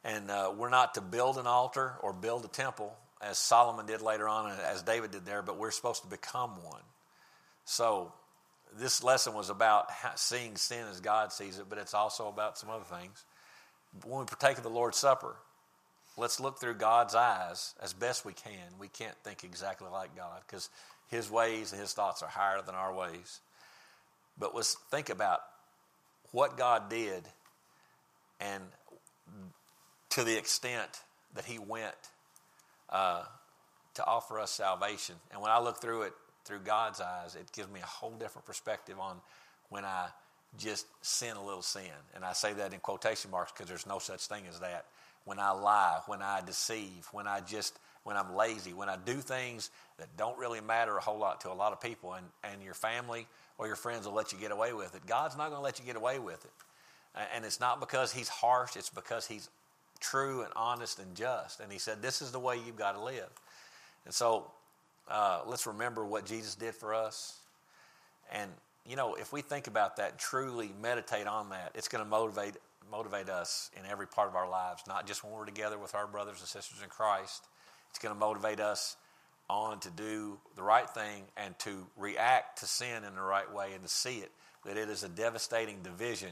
And 0.04 0.30
uh, 0.30 0.52
we're 0.54 0.68
not 0.68 0.92
to 0.96 1.00
build 1.00 1.38
an 1.38 1.46
altar 1.46 1.94
or 2.02 2.12
build 2.12 2.44
a 2.44 2.48
temple 2.48 2.94
as 3.20 3.38
Solomon 3.38 3.86
did 3.86 4.02
later 4.02 4.28
on 4.28 4.50
and 4.50 4.60
as 4.60 4.82
David 4.82 5.10
did 5.10 5.24
there, 5.24 5.42
but 5.42 5.58
we're 5.58 5.70
supposed 5.70 6.02
to 6.02 6.08
become 6.08 6.62
one. 6.62 6.82
So 7.64 8.12
this 8.78 9.02
lesson 9.02 9.34
was 9.34 9.50
about 9.50 9.86
seeing 10.16 10.56
sin 10.56 10.86
as 10.90 11.00
God 11.00 11.32
sees 11.32 11.58
it, 11.58 11.66
but 11.68 11.78
it's 11.78 11.94
also 11.94 12.28
about 12.28 12.58
some 12.58 12.70
other 12.70 12.84
things. 12.84 13.24
When 14.04 14.20
we 14.20 14.26
partake 14.26 14.58
of 14.58 14.62
the 14.62 14.70
Lord's 14.70 14.98
Supper, 14.98 15.36
let's 16.16 16.40
look 16.40 16.58
through 16.60 16.74
God's 16.74 17.14
eyes 17.14 17.74
as 17.82 17.92
best 17.92 18.24
we 18.24 18.32
can. 18.32 18.78
We 18.78 18.88
can't 18.88 19.16
think 19.24 19.44
exactly 19.44 19.88
like 19.90 20.14
God 20.14 20.42
because 20.46 20.68
His 21.08 21.30
ways 21.30 21.72
and 21.72 21.80
His 21.80 21.92
thoughts 21.92 22.22
are 22.22 22.28
higher 22.28 22.60
than 22.62 22.74
our 22.74 22.94
ways. 22.94 23.40
But 24.38 24.54
let's 24.54 24.76
think 24.90 25.08
about 25.08 25.40
what 26.32 26.58
God 26.58 26.90
did 26.90 27.24
and 28.40 28.62
to 30.10 30.24
the 30.24 30.36
extent 30.36 31.00
that 31.34 31.46
He 31.46 31.58
went 31.58 31.94
uh, 32.90 33.22
to 33.94 34.04
offer 34.04 34.38
us 34.38 34.50
salvation. 34.50 35.16
And 35.32 35.40
when 35.40 35.50
I 35.50 35.60
look 35.60 35.80
through 35.80 36.02
it 36.02 36.12
through 36.44 36.60
God's 36.60 37.00
eyes, 37.00 37.34
it 37.34 37.50
gives 37.52 37.68
me 37.70 37.80
a 37.80 37.86
whole 37.86 38.12
different 38.12 38.46
perspective 38.46 38.98
on 39.00 39.16
when 39.68 39.84
I 39.84 40.08
just 40.58 40.86
sin 41.02 41.36
a 41.36 41.44
little 41.44 41.62
sin. 41.62 41.90
And 42.14 42.24
I 42.24 42.32
say 42.32 42.52
that 42.54 42.72
in 42.72 42.80
quotation 42.80 43.30
marks 43.30 43.52
because 43.52 43.68
there's 43.68 43.86
no 43.86 43.98
such 43.98 44.26
thing 44.26 44.44
as 44.48 44.60
that 44.60 44.86
when 45.24 45.40
I 45.40 45.50
lie, 45.50 45.98
when 46.06 46.22
I 46.22 46.40
deceive, 46.40 47.08
when 47.12 47.26
I 47.26 47.40
just 47.40 47.78
when 48.04 48.16
I'm 48.16 48.36
lazy, 48.36 48.72
when 48.72 48.88
I 48.88 48.96
do 49.04 49.14
things 49.14 49.68
that 49.98 50.16
don't 50.16 50.38
really 50.38 50.60
matter 50.60 50.96
a 50.96 51.00
whole 51.00 51.18
lot 51.18 51.40
to 51.40 51.50
a 51.50 51.52
lot 51.52 51.72
of 51.72 51.80
people, 51.80 52.14
and, 52.14 52.24
and 52.44 52.62
your 52.62 52.72
family 52.72 53.26
or 53.58 53.66
your 53.66 53.74
friends 53.74 54.06
will 54.06 54.14
let 54.14 54.32
you 54.32 54.38
get 54.38 54.52
away 54.52 54.72
with 54.72 54.94
it. 54.94 55.04
God's 55.06 55.36
not 55.36 55.48
going 55.48 55.58
to 55.58 55.64
let 55.64 55.80
you 55.80 55.84
get 55.84 55.96
away 55.96 56.20
with 56.20 56.44
it. 56.44 56.52
And 57.34 57.44
it's 57.44 57.58
not 57.58 57.80
because 57.80 58.12
He's 58.12 58.28
harsh, 58.28 58.76
it's 58.76 58.90
because 58.90 59.26
He's 59.26 59.48
true 60.00 60.42
and 60.42 60.52
honest 60.56 60.98
and 60.98 61.14
just. 61.14 61.60
And 61.60 61.72
He 61.72 61.78
said, 61.78 62.02
This 62.02 62.22
is 62.22 62.32
the 62.32 62.40
way 62.40 62.56
you've 62.56 62.76
got 62.76 62.92
to 62.92 63.02
live. 63.02 63.30
And 64.04 64.14
so 64.14 64.50
uh, 65.08 65.40
let's 65.46 65.66
remember 65.66 66.04
what 66.04 66.24
Jesus 66.26 66.54
did 66.54 66.74
for 66.74 66.94
us. 66.94 67.38
And, 68.32 68.50
you 68.88 68.96
know, 68.96 69.14
if 69.14 69.32
we 69.32 69.40
think 69.40 69.66
about 69.66 69.96
that, 69.96 70.18
truly 70.18 70.72
meditate 70.80 71.26
on 71.26 71.50
that, 71.50 71.72
it's 71.74 71.88
going 71.88 72.04
to 72.04 72.08
motivate 72.08 72.54
motivate 72.88 73.28
us 73.28 73.68
in 73.76 73.84
every 73.90 74.06
part 74.06 74.28
of 74.28 74.36
our 74.36 74.48
lives, 74.48 74.84
not 74.86 75.08
just 75.08 75.24
when 75.24 75.32
we're 75.32 75.44
together 75.44 75.76
with 75.76 75.96
our 75.96 76.06
brothers 76.06 76.38
and 76.38 76.46
sisters 76.46 76.82
in 76.82 76.88
Christ. 76.88 77.44
It's 77.90 77.98
going 77.98 78.14
to 78.14 78.18
motivate 78.18 78.60
us 78.60 78.96
on 79.50 79.80
to 79.80 79.90
do 79.90 80.38
the 80.54 80.62
right 80.62 80.88
thing 80.88 81.24
and 81.36 81.58
to 81.60 81.86
react 81.96 82.60
to 82.60 82.66
sin 82.66 83.02
in 83.02 83.14
the 83.16 83.20
right 83.20 83.52
way 83.52 83.72
and 83.72 83.82
to 83.82 83.88
see 83.88 84.18
it 84.18 84.30
that 84.64 84.76
it 84.76 84.88
is 84.88 85.04
a 85.04 85.08
devastating 85.08 85.78
division 85.82 86.30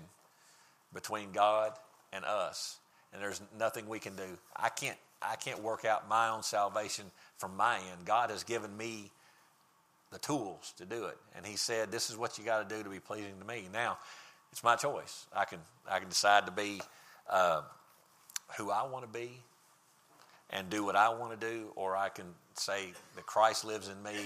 between 0.92 1.32
God 1.32 1.72
and 2.12 2.24
us. 2.24 2.78
And 3.14 3.22
there's 3.22 3.40
nothing 3.58 3.88
we 3.88 4.00
can 4.00 4.16
do. 4.16 4.26
I 4.54 4.68
can't 4.68 4.98
I 5.22 5.36
can't 5.36 5.62
work 5.62 5.86
out 5.86 6.08
my 6.08 6.28
own 6.28 6.42
salvation 6.42 7.06
from 7.38 7.56
my 7.56 7.76
end. 7.76 8.04
God 8.04 8.28
has 8.30 8.42
given 8.42 8.76
me 8.76 9.10
the 10.12 10.18
tools 10.18 10.74
to 10.78 10.84
do 10.84 11.04
it. 11.06 11.16
And 11.34 11.46
he 11.46 11.56
said, 11.56 11.90
This 11.90 12.10
is 12.10 12.16
what 12.16 12.38
you 12.38 12.44
got 12.44 12.68
to 12.68 12.76
do 12.76 12.82
to 12.82 12.90
be 12.90 13.00
pleasing 13.00 13.34
to 13.40 13.46
me. 13.46 13.68
Now, 13.72 13.98
it's 14.52 14.62
my 14.62 14.76
choice. 14.76 15.26
I 15.34 15.44
can 15.44 15.58
I 15.90 15.98
can 15.98 16.08
decide 16.08 16.46
to 16.46 16.52
be 16.52 16.80
uh, 17.30 17.62
who 18.58 18.70
I 18.70 18.86
want 18.86 19.04
to 19.04 19.18
be 19.18 19.30
and 20.50 20.70
do 20.70 20.84
what 20.84 20.94
I 20.94 21.08
want 21.08 21.38
to 21.38 21.46
do, 21.46 21.72
or 21.74 21.96
I 21.96 22.08
can 22.08 22.26
say 22.54 22.92
that 23.16 23.26
Christ 23.26 23.64
lives 23.64 23.88
in 23.88 24.00
me 24.02 24.16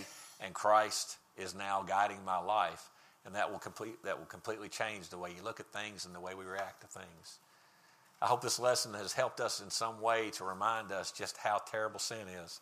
and 0.41 0.53
Christ 0.55 1.17
is 1.37 1.55
now 1.55 1.85
guiding 1.87 2.19
my 2.27 2.39
life, 2.39 2.91
and 3.25 3.35
that 3.35 3.51
will 3.51 3.59
complete 3.59 4.03
that 4.05 4.19
will 4.19 4.27
completely 4.27 4.69
change 4.69 5.09
the 5.09 5.19
way 5.19 5.31
you 5.31 5.43
look 5.43 5.61
at 5.61 5.67
things 5.67 6.05
and 6.05 6.15
the 6.15 6.21
way 6.21 6.35
we 6.35 6.45
react 6.45 6.83
to 6.83 6.87
things. 6.87 7.39
I 8.21 8.27
hope 8.27 8.41
this 8.41 8.59
lesson 8.59 8.95
has 8.95 9.13
helped 9.13 9.41
us 9.41 9.61
in 9.61 9.71
some 9.71 10.01
way 10.01 10.31
to 10.31 10.45
remind 10.45 10.91
us 10.91 11.13
just 11.13 11.37
how 11.37 11.59
terrible 11.59 12.01
sin 12.01 12.27
is. 12.45 12.61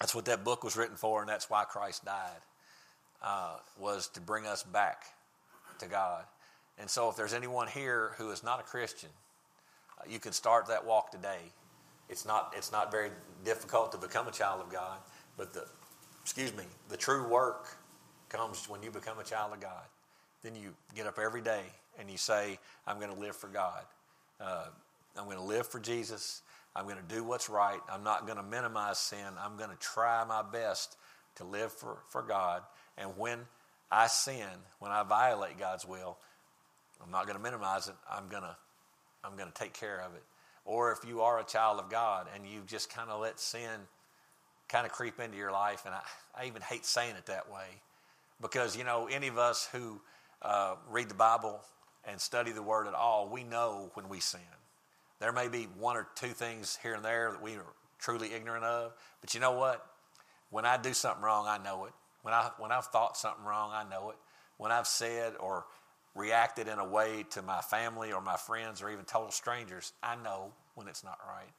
That's 0.00 0.14
what 0.14 0.26
that 0.26 0.44
book 0.44 0.64
was 0.64 0.76
written 0.76 0.96
for, 0.96 1.20
and 1.20 1.28
that's 1.28 1.48
why 1.48 1.64
Christ 1.64 2.04
died, 2.04 2.40
uh, 3.22 3.56
was 3.78 4.08
to 4.08 4.20
bring 4.20 4.46
us 4.46 4.62
back 4.62 5.04
to 5.78 5.86
God. 5.86 6.24
And 6.78 6.88
so, 6.88 7.08
if 7.10 7.16
there's 7.16 7.34
anyone 7.34 7.68
here 7.68 8.12
who 8.16 8.30
is 8.30 8.42
not 8.42 8.60
a 8.60 8.62
Christian, 8.62 9.10
you 10.08 10.18
can 10.18 10.32
start 10.32 10.66
that 10.68 10.86
walk 10.86 11.10
today. 11.10 11.52
It's 12.08 12.26
not, 12.26 12.54
it's 12.56 12.72
not 12.72 12.90
very 12.90 13.10
difficult 13.44 13.92
to 13.92 13.98
become 13.98 14.26
a 14.28 14.32
child 14.32 14.62
of 14.62 14.72
God, 14.72 14.98
but 15.36 15.52
the, 15.52 15.66
excuse 16.22 16.54
me, 16.56 16.64
the 16.88 16.96
true 16.96 17.28
work 17.28 17.76
comes 18.28 18.68
when 18.68 18.82
you 18.82 18.90
become 18.90 19.18
a 19.18 19.24
child 19.24 19.52
of 19.52 19.60
God. 19.60 19.84
Then 20.42 20.54
you 20.54 20.74
get 20.94 21.06
up 21.06 21.18
every 21.18 21.42
day 21.42 21.64
and 21.98 22.10
you 22.10 22.16
say, 22.16 22.58
I'm 22.86 22.98
going 22.98 23.12
to 23.12 23.18
live 23.18 23.36
for 23.36 23.48
God. 23.48 23.82
Uh, 24.40 24.66
I'm 25.16 25.24
going 25.24 25.36
to 25.36 25.42
live 25.42 25.66
for 25.66 25.80
Jesus. 25.80 26.42
I'm 26.74 26.84
going 26.84 26.96
to 26.96 27.14
do 27.14 27.24
what's 27.24 27.50
right. 27.50 27.80
I'm 27.90 28.04
not 28.04 28.26
going 28.26 28.38
to 28.38 28.44
minimize 28.44 28.98
sin. 28.98 29.26
I'm 29.38 29.56
going 29.56 29.70
to 29.70 29.76
try 29.76 30.24
my 30.24 30.42
best 30.42 30.96
to 31.36 31.44
live 31.44 31.72
for, 31.72 31.98
for 32.08 32.22
God. 32.22 32.62
And 32.96 33.16
when 33.16 33.40
I 33.90 34.06
sin, 34.06 34.46
when 34.78 34.92
I 34.92 35.02
violate 35.02 35.58
God's 35.58 35.86
will, 35.86 36.16
I'm 37.02 37.10
not 37.10 37.26
going 37.26 37.36
to 37.36 37.42
minimize 37.42 37.88
it. 37.88 37.94
I'm 38.10 38.28
going 38.28 38.42
to 38.42 38.56
I'm 39.22 39.36
going 39.36 39.50
to 39.52 39.54
take 39.54 39.74
care 39.74 40.00
of 40.00 40.14
it. 40.14 40.22
Or 40.64 40.92
if 40.92 41.06
you 41.06 41.22
are 41.22 41.38
a 41.40 41.44
child 41.44 41.78
of 41.78 41.90
God 41.90 42.26
and 42.34 42.46
you 42.46 42.62
just 42.66 42.90
kind 42.90 43.10
of 43.10 43.20
let 43.20 43.38
sin 43.38 43.68
kind 44.68 44.86
of 44.86 44.92
creep 44.92 45.20
into 45.20 45.36
your 45.36 45.52
life, 45.52 45.82
and 45.84 45.94
I, 45.94 46.00
I 46.34 46.46
even 46.46 46.62
hate 46.62 46.86
saying 46.86 47.16
it 47.16 47.26
that 47.26 47.50
way 47.50 47.66
because, 48.40 48.76
you 48.76 48.84
know, 48.84 49.08
any 49.10 49.28
of 49.28 49.36
us 49.36 49.68
who 49.72 50.00
uh, 50.42 50.76
read 50.88 51.08
the 51.08 51.14
Bible 51.14 51.60
and 52.04 52.20
study 52.20 52.52
the 52.52 52.62
Word 52.62 52.86
at 52.86 52.94
all, 52.94 53.28
we 53.28 53.44
know 53.44 53.90
when 53.94 54.08
we 54.08 54.20
sin. 54.20 54.40
There 55.20 55.32
may 55.32 55.48
be 55.48 55.64
one 55.78 55.96
or 55.96 56.08
two 56.14 56.28
things 56.28 56.78
here 56.82 56.94
and 56.94 57.04
there 57.04 57.32
that 57.32 57.42
we 57.42 57.54
are 57.54 57.66
truly 57.98 58.32
ignorant 58.32 58.64
of, 58.64 58.92
but 59.20 59.34
you 59.34 59.40
know 59.40 59.52
what? 59.52 59.84
When 60.50 60.64
I 60.64 60.76
do 60.76 60.94
something 60.94 61.22
wrong, 61.22 61.46
I 61.46 61.58
know 61.62 61.84
it. 61.84 61.92
When, 62.22 62.34
I, 62.34 62.50
when 62.58 62.72
I've 62.72 62.86
thought 62.86 63.16
something 63.16 63.44
wrong, 63.44 63.70
I 63.72 63.88
know 63.88 64.10
it. 64.10 64.16
When 64.56 64.72
I've 64.72 64.86
said 64.86 65.34
or 65.38 65.66
reacted 66.14 66.68
in 66.68 66.78
a 66.78 66.86
way 66.86 67.24
to 67.30 67.42
my 67.42 67.60
family 67.60 68.12
or 68.12 68.20
my 68.20 68.36
friends 68.36 68.82
or 68.82 68.90
even 68.90 69.04
total 69.04 69.30
strangers, 69.30 69.92
I 70.02 70.16
know 70.16 70.52
when 70.74 70.88
it's 70.88 71.04
not 71.04 71.18
right. 71.26 71.52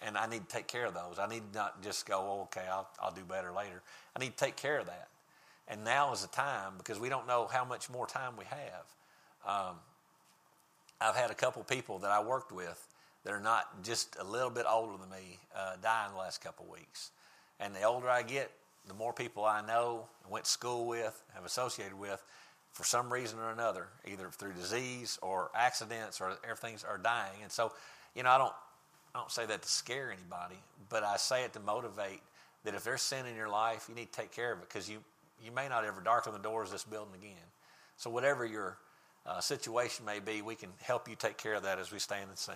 And 0.00 0.18
I 0.18 0.26
need 0.26 0.48
to 0.48 0.56
take 0.56 0.66
care 0.66 0.86
of 0.86 0.94
those. 0.94 1.18
I 1.18 1.28
need 1.28 1.42
not 1.54 1.82
just 1.82 2.06
go, 2.06 2.18
oh, 2.18 2.42
okay, 2.44 2.66
I'll, 2.68 2.88
I'll 3.00 3.12
do 3.12 3.24
better 3.24 3.52
later. 3.52 3.82
I 4.16 4.20
need 4.20 4.36
to 4.36 4.44
take 4.44 4.56
care 4.56 4.80
of 4.80 4.86
that. 4.86 5.08
And 5.68 5.84
now 5.84 6.12
is 6.12 6.22
the 6.22 6.28
time 6.28 6.72
because 6.76 6.98
we 6.98 7.08
don't 7.08 7.28
know 7.28 7.48
how 7.50 7.64
much 7.64 7.88
more 7.88 8.06
time 8.06 8.32
we 8.36 8.44
have. 8.46 8.84
Um, 9.46 9.76
I've 11.00 11.16
had 11.16 11.30
a 11.30 11.34
couple 11.34 11.62
people 11.64 11.98
that 12.00 12.10
I 12.10 12.22
worked 12.22 12.52
with 12.52 12.86
that 13.24 13.32
are 13.32 13.40
not 13.40 13.82
just 13.82 14.16
a 14.20 14.24
little 14.24 14.50
bit 14.50 14.66
older 14.68 14.96
than 14.98 15.10
me 15.10 15.38
uh, 15.56 15.76
die 15.82 16.06
in 16.06 16.12
the 16.12 16.18
last 16.18 16.42
couple 16.42 16.66
weeks. 16.70 17.10
And 17.60 17.74
the 17.74 17.82
older 17.82 18.08
I 18.08 18.22
get, 18.22 18.50
the 18.88 18.94
more 18.94 19.12
people 19.12 19.44
I 19.44 19.64
know, 19.64 20.06
went 20.28 20.44
to 20.44 20.50
school 20.50 20.86
with, 20.86 21.22
have 21.34 21.44
associated 21.44 21.98
with, 21.98 22.22
for 22.72 22.84
some 22.84 23.12
reason 23.12 23.38
or 23.38 23.50
another, 23.50 23.88
either 24.06 24.28
through 24.30 24.54
disease 24.54 25.18
or 25.22 25.50
accidents 25.54 26.20
or 26.20 26.36
everything's 26.42 26.84
are 26.84 26.98
dying. 26.98 27.38
And 27.42 27.52
so, 27.52 27.72
you 28.14 28.22
know, 28.22 28.30
I 28.30 28.38
don't 28.38 28.54
I 29.14 29.18
don't 29.18 29.30
say 29.30 29.44
that 29.44 29.60
to 29.60 29.68
scare 29.68 30.10
anybody, 30.10 30.58
but 30.88 31.02
I 31.02 31.18
say 31.18 31.44
it 31.44 31.52
to 31.52 31.60
motivate 31.60 32.22
that 32.64 32.74
if 32.74 32.82
there's 32.82 33.02
sin 33.02 33.26
in 33.26 33.36
your 33.36 33.50
life, 33.50 33.86
you 33.88 33.94
need 33.94 34.10
to 34.10 34.20
take 34.20 34.32
care 34.32 34.52
of 34.52 34.60
it 34.60 34.68
because 34.68 34.88
you 34.88 34.98
you 35.44 35.52
may 35.52 35.68
not 35.68 35.84
ever 35.84 36.00
darken 36.00 36.32
the 36.32 36.38
doors 36.38 36.68
of 36.68 36.72
this 36.72 36.84
building 36.84 37.14
again. 37.14 37.46
So 37.96 38.10
whatever 38.10 38.46
your 38.46 38.78
uh, 39.26 39.40
situation 39.40 40.04
may 40.04 40.20
be, 40.20 40.42
we 40.42 40.54
can 40.54 40.70
help 40.80 41.08
you 41.08 41.14
take 41.14 41.38
care 41.38 41.54
of 41.54 41.62
that 41.62 41.78
as 41.78 41.92
we 41.92 41.98
stand 41.98 42.28
and 42.28 42.38
sing. 42.38 42.54